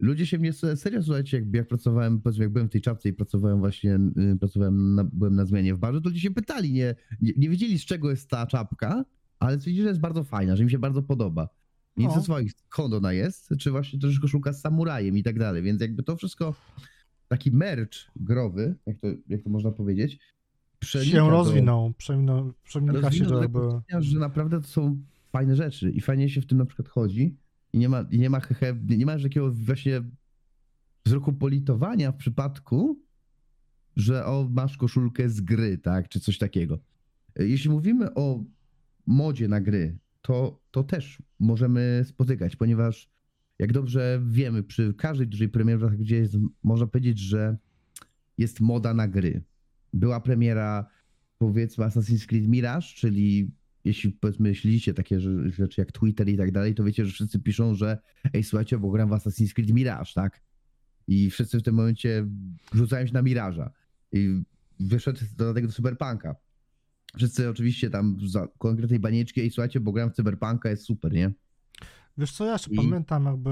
ludzie 0.00 0.26
się 0.26 0.38
mnie 0.38 0.52
serio, 0.52 1.02
słuchajcie, 1.02 1.38
jak, 1.38 1.54
jak 1.54 1.68
pracowałem, 1.68 2.20
powiedzmy, 2.20 2.44
jak 2.44 2.52
byłem 2.52 2.68
w 2.68 2.72
tej 2.72 2.80
czapce 2.80 3.08
i 3.08 3.12
pracowałem 3.12 3.58
właśnie, 3.58 3.98
y, 4.34 4.36
pracowałem, 4.40 4.94
na, 4.94 5.04
byłem 5.04 5.34
na 5.34 5.44
zmianie 5.44 5.74
w 5.74 5.78
barze, 5.78 6.00
to 6.00 6.08
ludzie 6.08 6.20
się 6.20 6.30
pytali, 6.30 6.72
nie, 6.72 6.94
nie, 7.20 7.32
nie 7.36 7.48
wiedzieli 7.50 7.78
z 7.78 7.84
czego 7.84 8.10
jest 8.10 8.30
ta 8.30 8.46
czapka, 8.46 9.04
ale 9.38 9.58
stwierdzili, 9.58 9.82
że 9.82 9.88
jest 9.88 10.00
bardzo 10.00 10.24
fajna, 10.24 10.56
że 10.56 10.64
mi 10.64 10.70
się 10.70 10.78
bardzo 10.78 11.02
podoba. 11.02 11.48
I 11.98 12.04
No. 12.04 12.10
ze 12.14 12.22
swoich, 12.22 12.52
skąd 12.52 12.94
ona 12.94 13.12
jest, 13.12 13.48
czy 13.58 13.70
właśnie 13.70 13.98
też 13.98 14.20
koszulka 14.20 14.52
z 14.52 14.60
samurajem 14.60 15.18
i 15.18 15.22
tak 15.22 15.38
dalej, 15.38 15.62
więc 15.62 15.80
jakby 15.80 16.02
to 16.02 16.16
wszystko, 16.16 16.54
taki 17.28 17.50
merch 17.50 18.10
growy, 18.16 18.74
jak 18.86 18.98
to, 18.98 19.06
jak 19.28 19.42
to 19.42 19.50
można 19.50 19.70
powiedzieć, 19.70 20.18
się 20.84 21.12
do- 21.16 21.30
rozwinął, 21.30 21.90
przemino- 21.98 22.52
przeminika 22.64 23.12
się 23.12 23.24
rozwinął 23.24 23.42
do 23.42 23.58
do 23.60 23.80
jakby... 23.88 24.04
że 24.06 24.18
naprawdę 24.18 24.60
to 24.60 24.66
są 24.66 25.02
fajne 25.32 25.56
rzeczy 25.56 25.90
i 25.90 26.00
fajnie 26.00 26.28
się 26.28 26.40
w 26.40 26.46
tym 26.46 26.58
na 26.58 26.64
przykład 26.66 26.88
chodzi 26.88 27.36
i 27.72 27.78
nie 27.78 27.88
ma, 27.88 28.04
i 28.10 28.18
nie 28.18 28.30
ma, 28.30 28.40
hehe, 28.40 28.74
nie 28.88 29.06
ma 29.06 29.18
takiego 29.18 29.52
właśnie 29.52 30.02
wzroku 31.04 31.32
politowania 31.32 32.12
w 32.12 32.16
przypadku, 32.16 32.98
że 33.96 34.24
o, 34.26 34.48
masz 34.50 34.76
koszulkę 34.76 35.28
z 35.28 35.40
gry, 35.40 35.78
tak, 35.78 36.08
czy 36.08 36.20
coś 36.20 36.38
takiego. 36.38 36.78
Jeśli 37.36 37.70
mówimy 37.70 38.14
o 38.14 38.44
modzie 39.06 39.48
na 39.48 39.60
gry, 39.60 39.98
to, 40.22 40.62
to 40.70 40.84
też 40.84 41.22
możemy 41.38 42.02
spotykać, 42.06 42.56
ponieważ 42.56 43.10
jak 43.58 43.72
dobrze 43.72 44.22
wiemy, 44.26 44.62
przy 44.62 44.94
każdej 44.94 45.26
dużej 45.26 45.48
premierze, 45.48 45.90
gdzie 45.90 46.16
jest, 46.16 46.36
można 46.62 46.86
powiedzieć, 46.86 47.18
że 47.18 47.56
jest 48.38 48.60
moda 48.60 48.94
na 48.94 49.08
gry. 49.08 49.42
Była 49.92 50.20
premiera, 50.20 50.90
powiedzmy, 51.38 51.84
Assassin's 51.84 52.26
Creed 52.26 52.48
Mirage, 52.48 52.86
czyli 52.86 53.50
jeśli 53.84 54.10
powiedzmy 54.10 54.54
śledzicie 54.54 54.94
takie 54.94 55.16
rze- 55.16 55.50
rzeczy 55.50 55.80
jak 55.80 55.92
Twitter 55.92 56.28
i 56.28 56.36
tak 56.36 56.52
dalej, 56.52 56.74
to 56.74 56.84
wiecie, 56.84 57.04
że 57.04 57.12
wszyscy 57.12 57.40
piszą, 57.40 57.74
że 57.74 57.98
ej, 58.34 58.44
słuchajcie, 58.44 58.78
bo 58.78 58.90
gram 58.90 59.08
w 59.08 59.12
Assassin's 59.12 59.52
Creed 59.52 59.70
Mirage, 59.70 60.10
tak? 60.14 60.42
I 61.06 61.30
wszyscy 61.30 61.58
w 61.58 61.62
tym 61.62 61.74
momencie 61.74 62.26
rzucają 62.74 63.06
się 63.06 63.12
na 63.12 63.22
Miraża. 63.22 63.70
I 64.12 64.42
wyszedł 64.80 65.20
do 65.36 65.54
tego 65.54 65.68
Cyberpunka. 65.68 66.36
Wszyscy 67.16 67.50
oczywiście 67.50 67.90
tam 67.90 68.16
za 68.26 68.48
konkretnej 68.58 68.98
banieczki, 69.00 69.40
ej, 69.40 69.50
słuchajcie, 69.50 69.80
bo 69.80 69.92
gram 69.92 70.10
w 70.10 70.14
Cyberpunka, 70.14 70.70
jest 70.70 70.84
super, 70.84 71.12
nie? 71.12 71.32
Wiesz 72.18 72.32
co, 72.32 72.44
ja 72.44 72.52
jeszcze 72.52 72.70
I- 72.70 72.76
pamiętam 72.76 73.24
jakby 73.24 73.50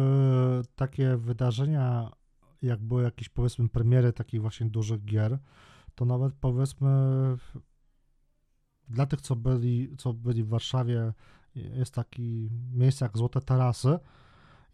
takie 0.77 1.17
wydarzenia 1.17 2.11
jak 2.63 2.81
były 2.83 3.03
jakieś 3.03 3.29
powiedzmy 3.29 3.69
premiery 3.69 4.13
takich 4.13 4.41
właśnie 4.41 4.67
dużych 4.67 5.05
gier, 5.05 5.39
to 5.95 6.05
nawet 6.05 6.35
powiedzmy 6.35 6.89
dla 8.89 9.07
tych, 9.07 9.21
co 9.21 9.37
byli, 9.37 9.97
co 9.99 10.13
byli 10.13 10.45
w 10.45 10.49
Warszawie, 10.49 11.13
jest 11.55 11.95
taki 11.95 12.51
miejsce 12.75 13.05
jak 13.05 13.19
Złote 13.19 13.41
Tarasy 13.41 13.99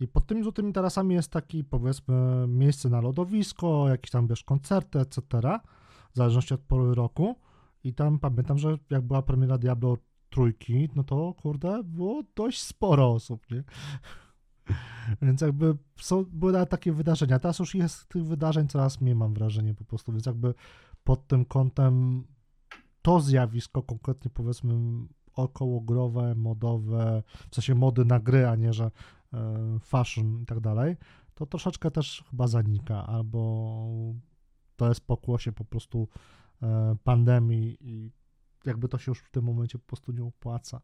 i 0.01 0.09
pod 0.09 0.27
tymi 0.27 0.43
Złotymi 0.43 0.73
Tarasami 0.73 1.15
jest 1.15 1.31
taki 1.31 1.65
powiedzmy 1.65 2.45
miejsce 2.49 2.89
na 2.89 3.01
lodowisko, 3.01 3.89
jakieś 3.89 4.11
tam 4.11 4.27
wiesz 4.27 4.45
koncerty, 4.45 4.99
etc., 5.01 5.23
w 6.13 6.17
zależności 6.17 6.55
od 6.55 6.61
pory 6.61 6.95
roku 6.95 7.37
i 7.85 7.95
tam 7.95 8.19
pamiętam, 8.19 8.59
że 8.59 8.79
jak 8.91 9.03
była 9.03 9.23
premiera 9.23 9.59
Diablo 9.59 9.97
trójki, 10.31 10.89
no 10.97 11.05
to 11.05 11.35
kurde, 11.35 11.83
było 11.85 12.23
dość 12.37 12.63
sporo 12.63 13.13
osób, 13.13 13.51
nie? 13.51 13.65
Więc 15.23 15.41
jakby 15.41 15.77
są, 15.97 16.25
były 16.25 16.67
takie 16.67 16.93
wydarzenia. 16.93 17.39
Teraz 17.39 17.59
już 17.59 17.75
jest 17.75 18.09
tych 18.09 18.25
wydarzeń 18.25 18.69
coraz 18.69 19.01
mniej, 19.01 19.15
mam 19.15 19.35
wrażenie 19.35 19.75
po 19.75 19.85
prostu, 19.85 20.13
więc 20.13 20.27
jakby 20.27 20.55
pod 21.05 21.27
tym 21.27 21.45
kątem 21.45 22.25
to 23.03 23.21
zjawisko, 23.21 23.83
konkretnie 23.83 24.31
powiedzmy 24.31 24.75
okołogrowe, 25.35 26.35
modowe, 26.35 27.23
w 27.51 27.55
sensie 27.55 27.75
mody 27.75 28.05
na 28.05 28.21
gry, 28.21 28.49
a 28.49 28.57
nie, 28.57 28.73
że 28.73 28.91
e, 29.33 29.79
fashion 29.81 30.43
i 30.43 30.47
tak 30.47 30.61
dalej, 30.61 30.97
to 31.35 31.47
troszeczkę 31.47 31.91
też 31.91 32.25
chyba 32.31 32.47
zanika, 32.47 33.07
albo 33.07 33.85
to 34.77 34.89
jest 34.89 35.07
pokłosie 35.07 35.53
po 35.53 35.65
prostu 35.65 36.09
pandemii 37.05 37.77
i 37.81 38.11
jakby 38.67 38.89
to 38.89 38.99
się 38.99 39.11
już 39.11 39.19
w 39.19 39.31
tym 39.31 39.45
momencie 39.45 39.79
po 39.79 39.87
prostu 39.87 40.13
nie 40.13 40.25
opłaca. 40.25 40.81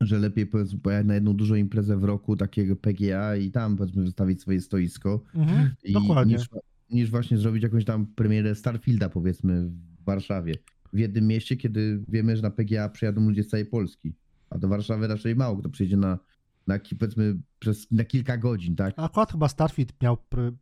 Że 0.00 0.18
lepiej 0.18 0.46
powiedzmy 0.46 0.78
pojechać 0.78 1.06
na 1.06 1.14
jedną 1.14 1.36
dużą 1.36 1.54
imprezę 1.54 1.96
w 1.96 2.04
roku 2.04 2.36
takiego 2.36 2.76
PGA 2.76 3.36
i 3.36 3.50
tam 3.50 3.76
powiedzmy 3.76 4.02
wystawić 4.04 4.42
swoje 4.42 4.60
stoisko. 4.60 5.20
Mhm, 5.34 5.70
I 5.84 5.92
dokładnie. 5.92 6.34
Niż, 6.34 6.48
niż 6.90 7.10
właśnie 7.10 7.38
zrobić 7.38 7.62
jakąś 7.62 7.84
tam 7.84 8.06
premierę 8.06 8.54
Starfielda 8.54 9.08
powiedzmy 9.08 9.70
w 9.70 10.04
Warszawie. 10.04 10.54
W 10.92 10.98
jednym 10.98 11.26
mieście, 11.26 11.56
kiedy 11.56 12.04
wiemy, 12.08 12.36
że 12.36 12.42
na 12.42 12.50
PGA 12.50 12.88
przyjadą 12.88 13.20
ludzie 13.20 13.44
z 13.44 13.48
całej 13.48 13.66
Polski. 13.66 14.14
A 14.50 14.58
do 14.58 14.68
Warszawy 14.68 15.06
raczej 15.06 15.36
mało 15.36 15.56
kto 15.56 15.68
przyjedzie 15.68 15.96
na, 15.96 16.18
na 16.66 16.78
powiedzmy 16.98 17.36
przez, 17.58 17.90
na 17.90 18.04
kilka 18.04 18.36
godzin, 18.36 18.76
tak? 18.76 18.94
Akurat 18.96 19.32
chyba 19.32 19.48
Starfield 19.48 20.02
miał 20.02 20.16
pr- 20.30 20.52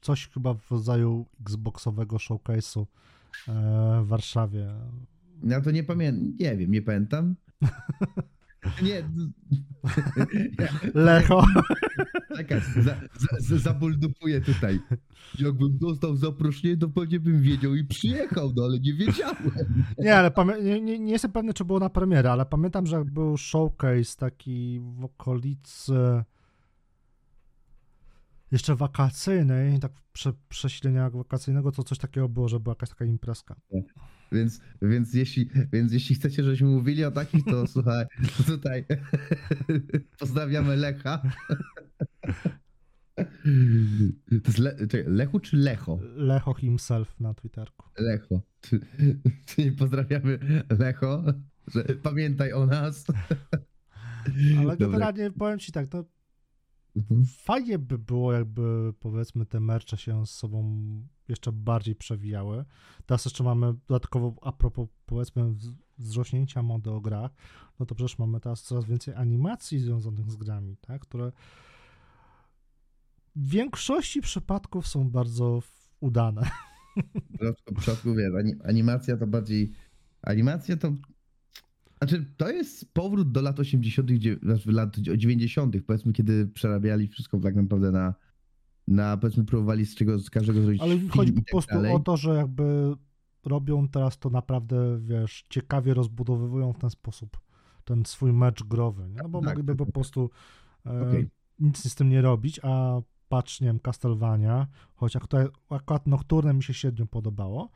coś 0.00 0.28
chyba 0.28 0.54
w 0.54 0.70
rodzaju 0.70 1.26
Xboxowego 1.40 2.16
showcase'u 2.16 2.80
e, 2.80 2.86
w 4.02 4.06
Warszawie. 4.06 4.68
Ja 5.44 5.60
to 5.60 5.70
nie 5.70 5.84
pamiętam, 5.84 6.32
nie 6.40 6.56
wiem, 6.56 6.70
nie 6.70 6.82
pamiętam. 6.82 7.34
Nie. 8.82 9.02
Lecho. 10.94 11.44
Czekaj, 12.36 12.60
za, 12.76 12.82
za, 12.82 13.36
za, 13.38 13.58
zabuldupuję 13.58 14.40
tutaj. 14.40 14.80
Jakbym 15.38 15.78
dostał 15.78 16.16
zaproszenie, 16.16 16.76
to 16.76 16.88
pewnie 16.88 17.20
bym 17.20 17.42
wiedział 17.42 17.74
i 17.74 17.84
przyjechał, 17.84 18.52
no 18.56 18.64
ale 18.64 18.78
nie 18.78 18.94
wiedziałem. 18.94 19.50
Nie, 19.98 20.16
ale 20.16 20.30
pamię- 20.30 20.62
nie, 20.62 20.80
nie, 20.80 20.98
nie 20.98 21.12
jestem 21.12 21.32
pewny, 21.32 21.54
czy 21.54 21.64
było 21.64 21.78
na 21.78 21.90
premierę, 21.90 22.32
ale 22.32 22.46
pamiętam, 22.46 22.86
że 22.86 23.04
był 23.04 23.36
showcase 23.36 24.16
taki 24.18 24.80
w 24.80 25.04
okolicy 25.04 25.94
jeszcze 28.52 28.76
wakacyjnej, 28.76 29.80
tak 29.80 29.92
prze, 30.12 30.32
przesilenia 30.48 31.10
wakacyjnego, 31.10 31.72
to 31.72 31.82
coś 31.84 31.98
takiego 31.98 32.28
było, 32.28 32.48
że 32.48 32.60
była 32.60 32.72
jakaś 32.72 32.88
taka 32.88 33.04
imprezka. 33.04 33.56
Więc, 34.32 34.60
więc, 34.82 35.14
jeśli, 35.14 35.50
więc 35.72 35.92
jeśli 35.92 36.14
chcecie, 36.14 36.42
żebyśmy 36.44 36.68
mówili 36.68 37.04
o 37.04 37.10
takich, 37.10 37.44
to 37.44 37.66
słuchaj, 37.74 38.06
tutaj 38.46 38.84
pozdrawiamy 40.20 40.76
Lecha. 40.76 41.22
To 43.16 44.46
jest 44.46 44.58
Le, 44.58 44.76
czekaj, 44.86 45.04
Lechu 45.12 45.40
czy 45.40 45.56
Lecho? 45.56 45.98
Lecho 46.16 46.54
himself 46.54 47.20
na 47.20 47.34
Twitterku. 47.34 47.88
Lecho. 47.98 48.40
Czy- 48.60 48.80
Czyli 49.46 49.72
pozdrawiamy 49.72 50.38
Lecho, 50.78 51.24
że 51.74 51.84
pamiętaj 51.84 52.52
o 52.52 52.66
nas. 52.66 53.04
Ale 54.58 54.76
Dobra. 54.76 54.76
generalnie 54.76 55.30
powiem 55.30 55.58
ci 55.58 55.72
tak, 55.72 55.88
to 55.88 56.04
Fajnie 57.38 57.78
by 57.78 57.98
było, 57.98 58.32
jakby 58.32 58.92
powiedzmy 59.00 59.46
te 59.46 59.60
mercze 59.60 59.96
się 59.96 60.26
z 60.26 60.30
sobą 60.30 60.80
jeszcze 61.28 61.52
bardziej 61.52 61.94
przewijały. 61.94 62.64
Teraz 63.06 63.24
jeszcze 63.24 63.44
mamy 63.44 63.74
dodatkowo, 63.88 64.34
a 64.42 64.52
propos 64.52 64.88
powiedzmy 65.06 65.42
wz- 65.42 65.74
wzrośnięcia 65.98 66.62
mody 66.62 66.90
o 66.90 67.00
grach, 67.00 67.30
no 67.80 67.86
to 67.86 67.94
przecież 67.94 68.18
mamy 68.18 68.40
teraz 68.40 68.62
coraz 68.62 68.84
więcej 68.84 69.14
animacji 69.14 69.78
związanych 69.78 70.30
z 70.30 70.36
grami, 70.36 70.76
tak, 70.80 71.02
które 71.02 71.32
w 73.36 73.48
większości 73.48 74.20
przypadków 74.20 74.86
są 74.88 75.10
bardzo 75.10 75.62
udane. 76.00 76.50
W 77.76 77.78
przypadku, 77.80 78.14
wiesz, 78.14 78.32
ani- 78.38 78.62
animacja 78.64 79.16
to 79.16 79.26
bardziej. 79.26 79.72
Animacja 80.22 80.76
to. 80.76 80.92
Znaczy, 82.02 82.34
to 82.36 82.50
jest 82.50 82.94
powrót 82.94 83.32
do 83.32 83.42
lat 83.42 83.60
80., 83.60 84.10
dzie- 84.10 84.36
znaczy 84.42 84.72
lat 84.72 84.96
90., 84.98 85.76
powiedzmy, 85.86 86.12
kiedy 86.12 86.46
przerabiali 86.46 87.08
wszystko 87.08 87.38
tak 87.38 87.54
naprawdę 87.54 87.92
na. 87.92 88.14
na 88.88 89.16
powiedzmy, 89.16 89.44
próbowali 89.44 89.86
z, 89.86 89.94
czego, 89.94 90.18
z 90.18 90.30
każdego 90.30 90.62
zrobić. 90.62 90.82
Ale 90.82 90.98
chodzi 91.08 91.32
po 91.32 91.40
tak 91.40 91.50
prostu 91.50 91.74
dalej. 91.74 91.92
o 91.94 91.98
to, 91.98 92.16
że 92.16 92.34
jakby 92.34 92.94
robią 93.44 93.88
teraz 93.88 94.18
to 94.18 94.30
naprawdę, 94.30 94.98
wiesz, 95.00 95.44
ciekawie 95.48 95.94
rozbudowywują 95.94 96.72
w 96.72 96.78
ten 96.78 96.90
sposób 96.90 97.40
ten 97.84 98.04
swój 98.04 98.32
mecz 98.32 98.64
growy, 98.64 99.08
nie? 99.08 99.20
no 99.22 99.28
bo 99.28 99.40
Tak, 99.40 99.48
mogliby 99.48 99.76
po 99.76 99.86
prostu 99.86 100.30
e, 100.86 101.08
Okej. 101.08 101.28
nic 101.58 101.90
z 101.90 101.94
tym 101.94 102.08
nie 102.08 102.22
robić, 102.22 102.60
a 102.62 103.00
patrz, 103.28 103.60
nie 103.60 103.66
wiem, 103.66 103.80
Castlevania, 103.80 104.66
choć 104.94 105.16
akurat, 105.16 105.48
akurat 105.70 106.06
Nocturne 106.06 106.54
mi 106.54 106.62
się 106.62 106.74
średnio 106.74 107.06
podobało, 107.06 107.70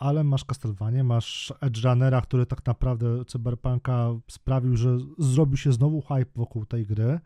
ale 0.00 0.24
masz 0.24 0.44
Castlevania, 0.44 1.04
masz 1.04 1.52
Edge 1.60 1.84
Runnera, 1.84 2.20
który 2.20 2.46
tak 2.46 2.66
naprawdę 2.66 3.24
Cyberpunka 3.24 4.08
sprawił, 4.30 4.76
że 4.76 4.98
zrobił 5.18 5.56
się 5.56 5.72
znowu 5.72 6.00
hype 6.00 6.30
wokół 6.36 6.66
tej 6.66 6.86
gry. 6.86 7.20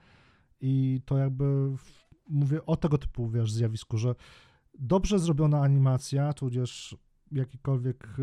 I 0.60 1.00
to 1.04 1.18
jakby 1.18 1.76
mówię 2.28 2.66
o 2.66 2.76
tego 2.76 2.98
typu, 2.98 3.28
wiesz, 3.28 3.52
zjawisku, 3.52 3.98
że 3.98 4.14
dobrze 4.78 5.18
zrobiona 5.18 5.62
animacja, 5.62 6.32
tudzież 6.32 6.96
jakikolwiek 7.32 8.04
e, 8.04 8.22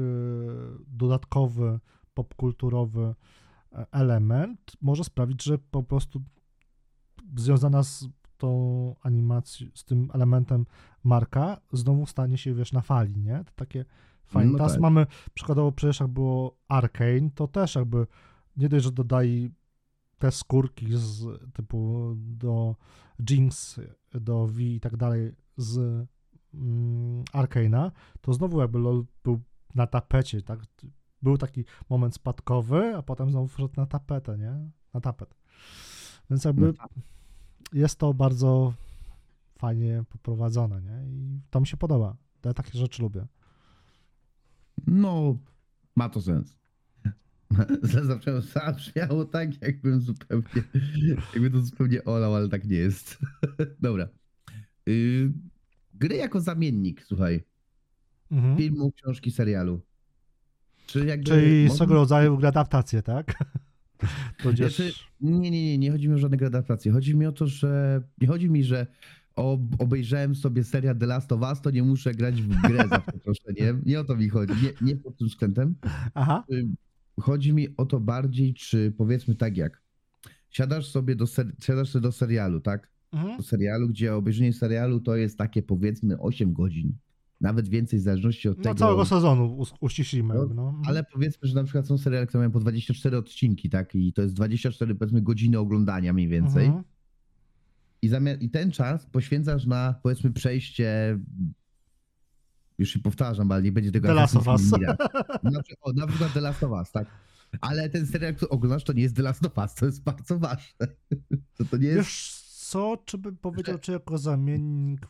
dodatkowy, 0.88 1.80
popkulturowy 2.14 3.16
e, 3.72 3.86
element 3.92 4.72
może 4.82 5.04
sprawić, 5.04 5.44
że 5.44 5.58
po 5.58 5.84
prostu 5.84 6.22
związana 7.38 7.84
z 7.84 8.08
tą 8.42 8.96
animacją, 9.02 9.68
z 9.74 9.86
tym 9.86 10.10
elementem 10.14 10.66
marka 11.04 11.62
znowu 11.74 12.06
stanie 12.06 12.38
się, 12.38 12.54
wiesz, 12.54 12.74
na 12.74 12.82
fali, 12.82 13.18
nie? 13.18 13.44
To 13.46 13.52
takie 13.56 13.86
fajne. 14.26 14.52
No 14.52 14.58
Teraz 14.58 14.72
tak. 14.72 14.82
mamy, 14.82 15.06
przykładowo 15.34 15.72
przecież 15.72 16.00
jak 16.00 16.10
było 16.10 16.58
Arkane, 16.68 17.30
to 17.36 17.48
też 17.48 17.76
jakby 17.76 18.08
nie 18.58 18.70
dość, 18.70 18.84
że 18.84 18.92
dodali 18.92 19.52
te 20.18 20.32
skórki 20.32 20.88
z 20.90 21.26
typu 21.54 22.12
do 22.16 22.76
Jinx, 23.30 23.80
do 24.14 24.48
V 24.48 24.62
i 24.62 24.80
tak 24.80 24.98
dalej 24.98 25.32
z 25.58 25.78
mm, 26.54 27.24
Arkane'a, 27.24 27.92
to 28.22 28.34
znowu 28.34 28.62
jakby 28.62 28.80
LOL 28.80 29.06
był 29.24 29.42
na 29.76 29.88
tapecie, 29.88 30.42
tak? 30.42 30.60
Był 31.22 31.38
taki 31.38 31.66
moment 31.90 32.16
spadkowy, 32.16 32.96
a 32.96 33.02
potem 33.02 33.32
znowu 33.32 33.48
wszedł 33.48 33.74
na 33.78 33.86
tapetę, 33.86 34.38
nie? 34.38 34.70
Na 34.94 35.02
tapet. 35.02 35.36
Więc 36.30 36.46
jakby 36.46 36.66
No 36.68 36.74
tak. 36.74 36.90
Jest 37.74 38.00
to 38.00 38.14
bardzo 38.14 38.74
fajnie 39.58 40.04
poprowadzone, 40.10 40.82
nie? 40.82 41.08
I 41.08 41.40
to 41.50 41.60
mi 41.60 41.68
się 41.68 41.78
podoba. 41.78 42.16
Ja 42.46 42.54
takie 42.54 42.80
rzeczy 42.80 43.02
lubię. 43.02 43.28
No, 44.88 45.38
ma 45.96 46.10
to 46.10 46.22
sens. 46.22 46.58
Zawsze 48.08 48.42
zabrzmiało 48.42 49.26
tak, 49.26 49.62
jakbym 49.62 50.02
zupełnie, 50.02 50.64
jakby 51.34 51.52
to 51.52 51.62
zupełnie 51.62 52.04
olał, 52.04 52.36
ale 52.36 52.50
tak 52.50 52.66
nie 52.68 52.78
jest. 52.78 53.20
Dobra. 53.82 54.10
Y, 54.90 55.32
gry 55.94 56.16
jako 56.16 56.42
zamiennik, 56.42 57.04
słuchaj. 57.04 57.44
Mhm. 58.32 58.58
Filmu, 58.58 58.92
książki, 58.92 59.32
serialu. 59.32 59.82
Czy 60.86 61.06
jakby... 61.06 61.26
Czyli 61.26 61.70
swego 61.70 61.94
rodzaju 61.94 62.46
adaptacje, 62.46 63.02
tak? 63.02 63.34
Tudzież... 64.38 64.76
Znaczy, 64.76 64.94
nie, 65.22 65.52
nie, 65.52 65.66
nie, 65.66 65.78
nie 65.78 65.92
chodzi 65.92 66.10
mi 66.10 66.16
o 66.16 66.18
żadne 66.18 66.38
gradacje. 66.38 66.92
Chodzi 66.92 67.16
mi 67.16 67.26
o 67.26 67.32
to, 67.32 67.48
że 67.48 68.02
nie 68.22 68.28
chodzi 68.28 68.50
mi, 68.50 68.64
że 68.64 68.88
obejrzałem 69.80 70.36
sobie 70.36 70.64
serial 70.64 70.98
The 70.98 71.06
Last 71.06 71.32
of 71.32 71.42
Us, 71.42 71.62
to 71.62 71.72
nie 71.72 71.84
muszę 71.84 72.14
grać 72.14 72.42
w 72.42 72.62
grę 72.62 72.88
za 72.90 73.00
przeproszeniem. 73.12 73.82
Nie 73.86 74.00
o 74.00 74.04
to 74.04 74.16
mi 74.16 74.30
chodzi. 74.30 74.54
Nie, 74.64 74.88
nie 74.88 74.96
pod 74.96 75.18
tym 75.18 75.28
względem. 75.28 75.76
Aha. 76.14 76.44
Chodzi 77.20 77.54
mi 77.54 77.68
o 77.78 77.86
to 77.86 78.00
bardziej, 78.00 78.54
czy 78.54 78.94
powiedzmy 78.98 79.36
tak 79.36 79.58
jak 79.58 79.82
siadasz 80.50 80.88
sobie 80.88 81.16
do, 81.16 81.26
ser- 81.28 81.52
siadasz 81.64 81.90
sobie 81.90 82.04
do 82.04 82.12
serialu, 82.12 82.62
tak? 82.62 82.90
Mhm. 83.12 83.38
Do 83.38 83.44
serialu, 83.44 83.90
gdzie 83.90 84.16
obejrzenie 84.16 84.54
serialu 84.54 85.00
to 85.00 85.16
jest 85.16 85.38
takie 85.38 85.62
powiedzmy 85.62 86.20
8 86.20 86.54
godzin. 86.54 86.94
Nawet 87.42 87.70
więcej 87.70 88.00
w 88.00 88.02
zależności 88.02 88.50
od 88.50 88.58
No 88.58 88.64
tego. 88.64 88.76
całego 88.76 89.06
sezonu 89.06 89.64
uściślimy. 89.80 90.34
No, 90.34 90.46
No. 90.46 90.68
Mhm. 90.70 90.84
Ale 90.88 91.04
powiedzmy, 91.04 91.48
że 91.48 91.56
na 91.56 91.64
przykład 91.64 91.88
są 91.88 91.98
seriale, 91.98 92.28
które 92.28 92.40
mają 92.40 92.52
po 92.52 92.60
24 92.60 93.18
odcinki, 93.18 93.70
tak? 93.70 93.96
I 93.96 94.14
to 94.14 94.22
jest 94.22 94.34
24 94.34 94.96
powiedzmy 94.96 95.22
godziny 95.22 95.60
oglądania 95.60 96.14
mniej 96.14 96.28
więcej. 96.28 96.66
Mhm. 96.66 96.84
I, 98.02 98.08
zamiast, 98.08 98.42
I 98.42 98.50
ten 98.50 98.72
czas 98.72 99.06
poświęcasz 99.06 99.66
na, 99.66 99.96
powiedzmy, 100.04 100.32
przejście. 100.32 101.20
Już 102.78 102.90
się 102.90 103.00
powtarzam, 103.00 103.52
ale 103.52 103.62
nie 103.62 103.72
będzie 103.72 103.92
tego 103.92 104.08
The 104.08 104.14
Last 104.14 104.36
of 104.36 104.48
Us. 104.48 104.72
Na, 104.72 104.96
o, 105.82 105.94
na 105.94 106.08
przykład 106.08 106.34
The 106.34 106.42
Last 106.42 106.64
of 106.64 106.72
Us, 106.72 106.92
tak. 106.92 107.08
Ale 107.62 107.90
ten 107.90 108.08
serial, 108.08 108.36
który 108.36 108.50
oglądasz, 108.50 108.84
to 108.84 108.94
nie 108.94 109.02
jest 109.02 109.16
The 109.16 109.22
Last 109.22 109.46
of 109.46 109.58
Us, 109.58 109.76
to 109.76 109.86
jest 109.86 110.04
bardzo 110.04 110.40
ważne. 110.40 110.88
To, 111.58 111.66
to 111.66 111.78
nie 111.78 111.88
jest. 111.88 111.98
Wiesz 112.00 112.42
co, 112.58 112.98
czy 113.06 113.18
bym 113.18 113.38
powiedział, 113.38 113.78
czy 113.80 113.92
jako 113.92 114.18
zamiennik... 114.18 115.08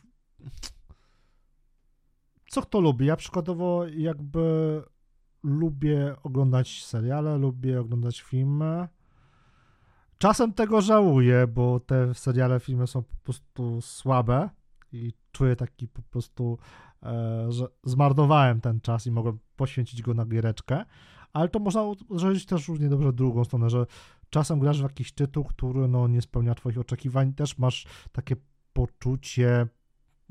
Co 2.52 2.62
kto 2.62 2.80
lubi? 2.80 3.06
Ja 3.06 3.16
przykładowo 3.16 3.86
jakby 3.86 4.82
lubię 5.42 6.14
oglądać 6.22 6.84
seriale, 6.84 7.38
lubię 7.38 7.80
oglądać 7.80 8.20
filmy. 8.20 8.88
Czasem 10.18 10.52
tego 10.52 10.80
żałuję, 10.80 11.46
bo 11.46 11.80
te 11.80 12.14
seriale, 12.14 12.60
filmy 12.60 12.86
są 12.86 13.02
po 13.02 13.14
prostu 13.24 13.80
słabe 13.80 14.50
i 14.92 15.12
czuję 15.32 15.56
taki 15.56 15.88
po 15.88 16.02
prostu, 16.02 16.58
e, 17.02 17.46
że 17.52 17.66
zmarnowałem 17.84 18.60
ten 18.60 18.80
czas 18.80 19.06
i 19.06 19.10
mogłem 19.10 19.38
poświęcić 19.56 20.02
go 20.02 20.14
na 20.14 20.26
giereczkę, 20.26 20.84
ale 21.32 21.48
to 21.48 21.58
można 21.58 21.82
uzależnić 22.08 22.46
też 22.46 22.68
równie 22.68 22.88
dobrze 22.88 23.12
drugą 23.12 23.44
stronę, 23.44 23.70
że 23.70 23.86
czasem 24.30 24.58
grasz 24.58 24.80
w 24.80 24.82
jakiś 24.82 25.12
tytuł, 25.12 25.44
który 25.44 25.88
no, 25.88 26.08
nie 26.08 26.22
spełnia 26.22 26.54
twoich 26.54 26.78
oczekiwań, 26.78 27.32
też 27.32 27.58
masz 27.58 27.86
takie 28.12 28.36
poczucie, 28.72 29.66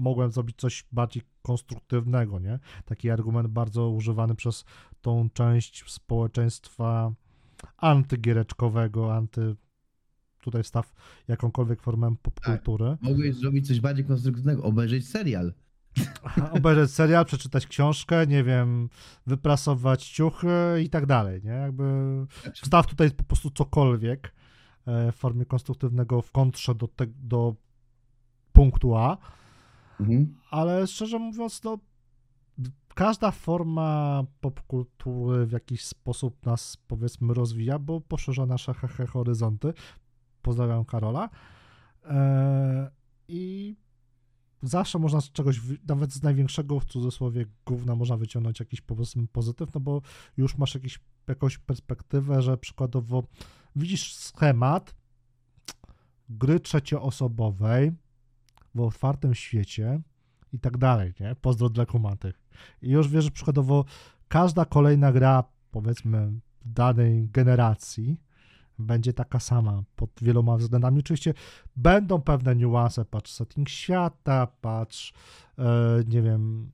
mogłem 0.01 0.31
zrobić 0.31 0.57
coś 0.57 0.85
bardziej 0.91 1.23
konstruktywnego, 1.41 2.39
nie? 2.39 2.59
Taki 2.85 3.09
argument 3.09 3.47
bardzo 3.47 3.89
używany 3.89 4.35
przez 4.35 4.65
tą 5.01 5.29
część 5.33 5.83
społeczeństwa 5.91 7.11
antygiereczkowego, 7.77 9.15
anty 9.15 9.55
tutaj 10.41 10.63
wstaw 10.63 10.93
jakąkolwiek 11.27 11.81
formę 11.81 12.15
popkultury. 12.21 12.97
Mogłeś 13.01 13.35
zrobić 13.35 13.67
coś 13.67 13.79
bardziej 13.79 14.05
konstruktywnego, 14.05 14.63
obejrzeć 14.63 15.09
serial. 15.09 15.53
Obejrzeć 16.51 16.91
serial, 16.91 17.25
przeczytać 17.25 17.67
książkę, 17.67 18.27
nie 18.27 18.43
wiem, 18.43 18.89
wyprasować 19.27 20.07
ciuchy 20.09 20.47
i 20.83 20.89
tak 20.89 21.05
dalej, 21.05 21.41
nie? 21.43 21.51
Jakby 21.51 21.83
wstaw 22.53 22.87
tutaj 22.87 23.11
po 23.11 23.23
prostu 23.23 23.51
cokolwiek 23.51 24.33
e, 24.85 25.11
w 25.11 25.15
formie 25.15 25.45
konstruktywnego 25.45 26.21
w 26.21 26.31
kontrze 26.31 26.75
do, 26.75 26.87
te, 26.87 27.05
do 27.07 27.55
punktu 28.51 28.95
A, 28.95 29.17
Mhm. 30.01 30.35
ale 30.51 30.87
szczerze 30.87 31.19
mówiąc, 31.19 31.63
no, 31.63 31.77
każda 32.95 33.31
forma 33.31 34.23
popkultury 34.41 35.45
w 35.45 35.51
jakiś 35.51 35.85
sposób 35.85 36.45
nas, 36.45 36.77
powiedzmy, 36.87 37.33
rozwija, 37.33 37.79
bo 37.79 38.01
poszerza 38.01 38.45
nasze 38.45 38.73
hehe 38.73 39.07
horyzonty. 39.07 39.73
Pozdrawiam 40.41 40.85
Karola. 40.85 41.29
E, 42.05 42.91
I 43.27 43.75
zawsze 44.61 44.99
można 44.99 45.21
z 45.21 45.31
czegoś, 45.31 45.59
nawet 45.87 46.13
z 46.13 46.23
największego 46.23 46.79
w 46.79 46.85
cudzysłowie 46.85 47.45
gówna 47.65 47.95
można 47.95 48.17
wyciągnąć 48.17 48.59
jakiś 48.59 48.81
powiedzmy 48.81 49.27
pozytyw, 49.27 49.73
no 49.73 49.79
bo 49.79 50.01
już 50.37 50.57
masz 50.57 50.75
jakiś, 50.75 50.99
jakąś 51.27 51.57
perspektywę, 51.57 52.41
że 52.41 52.57
przykładowo 52.57 53.23
widzisz 53.75 54.15
schemat 54.15 54.95
gry 56.29 56.59
trzecioosobowej 56.59 57.91
w 58.76 58.82
otwartym 58.82 59.36
świecie 59.36 60.01
i 60.53 60.59
tak 60.59 60.78
dalej, 60.78 61.13
nie? 61.19 61.36
Pozdro 61.36 61.69
dla 61.69 61.86
kumatych. 61.86 62.41
I 62.82 62.89
już 62.89 63.07
wiesz, 63.07 63.24
że 63.24 63.32
przykładowo 63.32 63.86
każda 64.28 64.65
kolejna 64.65 65.11
gra, 65.11 65.43
powiedzmy, 65.72 66.32
danej 66.65 67.30
generacji 67.30 68.17
będzie 68.80 69.13
taka 69.13 69.39
sama 69.39 69.84
pod 69.95 70.09
wieloma 70.22 70.57
względami. 70.57 70.99
Oczywiście 70.99 71.34
będą 71.76 72.22
pewne 72.22 72.55
niuanse, 72.55 73.05
patrz 73.05 73.32
setting 73.32 73.69
świata, 73.69 74.47
patrz, 74.61 75.13
e, 75.57 75.63
nie 76.07 76.22
wiem, 76.22 76.72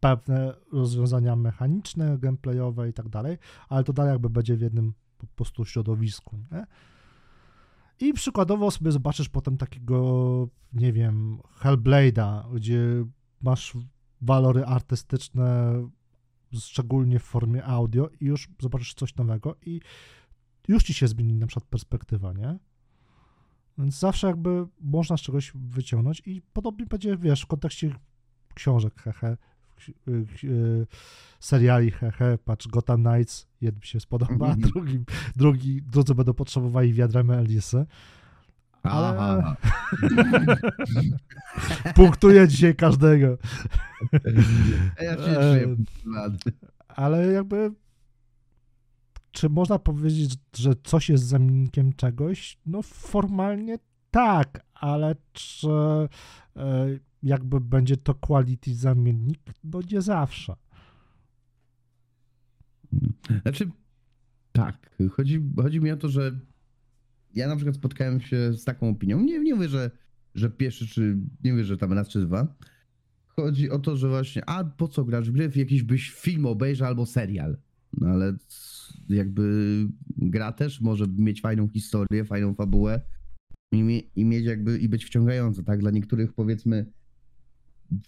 pewne 0.00 0.54
rozwiązania 0.72 1.36
mechaniczne, 1.36 2.18
gameplayowe 2.18 2.88
i 2.88 2.92
tak 2.92 3.08
dalej, 3.08 3.38
ale 3.68 3.84
to 3.84 3.92
dalej 3.92 4.12
jakby 4.12 4.30
będzie 4.30 4.56
w 4.56 4.60
jednym 4.60 4.94
po 5.18 5.26
prostu 5.26 5.64
środowisku, 5.64 6.36
nie? 6.52 6.66
I 8.00 8.12
przykładowo 8.12 8.70
sobie 8.70 8.92
zobaczysz 8.92 9.28
potem 9.28 9.56
takiego, 9.56 10.48
nie 10.72 10.92
wiem, 10.92 11.38
Hellblade'a, 11.60 12.54
gdzie 12.54 13.04
masz 13.40 13.72
walory 14.20 14.64
artystyczne, 14.64 15.72
szczególnie 16.60 17.18
w 17.18 17.22
formie 17.22 17.64
audio 17.64 18.08
i 18.20 18.24
już 18.24 18.48
zobaczysz 18.62 18.94
coś 18.94 19.16
nowego 19.16 19.56
i 19.66 19.80
już 20.68 20.84
ci 20.84 20.94
się 20.94 21.08
zmieni 21.08 21.34
na 21.34 21.46
przykład 21.46 21.64
perspektywa, 21.70 22.32
nie? 22.32 22.58
Więc 23.78 23.98
zawsze 23.98 24.26
jakby 24.26 24.66
można 24.80 25.16
z 25.16 25.20
czegoś 25.20 25.52
wyciągnąć 25.54 26.22
i 26.26 26.42
podobnie 26.52 26.86
będzie, 26.86 27.16
wiesz, 27.16 27.42
w 27.42 27.46
kontekście 27.46 27.94
książek, 28.54 28.94
hehe, 28.94 29.36
seriali, 31.40 31.90
hehe, 31.90 32.38
patrz, 32.44 32.68
Gotham 32.68 33.04
Knights, 33.04 33.46
jednym 33.60 33.82
się 33.82 34.00
spodoba, 34.00 34.46
Mhm. 34.46 34.60
drugim, 34.60 35.04
drugi, 35.36 35.82
drudzy 35.82 36.14
będą 36.14 36.34
potrzebowali 36.34 36.92
wiadra 36.92 37.22
Melisy. 37.22 37.86
Ale- 38.82 39.08
Aha. 39.18 39.56
Punktuję 41.94 42.48
dzisiaj 42.48 42.74
każdego. 42.76 43.38
Ja 45.00 45.16
się 45.16 45.76
ładny. 46.16 46.52
ale 46.88 47.26
jakby 47.26 47.72
czy 49.32 49.48
można 49.48 49.78
powiedzieć, 49.78 50.34
że 50.56 50.72
coś 50.84 51.08
jest 51.08 51.24
zamiennikiem 51.24 51.92
czegoś? 51.92 52.58
No 52.66 52.82
formalnie 52.82 53.78
tak, 54.10 54.60
ale 54.74 55.14
czy 55.32 55.68
e, 56.56 56.86
jakby 57.26 57.60
będzie 57.60 57.96
to 57.96 58.14
quality 58.14 58.74
zamiennik? 58.74 59.40
No 59.64 59.80
nie 59.92 60.02
zawsze. 60.02 60.56
Znaczy, 63.42 63.70
tak. 64.52 64.96
Chodzi, 65.10 65.42
chodzi 65.56 65.80
mi 65.80 65.90
o 65.90 65.96
to, 65.96 66.08
że 66.08 66.40
ja 67.34 67.48
na 67.48 67.56
przykład 67.56 67.76
spotkałem 67.76 68.20
się 68.20 68.52
z 68.52 68.64
taką 68.64 68.88
opinią. 68.88 69.20
Nie, 69.20 69.38
nie 69.38 69.54
mówię, 69.54 69.68
że, 69.68 69.90
że 70.34 70.50
pierwszy, 70.50 70.86
czy 70.86 71.18
nie 71.44 71.52
mówię, 71.52 71.64
że 71.64 71.76
tam 71.76 71.92
raz 71.92 72.08
czy 72.08 72.20
dwa. 72.20 72.56
Chodzi 73.26 73.70
o 73.70 73.78
to, 73.78 73.96
że 73.96 74.08
właśnie, 74.08 74.48
a 74.48 74.64
po 74.64 74.88
co 74.88 75.04
grać 75.04 75.30
w 75.30 75.32
gry? 75.32 75.50
Jakiś 75.56 75.82
byś 75.82 76.10
film 76.10 76.46
obejrzał 76.46 76.88
albo 76.88 77.06
serial. 77.06 77.58
No 77.92 78.08
ale 78.08 78.36
jakby 79.08 79.86
gra 80.16 80.52
też 80.52 80.80
może 80.80 81.06
mieć 81.18 81.40
fajną 81.40 81.68
historię, 81.68 82.24
fajną 82.24 82.54
fabułę 82.54 83.00
i, 83.72 84.10
i 84.16 84.24
mieć 84.24 84.44
jakby 84.44 84.78
i 84.78 84.88
być 84.88 85.04
wciągająca, 85.04 85.62
tak? 85.62 85.80
Dla 85.80 85.90
niektórych 85.90 86.32
powiedzmy 86.32 86.92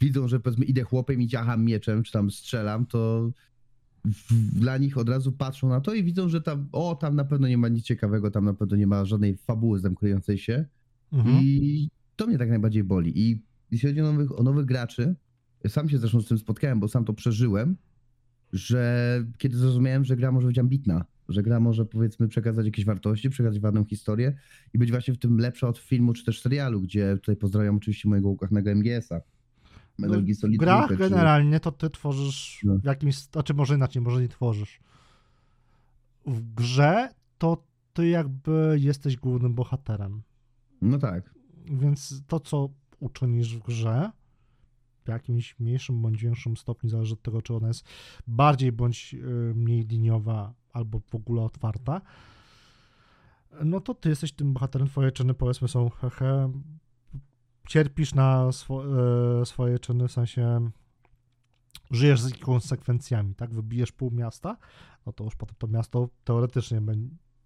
widzą, 0.01 0.29
że 0.29 0.41
powiedzmy 0.41 0.65
idę 0.65 0.83
chłopem 0.83 1.23
i 1.23 1.29
ciacham 1.29 1.65
mieczem, 1.65 2.03
czy 2.03 2.13
tam 2.13 2.31
strzelam, 2.31 2.87
to 2.87 3.31
w, 4.05 4.61
dla 4.61 4.79
nich 4.79 4.99
od 4.99 5.09
razu 5.09 5.33
patrzą 5.33 5.69
na 5.69 5.81
to 5.81 5.95
i 5.95 6.05
widzą, 6.05 6.29
że 6.29 6.41
tam, 6.41 6.69
o, 6.73 6.95
tam 6.95 7.17
na 7.17 7.25
pewno 7.25 7.49
nie 7.49 7.59
ma 7.59 7.69
nic 7.69 7.85
ciekawego, 7.85 8.31
tam 8.31 8.45
na 8.45 8.55
pewno 8.55 8.77
nie 8.77 8.87
ma 8.87 9.05
żadnej 9.05 9.37
fabuły 9.37 9.81
zamknięcej 9.81 10.39
się. 10.39 10.65
Mhm. 11.13 11.39
I 11.43 11.89
to 12.17 12.27
mnie 12.27 12.39
tak 12.39 12.49
najbardziej 12.49 12.85
boli. 12.85 13.13
I 13.21 13.43
jeśli 13.71 13.89
chodzi 13.89 14.01
o 14.01 14.13
nowych, 14.13 14.39
o 14.39 14.43
nowych 14.43 14.65
graczy, 14.65 15.15
sam 15.69 15.89
się 15.89 15.99
zresztą 15.99 16.21
z 16.21 16.29
tym 16.29 16.39
spotkałem, 16.39 16.81
bo 16.81 16.89
sam 16.89 17.05
to 17.05 17.13
przeżyłem, 17.13 17.77
że 18.53 19.25
kiedy 19.39 19.57
zrozumiałem, 19.57 20.05
że 20.05 20.17
gra 20.17 20.33
może 20.33 20.47
być 20.47 20.59
ambitna, 20.59 21.05
że 21.29 21.43
gra 21.43 21.61
może 21.61 21.85
powiedzmy 21.85 22.29
przekazać 22.29 22.67
jakieś 22.67 22.85
wartości, 22.85 23.31
przekazać 23.31 23.61
ważną 23.61 23.85
historię 23.85 24.37
i 24.75 24.79
być 24.79 24.91
właśnie 24.91 25.15
w 25.15 25.19
tym 25.19 25.39
lepsza 25.39 25.69
od 25.69 25.79
filmu 25.79 26.13
czy 26.13 26.25
też 26.25 26.41
serialu, 26.41 26.81
gdzie 26.81 27.15
tutaj 27.15 27.37
pozdrawiam 27.37 27.77
oczywiście 27.77 28.09
mojego 28.09 28.29
ukochanego 28.29 28.71
MGS-a. 28.71 29.21
W 29.99 30.35
Solid 30.35 30.61
grach 30.61 30.89
czy- 30.89 30.97
generalnie 30.97 31.61
to 31.61 31.73
ty 31.73 31.91
tworzysz 31.91 32.61
No. 32.65 32.79
w 32.79 32.85
jakimś, 32.85 33.17
znaczy 33.19 33.55
może 33.55 33.75
inaczej, 33.75 34.03
może 34.03 34.21
nie 34.23 34.29
tworzysz. 34.29 34.81
W 36.27 36.55
grze 36.55 37.15
to 37.39 37.63
ty 37.93 38.09
jakby 38.09 38.77
jesteś 38.81 39.17
głównym 39.17 39.55
bohaterem. 39.55 40.23
No 40.83 40.99
tak. 40.99 41.35
Więc 41.65 42.23
to, 42.27 42.41
co 42.41 42.69
uczynisz 43.01 43.57
w 43.57 43.63
grze, 43.63 44.11
w 45.05 45.09
jakimś 45.09 45.59
mniejszym 45.61 46.03
bądź 46.03 46.23
większym 46.23 46.57
stopniu, 46.57 46.91
zależy 46.91 47.15
od 47.15 47.23
tego, 47.23 47.43
czy 47.43 47.55
ona 47.55 47.69
jest 47.69 47.85
bardziej 48.27 48.73
bądź 48.73 49.15
y, 49.15 49.53
mniej 49.55 49.83
liniowa, 49.87 50.55
albo 50.73 51.01
w 51.01 51.15
ogóle 51.15 51.43
otwarta, 51.43 52.01
no 53.65 53.81
to 53.81 53.95
ty 53.95 54.09
jesteś 54.09 54.33
tym 54.33 54.53
bohaterem, 54.53 54.89
twoje 54.89 55.13
czyny 55.13 55.35
powiedzmy 55.35 55.69
są 55.69 55.91
hehe, 55.91 56.53
cierpisz 57.69 58.15
na 58.15 58.53
swo, 58.53 58.85
e, 59.41 59.47
swoje 59.47 59.79
czyny, 59.79 60.09
w 60.09 60.13
sensie 60.13 60.71
żyjesz 61.91 62.21
z 62.21 62.39
konsekwencjami, 62.39 63.35
tak? 63.35 63.55
Wybijesz 63.55 63.93
pół 63.93 64.11
miasta, 64.11 64.57
no 65.07 65.13
to 65.13 65.25
już 65.25 65.37
potem 65.37 65.57
to 65.59 65.67
miasto 65.67 66.09
teoretycznie 66.25 66.81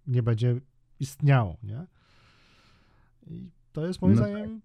nie 0.07 0.23
będzie 0.23 0.61
istniało, 0.99 1.57
nie? 1.63 1.85
I 3.27 3.49
to 3.71 3.85
jest 3.85 4.01
moim 4.01 4.15
No 4.15 4.17
zdaniem, 4.17 4.61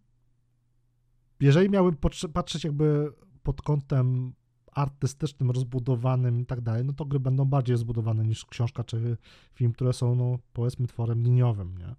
jeżeli 1.40 1.70
miałbym 1.70 1.96
patrzeć 2.32 2.64
jakby 2.64 3.12
pod 3.42 3.62
kątem 3.62 4.32
artystycznym, 4.72 5.50
rozbudowanym 5.50 6.40
i 6.40 6.46
tak 6.46 6.60
dalej, 6.60 6.84
no 6.84 6.92
to 6.92 7.04
gry 7.04 7.20
będą 7.20 7.44
bardziej 7.44 7.76
zbudowane 7.76 8.24
niż 8.24 8.44
książka 8.44 8.84
czy 8.84 9.16
film, 9.54 9.72
które 9.72 9.92
są, 9.92 10.14
no 10.14 10.38
powiedzmy, 10.52 10.86
tworem 10.86 11.22
liniowym, 11.22 11.78
nie? 11.78 11.94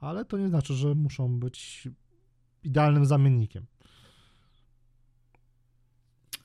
ale 0.00 0.24
to 0.24 0.38
nie 0.38 0.48
znaczy, 0.48 0.74
że 0.74 0.94
muszą 0.94 1.38
być 1.40 1.88
idealnym 2.64 3.06
zamiennikiem. 3.06 3.66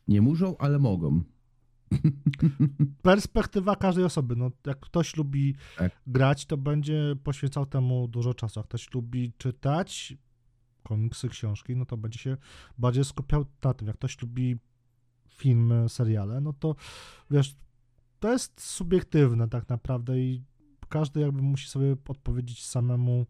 Nie 0.08 0.22
muszą, 0.22 0.58
ale 0.58 0.80
mogą. 0.80 1.22
Perspektywa 3.02 3.76
każdej 3.76 4.06
osoby. 4.06 4.36
No, 4.36 4.52
jak 4.66 4.80
ktoś 4.80 5.18
lubi 5.18 5.56
Tak. 5.78 6.02
grać, 6.08 6.46
to 6.46 6.58
będzie 6.58 7.16
poświęcał 7.24 7.66
temu 7.66 8.08
dużo 8.08 8.34
czasu. 8.34 8.60
Jak 8.60 8.68
ktoś 8.68 8.94
lubi 8.94 9.34
czytać 9.38 10.14
komiksy, 10.84 11.30
książki, 11.30 11.76
no 11.76 11.86
to 11.86 11.98
będzie 11.98 12.20
się 12.20 12.38
bardziej 12.78 13.04
skupiał 13.06 13.46
na 13.64 13.74
tym. 13.74 13.88
Jak 13.88 13.98
ktoś 13.98 14.22
lubi 14.22 14.58
filmy, 15.30 15.90
seriale, 15.90 16.42
no 16.42 16.54
to 16.54 16.76
wiesz, 17.32 17.56
to 18.20 18.32
jest 18.32 18.62
subiektywne 18.62 19.48
tak 19.48 19.70
naprawdę 19.70 20.20
i 20.20 20.44
każdy 20.90 21.20
jakby 21.20 21.42
musi 21.42 21.68
sobie 21.68 21.96
odpowiedzieć 22.08 22.66
samemu, 22.66 23.26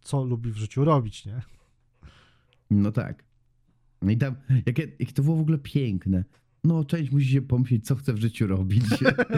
co 0.00 0.24
lubi 0.24 0.50
w 0.50 0.56
życiu 0.56 0.84
robić, 0.84 1.26
nie? 1.26 1.42
No 2.82 2.92
tak. 2.92 3.24
No 4.02 4.10
i 4.10 4.16
tam, 4.16 4.34
jakie, 4.66 4.88
jak 4.98 5.12
to 5.12 5.22
było 5.22 5.36
w 5.36 5.40
ogóle 5.40 5.58
piękne. 5.58 6.24
No, 6.64 6.84
część 6.84 7.12
musi 7.12 7.26
się 7.26 7.42
pomyśleć, 7.42 7.86
co 7.86 7.94
chce 7.94 8.12
w 8.12 8.18
życiu 8.18 8.46
robić. 8.46 8.84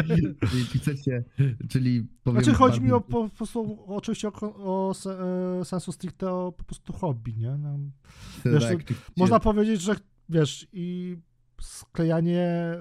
czyli 0.51 0.65
chcecie, 0.65 1.25
czyli 1.69 2.07
powiem... 2.25 2.43
Znaczy 2.43 2.59
chodzi 2.59 2.81
mi 2.81 2.93
o 2.93 3.01
po, 3.01 3.29
po 3.29 3.37
prostu 3.37 3.79
oczywiście 3.87 4.29
o, 4.29 4.33
o 4.43 4.95
e, 5.61 5.65
sensu 5.65 5.93
stricte 5.93 6.33
o 6.33 6.53
po 6.53 6.65
prostu 6.65 6.93
hobby, 6.93 7.35
nie? 7.37 7.59
No, 7.59 7.79
wiesz, 8.45 8.63
tak, 8.63 8.81
chcecie- 8.81 9.01
Można 9.17 9.41
powiedzieć, 9.41 9.81
że 9.81 9.97
wiesz, 10.29 10.69
i 10.73 11.17
sklejanie 11.61 12.43
e, 12.43 12.79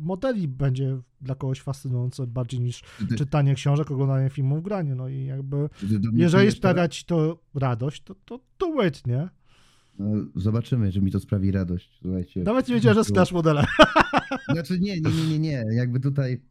modeli 0.00 0.48
będzie 0.48 0.98
dla 1.20 1.34
kogoś 1.34 1.60
fascynujące 1.60 2.26
bardziej 2.26 2.60
niż 2.60 2.82
ty- 3.08 3.16
czytanie 3.16 3.54
książek, 3.54 3.90
oglądanie 3.90 4.30
filmów, 4.30 4.62
granie. 4.62 4.94
No 4.94 5.08
i 5.08 5.24
jakby, 5.24 5.68
jeżeli 6.12 6.50
sprawia 6.52 6.88
ci 6.88 7.04
to 7.04 7.42
radość, 7.54 8.02
to, 8.02 8.14
to 8.24 8.40
do 8.58 8.86
it, 8.86 9.06
nie? 9.06 9.28
No, 9.98 10.24
zobaczymy, 10.34 10.92
czy 10.92 11.00
mi 11.00 11.10
to 11.10 11.20
sprawi 11.20 11.50
radość. 11.50 11.98
Słuchajcie. 12.02 12.42
Nawet 12.42 12.68
nie 12.68 12.74
wiedziałem, 12.74 12.98
że 12.98 13.04
sklasz 13.04 13.32
modele. 13.32 13.64
Znaczy 14.52 14.80
nie, 14.80 15.00
nie, 15.00 15.10
nie, 15.10 15.28
nie, 15.28 15.38
nie. 15.38 15.64
Jakby 15.76 16.00
tutaj 16.00 16.42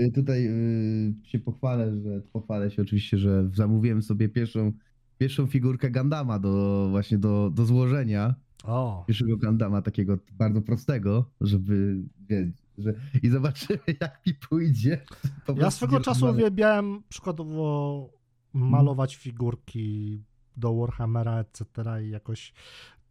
y, 0.00 0.12
tutaj 0.12 0.46
y, 0.48 1.14
się 1.22 1.38
pochwalę, 1.38 2.00
że 2.00 2.20
pochwalę 2.32 2.70
się 2.70 2.82
oczywiście, 2.82 3.18
że 3.18 3.50
zamówiłem 3.54 4.02
sobie 4.02 4.28
pierwszą, 4.28 4.72
pierwszą 5.18 5.46
figurkę 5.46 5.90
Gandama 5.90 6.38
do 6.38 6.86
właśnie 6.90 7.18
do, 7.18 7.50
do 7.54 7.64
złożenia. 7.64 8.34
O, 8.64 9.04
Pierwszego 9.06 9.36
Gandama 9.36 9.82
takiego 9.82 10.18
bardzo 10.32 10.62
prostego, 10.62 11.24
żeby 11.40 11.96
wiedzieć, 12.28 12.56
że 12.78 12.94
i 13.22 13.28
zobaczymy 13.28 13.80
jak 14.00 14.26
mi 14.26 14.34
pójdzie. 14.34 15.04
Po 15.46 15.52
ja 15.52 15.70
swego 15.70 16.00
czasu 16.00 16.26
uwielbiałem 16.26 17.02
przykładowo 17.08 18.08
malować 18.52 19.16
figurki 19.16 20.22
do 20.56 20.74
Warhammera, 20.74 21.38
etc. 21.38 21.66
i 22.04 22.10
jakoś 22.10 22.52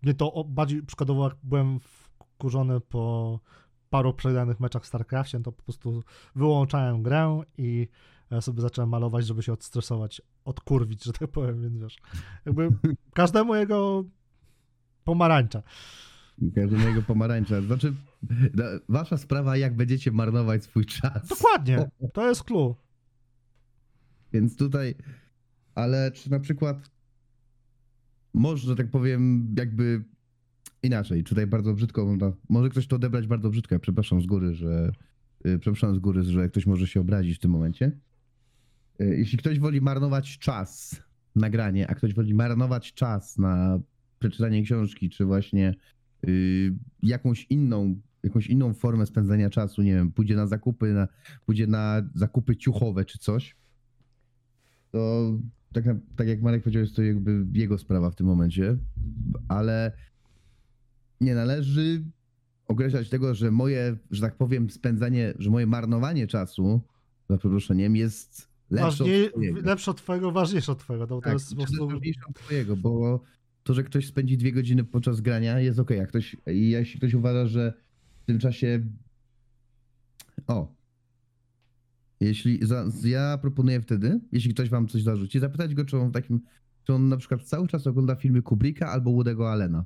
mnie 0.01 0.13
to 0.13 0.43
bardziej 0.43 0.83
przykładowo 0.83 1.23
jak 1.23 1.37
byłem 1.43 1.79
wkurzony 1.79 2.79
po 2.79 3.39
paru 3.89 4.13
przegranych 4.13 4.59
meczach 4.59 4.83
w 4.83 4.85
StarCraftie, 4.85 5.39
to 5.39 5.51
po 5.51 5.63
prostu 5.63 6.03
wyłączałem 6.35 7.03
grę 7.03 7.41
i 7.57 7.87
e, 8.31 8.41
sobie 8.41 8.61
zacząłem 8.61 8.89
malować, 8.89 9.25
żeby 9.25 9.43
się 9.43 9.53
odstresować, 9.53 10.21
odkurwić, 10.45 11.03
że 11.03 11.13
tak 11.13 11.31
powiem, 11.31 11.61
więc 11.61 11.77
wiesz, 11.77 11.97
jakby 12.45 12.69
każdemu 13.13 13.55
jego 13.55 14.03
pomarańcza. 15.05 15.63
Każdego 16.55 17.01
pomarańcza. 17.01 17.61
Znaczy, 17.61 17.93
wasza 18.89 19.17
sprawa, 19.17 19.57
jak 19.57 19.75
będziecie 19.75 20.11
marnować 20.11 20.63
swój 20.63 20.85
czas. 20.85 21.27
Dokładnie, 21.27 21.85
to 22.13 22.29
jest 22.29 22.43
clue. 22.43 22.75
Więc 24.33 24.57
tutaj, 24.57 24.95
ale 25.75 26.11
czy 26.11 26.31
na 26.31 26.39
przykład 26.39 26.91
może, 28.33 28.67
że 28.67 28.75
tak 28.75 28.89
powiem, 28.91 29.53
jakby 29.57 30.03
inaczej, 30.83 31.23
tutaj 31.23 31.47
bardzo 31.47 31.73
brzydko, 31.73 32.05
można- 32.05 32.33
może 32.49 32.69
ktoś 32.69 32.87
to 32.87 32.95
odebrać 32.95 33.27
bardzo 33.27 33.49
brzydko, 33.49 33.75
ja 33.75 33.79
przepraszam 33.79 34.21
z 34.21 34.25
góry, 34.25 34.53
że 34.53 34.91
y, 35.45 35.59
przepraszam 35.59 35.95
z 35.95 35.99
góry, 35.99 36.23
że 36.23 36.49
ktoś 36.49 36.65
może 36.65 36.87
się 36.87 37.01
obrazić 37.01 37.37
w 37.37 37.39
tym 37.39 37.51
momencie. 37.51 37.91
Y, 39.01 39.15
Jeśli 39.17 39.37
ktoś 39.37 39.59
woli 39.59 39.81
marnować 39.81 40.37
czas 40.39 41.01
na 41.35 41.49
granie, 41.49 41.87
a 41.87 41.95
ktoś 41.95 42.13
woli 42.13 42.33
marnować 42.33 42.93
czas 42.93 43.37
na 43.37 43.79
przeczytanie 44.29 44.63
książki, 44.63 45.09
czy 45.09 45.25
właśnie 45.25 45.73
y, 46.27 46.73
jakąś 47.03 47.45
inną, 47.49 48.01
jakąś 48.23 48.47
inną 48.47 48.73
formę 48.73 49.05
spędzania 49.05 49.49
czasu, 49.49 49.81
nie 49.81 49.93
wiem, 49.95 50.11
pójdzie 50.11 50.35
na 50.35 50.47
zakupy, 50.47 50.93
na, 50.93 51.07
pójdzie 51.45 51.67
na 51.67 52.01
zakupy 52.15 52.55
ciuchowe 52.55 53.05
czy 53.05 53.17
coś, 53.17 53.55
to 54.91 55.31
tak, 55.73 55.85
na, 55.85 55.95
tak 56.15 56.27
jak 56.27 56.41
Marek 56.41 56.63
powiedział, 56.63 56.81
jest 56.81 56.95
to 56.95 57.03
jakby 57.03 57.45
jego 57.53 57.77
sprawa 57.77 58.11
w 58.11 58.15
tym 58.15 58.27
momencie, 58.27 58.77
ale 59.47 59.91
nie 61.21 61.35
należy 61.35 62.03
określać 62.67 63.09
tego, 63.09 63.35
że 63.35 63.51
moje, 63.51 63.97
że 64.11 64.21
tak 64.21 64.35
powiem, 64.37 64.69
spędzanie, 64.69 65.33
że 65.39 65.49
moje 65.49 65.67
marnowanie 65.67 66.27
czasu, 66.27 66.81
za 67.29 67.37
przeproszeniem, 67.37 67.95
jest 67.95 68.49
lepsze 68.69 68.85
Ważniej, 69.03 69.25
od 69.25 69.31
twojego. 69.31 69.59
lepsze 69.61 69.91
od 69.91 69.97
twojego, 69.97 70.31
ważniejsze 70.31 70.71
od 70.71 70.79
twojego. 70.79 71.07
To, 71.07 71.15
to 71.15 71.21
Tak, 71.21 71.33
jest 71.33 71.49
po 71.49 71.55
prostu... 71.55 71.85
też 71.85 71.93
ważniejsze 71.93 72.21
od 72.29 72.35
twojego, 72.35 72.77
bo 72.77 73.21
to, 73.65 73.73
że 73.73 73.83
ktoś 73.83 74.07
spędzi 74.07 74.37
dwie 74.37 74.51
godziny 74.51 74.83
podczas 74.83 75.21
grania 75.21 75.59
jest 75.59 75.79
okej, 75.79 75.99
a 75.99 76.05
ktoś, 76.05 76.35
jeśli 76.45 76.99
ktoś 76.99 77.13
uważa, 77.13 77.47
że 77.47 77.73
w 78.23 78.25
tym 78.25 78.39
czasie 78.39 78.85
o 80.47 80.75
jeśli 82.19 82.65
za, 82.65 82.85
ja 83.03 83.37
proponuję 83.37 83.81
wtedy, 83.81 84.19
jeśli 84.31 84.53
ktoś 84.53 84.69
wam 84.69 84.87
coś 84.87 85.03
zarzuci, 85.03 85.39
zapytać 85.39 85.75
go, 85.75 85.85
czy 85.85 85.97
on 85.97 86.09
w 86.09 86.13
takim, 86.13 86.41
czy 86.83 86.93
on 86.93 87.09
na 87.09 87.17
przykład 87.17 87.43
cały 87.43 87.67
czas 87.67 87.87
ogląda 87.87 88.15
filmy 88.15 88.41
Kubricka 88.41 88.91
albo 88.91 89.11
Woody'ego 89.11 89.51
Allena. 89.51 89.85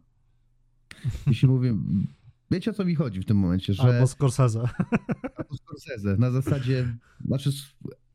Jeśli 1.27 1.47
mówię, 1.47 1.77
wiecie 2.51 2.71
o 2.71 2.73
co 2.73 2.85
mi 2.85 2.95
chodzi 2.95 3.21
w 3.21 3.25
tym 3.25 3.37
momencie, 3.37 3.73
że 3.73 3.83
Albo 3.83 4.07
Scorsese. 4.07 4.69
albo 5.37 5.57
Scorsese, 5.57 6.17
na 6.17 6.31
zasadzie, 6.31 6.97
znaczy 7.25 7.51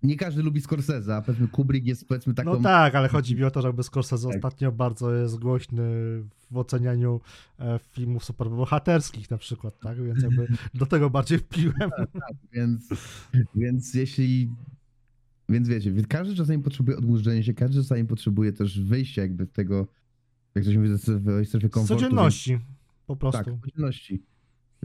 nie 0.04 0.16
każdy 0.16 0.42
lubi 0.42 0.60
Scorsese, 0.60 1.16
a 1.16 1.22
powiedzmy 1.22 1.48
Kubrick 1.48 1.86
jest 1.86 2.08
powiedzmy 2.08 2.34
taką 2.34 2.54
No 2.54 2.60
tak, 2.60 2.94
ale 2.94 3.08
chodzi 3.08 3.36
mi 3.36 3.44
o 3.44 3.50
to, 3.50 3.62
że 3.62 3.68
jakby 3.68 3.82
Scorsese 3.82 4.26
Tak. 4.28 4.36
ostatnio 4.36 4.72
bardzo 4.72 5.14
jest 5.14 5.38
głośny 5.38 5.82
w 6.50 6.56
ocenianiu 6.58 7.20
e, 7.58 7.78
filmów 7.92 8.24
superbohaterskich 8.24 9.30
na 9.30 9.38
przykład, 9.38 9.78
tak? 9.80 10.04
Więc 10.04 10.22
jakby 10.22 10.46
do 10.74 10.86
tego 10.86 11.10
bardziej 11.10 11.38
wpiłem. 11.38 11.90
Więc, 12.52 12.88
więc 13.54 13.94
jeśli. 13.94 14.50
Więc 15.48 15.68
wiecie, 15.68 15.92
każdy 16.08 16.34
czasami 16.34 16.62
potrzebuje 16.62 16.96
odmurzenia 16.98 17.42
się, 17.42 17.54
każdy 17.54 17.82
czasami 17.82 18.04
potrzebuje 18.04 18.52
też 18.52 18.80
wyjścia 18.80 19.22
jakby 19.22 19.46
z 19.46 19.52
tego, 19.52 19.86
jak 20.54 20.64
to 20.64 20.72
się 20.72 20.78
mówi, 20.78 20.88
ze 20.90 20.98
strefy, 20.98 21.44
strefy 21.44 21.68
Z 21.68 21.70
komfortu. 21.70 22.02
codzienności 22.02 22.58
po 23.06 23.14
Więc, 23.14 23.20
prostu. 23.20 23.44
tak, 23.44 23.60
codzienności. 23.60 24.22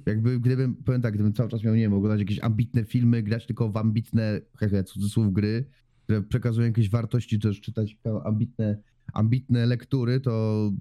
Jakby 0.05 0.39
gdybym, 0.39 0.75
powiem 0.75 1.01
tak, 1.01 1.13
gdybym 1.13 1.33
cały 1.33 1.49
czas 1.49 1.63
miał, 1.63 1.75
nie 1.75 1.81
wiem, 1.81 1.93
oglądać 1.93 2.19
jakieś 2.19 2.39
ambitne 2.39 2.83
filmy, 2.85 3.23
grać 3.23 3.45
tylko 3.45 3.69
w 3.71 3.77
ambitne, 3.77 4.41
hehe, 4.57 4.83
cudzysłów 4.83 5.33
gry, 5.33 5.65
które 6.03 6.21
przekazują 6.21 6.67
jakieś 6.67 6.89
wartości, 6.89 7.39
też 7.39 7.61
czytać 7.61 7.97
ambitne, 8.23 8.77
ambitne 9.13 9.65
lektury, 9.65 10.19
to, 10.19 10.71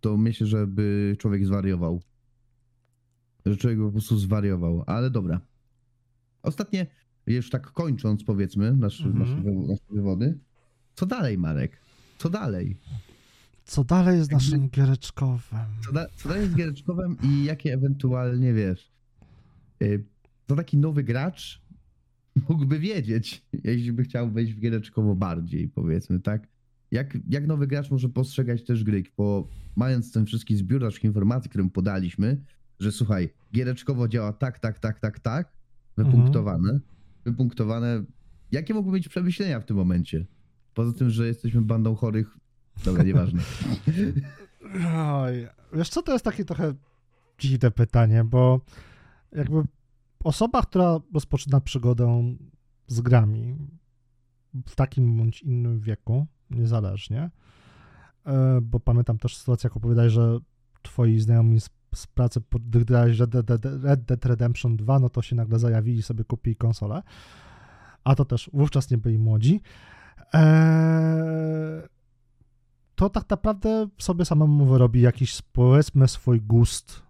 to 0.00 0.16
myślę, 0.16 0.46
że 0.46 0.66
by 0.66 1.16
człowiek 1.18 1.46
zwariował. 1.46 2.02
Że 3.46 3.56
człowiek 3.56 3.78
po 3.78 3.90
prostu 3.92 4.18
zwariował, 4.18 4.84
ale 4.86 5.10
dobra. 5.10 5.40
Ostatnie, 6.42 6.86
już 7.26 7.50
tak 7.50 7.72
kończąc, 7.72 8.24
powiedzmy, 8.24 8.76
nasz, 8.76 9.00
Mhm. 9.00 9.18
nasze, 9.18 9.50
nasze 9.68 9.82
wywody. 9.90 10.38
Co 10.94 11.06
dalej, 11.06 11.38
Marek? 11.38 11.80
Co 12.18 12.30
dalej? 12.30 12.76
Co 13.64 13.84
dalej 13.84 14.24
z 14.24 14.30
naszym 14.30 14.68
giereczkowym? 14.68 15.58
Co, 15.86 15.92
da, 15.92 16.06
co 16.16 16.28
dalej 16.28 16.48
z 16.48 16.54
Giereczkowem 16.54 17.16
i 17.22 17.44
jakie 17.44 17.72
ewentualnie, 17.72 18.52
wiesz, 18.52 18.92
y, 19.82 20.04
co 20.48 20.56
taki 20.56 20.76
nowy 20.76 21.02
gracz 21.02 21.62
mógłby 22.48 22.78
wiedzieć, 22.78 23.44
jeśli 23.64 23.92
by 23.92 24.04
chciał 24.04 24.30
wejść 24.30 24.52
w 24.52 24.60
Giereczkowo 24.60 25.14
bardziej, 25.14 25.68
powiedzmy, 25.68 26.20
tak? 26.20 26.48
Jak, 26.90 27.18
jak 27.28 27.46
nowy 27.46 27.66
gracz 27.66 27.90
może 27.90 28.08
postrzegać 28.08 28.64
też 28.64 28.84
gry, 28.84 29.02
bo 29.16 29.48
mając 29.76 30.12
ten 30.12 30.26
wszystki 30.26 30.56
zbiór 30.56 30.82
naszych 30.82 31.04
informacji, 31.04 31.50
które 31.50 31.64
mu 31.64 31.70
podaliśmy, 31.70 32.40
że 32.80 32.92
słuchaj, 32.92 33.28
Giereczkowo 33.52 34.08
działa 34.08 34.32
tak, 34.32 34.58
tak, 34.58 34.78
tak, 34.78 35.00
tak, 35.00 35.20
tak, 35.20 35.52
wypunktowane, 35.96 36.80
wypunktowane. 37.24 38.04
Jakie 38.52 38.74
mogły 38.74 38.92
być 38.92 39.08
przemyślenia 39.08 39.60
w 39.60 39.64
tym 39.64 39.76
momencie? 39.76 40.26
Poza 40.74 40.92
tym, 40.92 41.10
że 41.10 41.26
jesteśmy 41.26 41.62
bandą 41.62 41.94
chorych, 41.94 42.38
dobra, 42.84 43.02
nieważne. 43.02 43.40
Oj, 44.96 45.48
wiesz 45.72 45.88
co, 45.88 46.02
to 46.02 46.12
jest 46.12 46.24
takie 46.24 46.44
trochę 46.44 46.74
dziwne 47.38 47.70
pytanie, 47.70 48.24
bo 48.24 48.60
jakby 49.32 49.62
osoba, 50.24 50.62
która 50.62 51.00
rozpoczyna 51.14 51.60
przygodę 51.60 52.34
z 52.86 53.00
grami 53.00 53.56
w 54.66 54.74
takim 54.74 55.16
bądź 55.16 55.42
innym 55.42 55.80
wieku, 55.80 56.26
niezależnie, 56.50 57.30
e, 58.26 58.60
bo 58.62 58.80
pamiętam 58.80 59.18
też 59.18 59.36
sytuację, 59.36 59.68
jak 59.68 59.76
opowiadałeś, 59.76 60.12
że 60.12 60.38
twoi 60.82 61.20
znajomi 61.20 61.60
z, 61.60 61.70
z 61.94 62.06
pracy, 62.06 62.40
gdy 62.60 62.84
grałeś 62.84 63.18
Red 63.82 64.04
Dead 64.04 64.24
Redemption 64.24 64.76
2, 64.76 64.98
no 64.98 65.08
to 65.08 65.22
się 65.22 65.36
nagle 65.36 65.58
zajawili 65.58 65.98
i 65.98 66.02
sobie 66.02 66.24
kupili 66.24 66.56
konsolę, 66.56 67.02
a 68.04 68.14
to 68.14 68.24
też 68.24 68.50
wówczas 68.52 68.90
nie 68.90 68.98
byli 68.98 69.18
młodzi. 69.18 69.60
Eee, 70.32 71.82
to 72.94 73.10
tak 73.10 73.30
naprawdę 73.30 73.88
sobie 73.98 74.24
samemu 74.24 74.66
wyrobi 74.66 75.00
jakiś, 75.00 75.42
powiedzmy, 75.42 76.08
swój 76.08 76.40
gust, 76.40 77.02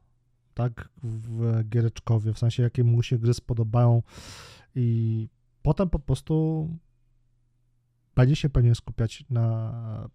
tak, 0.55 0.89
w 1.03 1.63
giereczkowie, 1.69 2.33
w 2.33 2.39
sensie, 2.39 2.63
jakie 2.63 2.85
mu 2.85 3.03
się 3.03 3.19
gry 3.19 3.35
spodobają 3.35 4.03
i 4.75 5.29
potem 5.63 5.91
po 5.91 5.99
prostu 5.99 6.69
będzie 8.15 8.37
się 8.37 8.49
pewnie 8.49 8.75
skupiać 8.75 9.25
na 9.31 10.09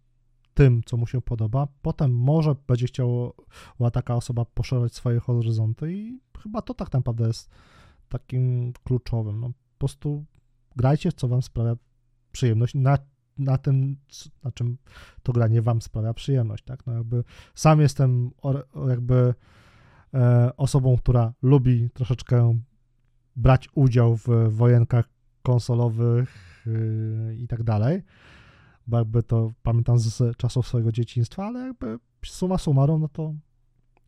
tym, 0.54 0.82
co 0.86 0.98
mu 0.98 1.08
się 1.08 1.22
podoba. 1.22 1.68
Potem 1.82 2.16
może 2.16 2.56
będzie 2.68 2.86
chciała 2.88 3.32
taka 3.94 4.16
osoba 4.16 4.46
poszerzać 4.46 4.96
swoje 4.96 5.20
horyzonty 5.20 5.94
i 5.94 6.20
chyba 6.44 6.62
to 6.62 6.74
tak 6.74 6.94
naprawdę 6.94 7.28
jest 7.28 7.50
takim 8.10 8.74
kluczowym. 8.84 9.40
No, 9.40 9.48
po 9.50 9.80
prostu 9.80 10.26
grajcie, 10.76 11.12
co 11.12 11.28
wam 11.28 11.42
sprawia 11.42 11.76
przyjemność, 12.32 12.74
na, 12.76 12.98
na 13.40 13.58
tym, 13.58 13.98
na 14.44 14.52
czym 14.52 14.78
to 15.24 15.34
granie 15.34 15.62
wam 15.62 15.82
sprawia 15.82 16.14
przyjemność, 16.14 16.64
tak? 16.64 16.88
No 16.88 16.94
jakby 16.94 17.24
sam 17.56 17.82
jestem 17.82 18.32
jakby 18.90 19.34
e, 20.14 20.52
osobą, 20.58 20.98
która 20.98 21.34
lubi 21.42 21.90
troszeczkę 21.94 22.60
brać 23.36 23.70
udział 23.76 24.18
w 24.18 24.28
wojenkach 24.50 25.10
konsolowych 25.44 26.64
yy, 26.66 27.36
i 27.38 27.48
tak 27.48 27.64
dalej, 27.64 28.04
bo 28.88 28.98
jakby 28.98 29.24
to 29.24 29.52
pamiętam 29.64 30.00
z 30.00 30.38
czasów 30.38 30.68
swojego 30.68 30.92
dzieciństwa, 30.92 31.46
ale 31.46 31.60
jakby 31.60 32.00
suma 32.26 32.58
summarum, 32.58 33.02
no 33.02 33.08
to 33.08 33.34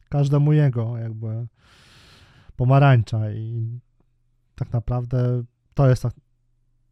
każdemu 0.10 0.54
jego 0.54 0.98
jakby 0.98 1.48
pomarańcza 2.56 3.32
i 3.32 3.80
tak 4.56 4.74
naprawdę 4.74 5.44
to 5.74 5.90
jest 5.90 6.04
tak 6.04 6.14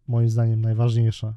moim 0.08 0.30
zdaniem 0.30 0.62
najważniejsze. 0.62 1.34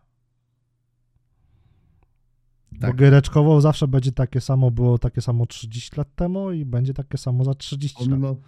Tak. 2.81 2.91
Bo 2.91 2.97
giereczkowo 2.97 3.61
zawsze 3.61 3.89
będzie 3.89 4.12
takie 4.12 4.41
samo, 4.41 4.70
było 4.70 4.99
takie 4.99 5.20
samo 5.20 5.47
30 5.47 5.91
lat 5.97 6.14
temu 6.14 6.53
i 6.53 6.64
będzie 6.64 6.95
takie 6.95 7.18
samo 7.18 7.45
za 7.45 7.55
30 7.55 7.99
pomimo, 7.99 8.29
lat. 8.29 8.39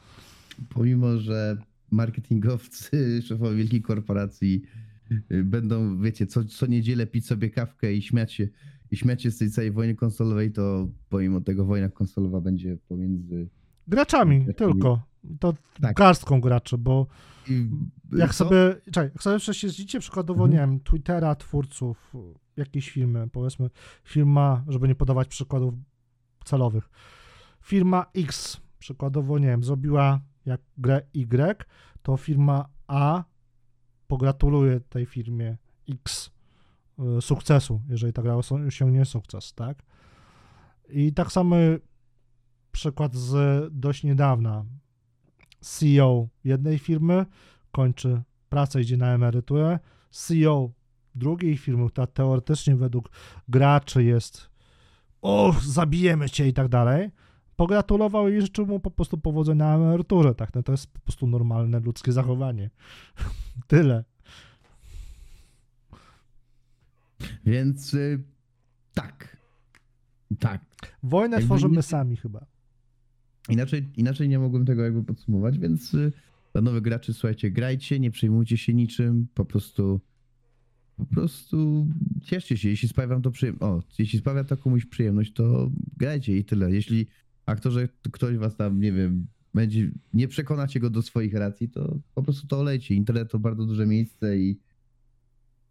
Pomimo, 0.69 1.19
że 1.19 1.57
marketingowcy, 1.91 2.91
szefowie 3.29 3.57
wielkich 3.57 3.83
korporacji 3.83 4.63
y, 5.31 5.45
będą, 5.45 6.01
wiecie, 6.01 6.27
co, 6.27 6.45
co 6.45 6.67
niedzielę 6.67 7.07
pić 7.07 7.27
sobie 7.27 7.51
kawkę 7.51 7.95
i 7.95 8.03
śmiać 8.03 8.33
się, 8.33 8.49
i 8.91 8.97
śmiać 8.97 9.23
się 9.23 9.31
z 9.31 9.39
tej 9.39 9.51
całej 9.51 9.73
wojny 9.73 9.95
konsolowej, 9.95 10.53
to 10.53 10.89
pomimo 11.09 11.41
tego 11.41 11.65
wojna 11.65 11.89
konsolowa 11.89 12.41
będzie 12.41 12.79
pomiędzy... 12.89 13.49
Graczami, 13.89 14.45
graczami. 14.45 14.73
tylko. 14.73 15.14
To 15.41 15.55
tak. 15.81 15.97
garstką 15.97 16.41
graczy, 16.41 16.79
bo 16.79 17.07
I, 17.49 17.69
jak 18.13 18.35
co? 18.35 18.45
sobie, 18.45 18.77
czekaj, 18.85 19.11
jak 19.15 19.23
sobie 19.23 19.39
prześledzicie 19.39 20.01
przykładowo, 20.01 20.45
mhm. 20.45 20.51
nie 20.53 20.59
wiem, 20.59 20.81
Twittera 20.85 21.35
twórców 21.35 22.15
jakiejś 22.57 22.91
firmy, 22.91 23.29
powiedzmy, 23.33 23.71
firma, 24.05 24.65
żeby 24.69 24.89
nie 24.89 24.95
podawać 24.95 25.29
przykładów 25.29 25.75
celowych, 26.45 26.91
firma 27.61 28.07
X, 28.15 28.61
przykładowo, 28.79 29.39
nie 29.39 29.47
wiem, 29.47 29.65
zrobiła 29.65 30.21
jak 30.47 30.61
grę 30.79 31.03
Y, 31.15 31.65
to 32.03 32.17
firma 32.17 32.69
A 32.87 33.25
pogratuluje 34.07 34.81
tej 34.81 35.07
firmie 35.07 35.57
X 35.89 36.31
y, 37.19 37.23
sukcesu, 37.23 37.81
jeżeli 37.89 38.13
ta 38.13 38.23
gra 38.23 38.35
osiągnie 38.67 39.05
sukces, 39.05 39.55
tak? 39.55 39.83
I 40.89 41.13
tak 41.13 41.33
samo 41.33 41.57
przykład 42.73 43.15
z 43.15 43.35
dość 43.73 44.05
niedawna. 44.05 44.65
CEO 45.65 46.29
jednej 46.45 46.79
firmy 46.79 47.27
kończy 47.73 48.23
pracę, 48.49 48.81
idzie 48.81 48.97
na 48.97 49.15
emeryturę. 49.15 49.79
CEO 50.11 50.71
drugiej 51.15 51.57
firmy, 51.57 51.89
która 51.89 52.07
teoretycznie 52.07 52.77
według 52.77 53.11
graczy 53.49 54.05
jest 54.05 54.51
o, 55.23 55.55
zabijemy 55.63 56.31
cię 56.31 56.49
i 56.49 56.53
tak 56.53 56.69
dalej, 56.69 57.11
pogratulował 57.57 58.29
i 58.29 58.41
życzył 58.41 58.67
mu 58.67 58.81
po 58.81 58.91
prostu 58.91 59.19
powodzenia 59.19 59.65
na 59.65 59.75
emeryturze, 59.75 60.35
tak, 60.35 60.55
no 60.55 60.63
to 60.63 60.73
jest 60.73 60.87
po 60.87 61.01
prostu 61.01 61.27
normalne 61.27 61.81
ludzkie 61.81 62.13
zachowanie. 62.13 62.71
Tyle. 63.67 64.05
Więc 67.45 67.95
y, 67.95 68.23
tak. 68.95 69.37
Tak. 70.39 70.61
Wojnę 71.03 71.37
jakby 71.37 71.47
tworzymy 71.47 71.77
nie... 71.77 71.83
sami 71.83 72.17
chyba. 72.17 72.47
Inaczej, 73.49 73.89
inaczej 73.97 74.29
nie 74.29 74.39
mogłem 74.39 74.65
tego 74.65 74.83
jakby 74.83 75.05
podsumować, 75.05 75.59
więc 75.59 75.95
y, 75.95 76.13
dla 76.53 76.63
nowych 76.63 76.83
graczy, 76.83 77.15
słuchajcie, 77.15 77.51
grajcie, 77.51 78.01
nie 78.01 78.11
przejmujcie 78.11 78.59
się 78.59 78.75
niczym, 78.75 79.27
po 79.35 79.45
prostu 79.45 80.01
po 80.97 81.07
prostu 81.07 81.89
cieszcie 82.23 82.57
się, 82.57 82.69
jeśli 82.69 82.89
sprawia 82.89 83.21
to 83.21 83.31
przyjemność. 83.31 83.63
O, 83.65 83.83
jeśli 83.99 84.19
sprawia 84.19 84.45
to 84.45 84.57
komuś 84.57 84.85
przyjemność, 84.85 85.33
to 85.33 85.71
grajcie 85.97 86.37
i 86.39 86.45
tyle. 86.45 86.73
Jeśli 86.73 87.07
a 87.47 87.57
to, 87.57 87.71
że 87.71 87.89
ktoś 88.13 88.37
was 88.37 88.57
tam, 88.57 88.81
nie 88.81 88.93
wiem, 88.93 89.27
będzie, 89.55 89.91
nie 90.15 90.29
przekonacie 90.29 90.81
go 90.81 90.91
do 90.91 91.03
swoich 91.03 91.35
racji, 91.35 91.69
to 91.69 91.99
po 92.15 92.23
prostu 92.23 92.47
to 92.47 92.61
olejcie. 92.61 92.95
Internet 92.95 93.31
to 93.31 93.39
bardzo 93.39 93.65
duże 93.67 93.87
miejsce 93.87 94.39
i 94.39 94.59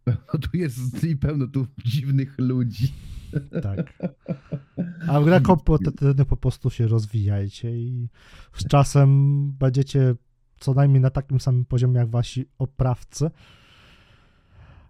tu 0.50 0.56
jest 0.56 1.04
i 1.04 1.16
pełno 1.16 1.46
tu 1.46 1.66
dziwnych 1.84 2.34
ludzi. 2.38 2.92
Tak. 3.62 3.98
A 5.08 5.20
w 5.20 5.24
grach 5.24 5.42
kompetytywnych 5.52 6.26
po 6.26 6.36
prostu 6.36 6.70
się 6.70 6.86
rozwijajcie 6.86 7.78
i 7.78 8.08
z 8.52 8.68
czasem 8.68 9.50
będziecie 9.52 10.14
co 10.60 10.74
najmniej 10.74 11.00
na 11.00 11.10
takim 11.10 11.40
samym 11.40 11.64
poziomie 11.64 11.98
jak 11.98 12.10
wasi 12.10 12.46
oprawcy. 12.58 13.30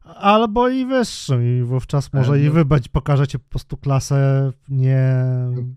Albo 0.05 0.69
i 0.69 0.87
wyższym 0.87 1.59
i 1.59 1.63
wówczas 1.63 2.13
może 2.13 2.31
no. 2.31 2.37
i 2.37 2.51
wy 2.51 2.65
pokażecie 2.93 3.39
po 3.39 3.49
prostu 3.51 3.77
klasę 3.77 4.51
nie 4.69 5.25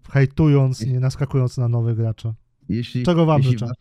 hejtując, 0.10 0.86
nie 0.86 1.00
naskakując 1.00 1.58
na 1.58 1.68
nowych 1.68 1.96
graczy. 1.96 2.34
Jeśli, 2.70 3.04
Czego 3.04 3.26
wam 3.26 3.38
jeśli 3.38 3.52
życzę? 3.52 3.66
Wasz, 3.66 3.78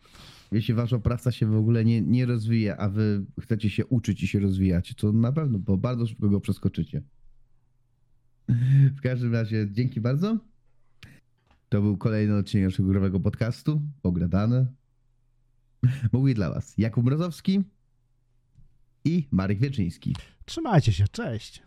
jeśli 0.51 0.73
wasza 0.73 0.99
praca 0.99 1.31
się 1.31 1.45
w 1.45 1.55
ogóle 1.55 1.85
nie, 1.85 2.01
nie 2.01 2.25
rozwija, 2.25 2.77
a 2.77 2.89
wy 2.89 3.25
chcecie 3.41 3.69
się 3.69 3.85
uczyć 3.85 4.23
i 4.23 4.27
się 4.27 4.39
rozwijać, 4.39 4.93
to 4.95 5.11
na 5.11 5.31
pewno, 5.31 5.59
bo 5.59 5.77
bardzo 5.77 6.05
szybko 6.05 6.29
go 6.29 6.39
przeskoczycie. 6.39 7.01
W 8.97 9.01
każdym 9.01 9.33
razie 9.33 9.67
dzięki 9.71 10.01
bardzo. 10.01 10.37
To 11.69 11.81
był 11.81 11.97
kolejny 11.97 12.35
odcinek 12.35 12.65
naszego 12.65 12.89
growego 12.89 13.19
podcastu, 13.19 13.81
Pogradane. 14.01 14.65
Mówi 16.13 16.33
dla 16.33 16.49
was 16.49 16.73
Jakub 16.77 17.05
Mrozowski 17.05 17.63
i 19.05 19.27
Marek 19.31 19.59
Wieczyński. 19.59 20.15
Trzymajcie 20.45 20.93
się, 20.93 21.07
cześć. 21.07 21.66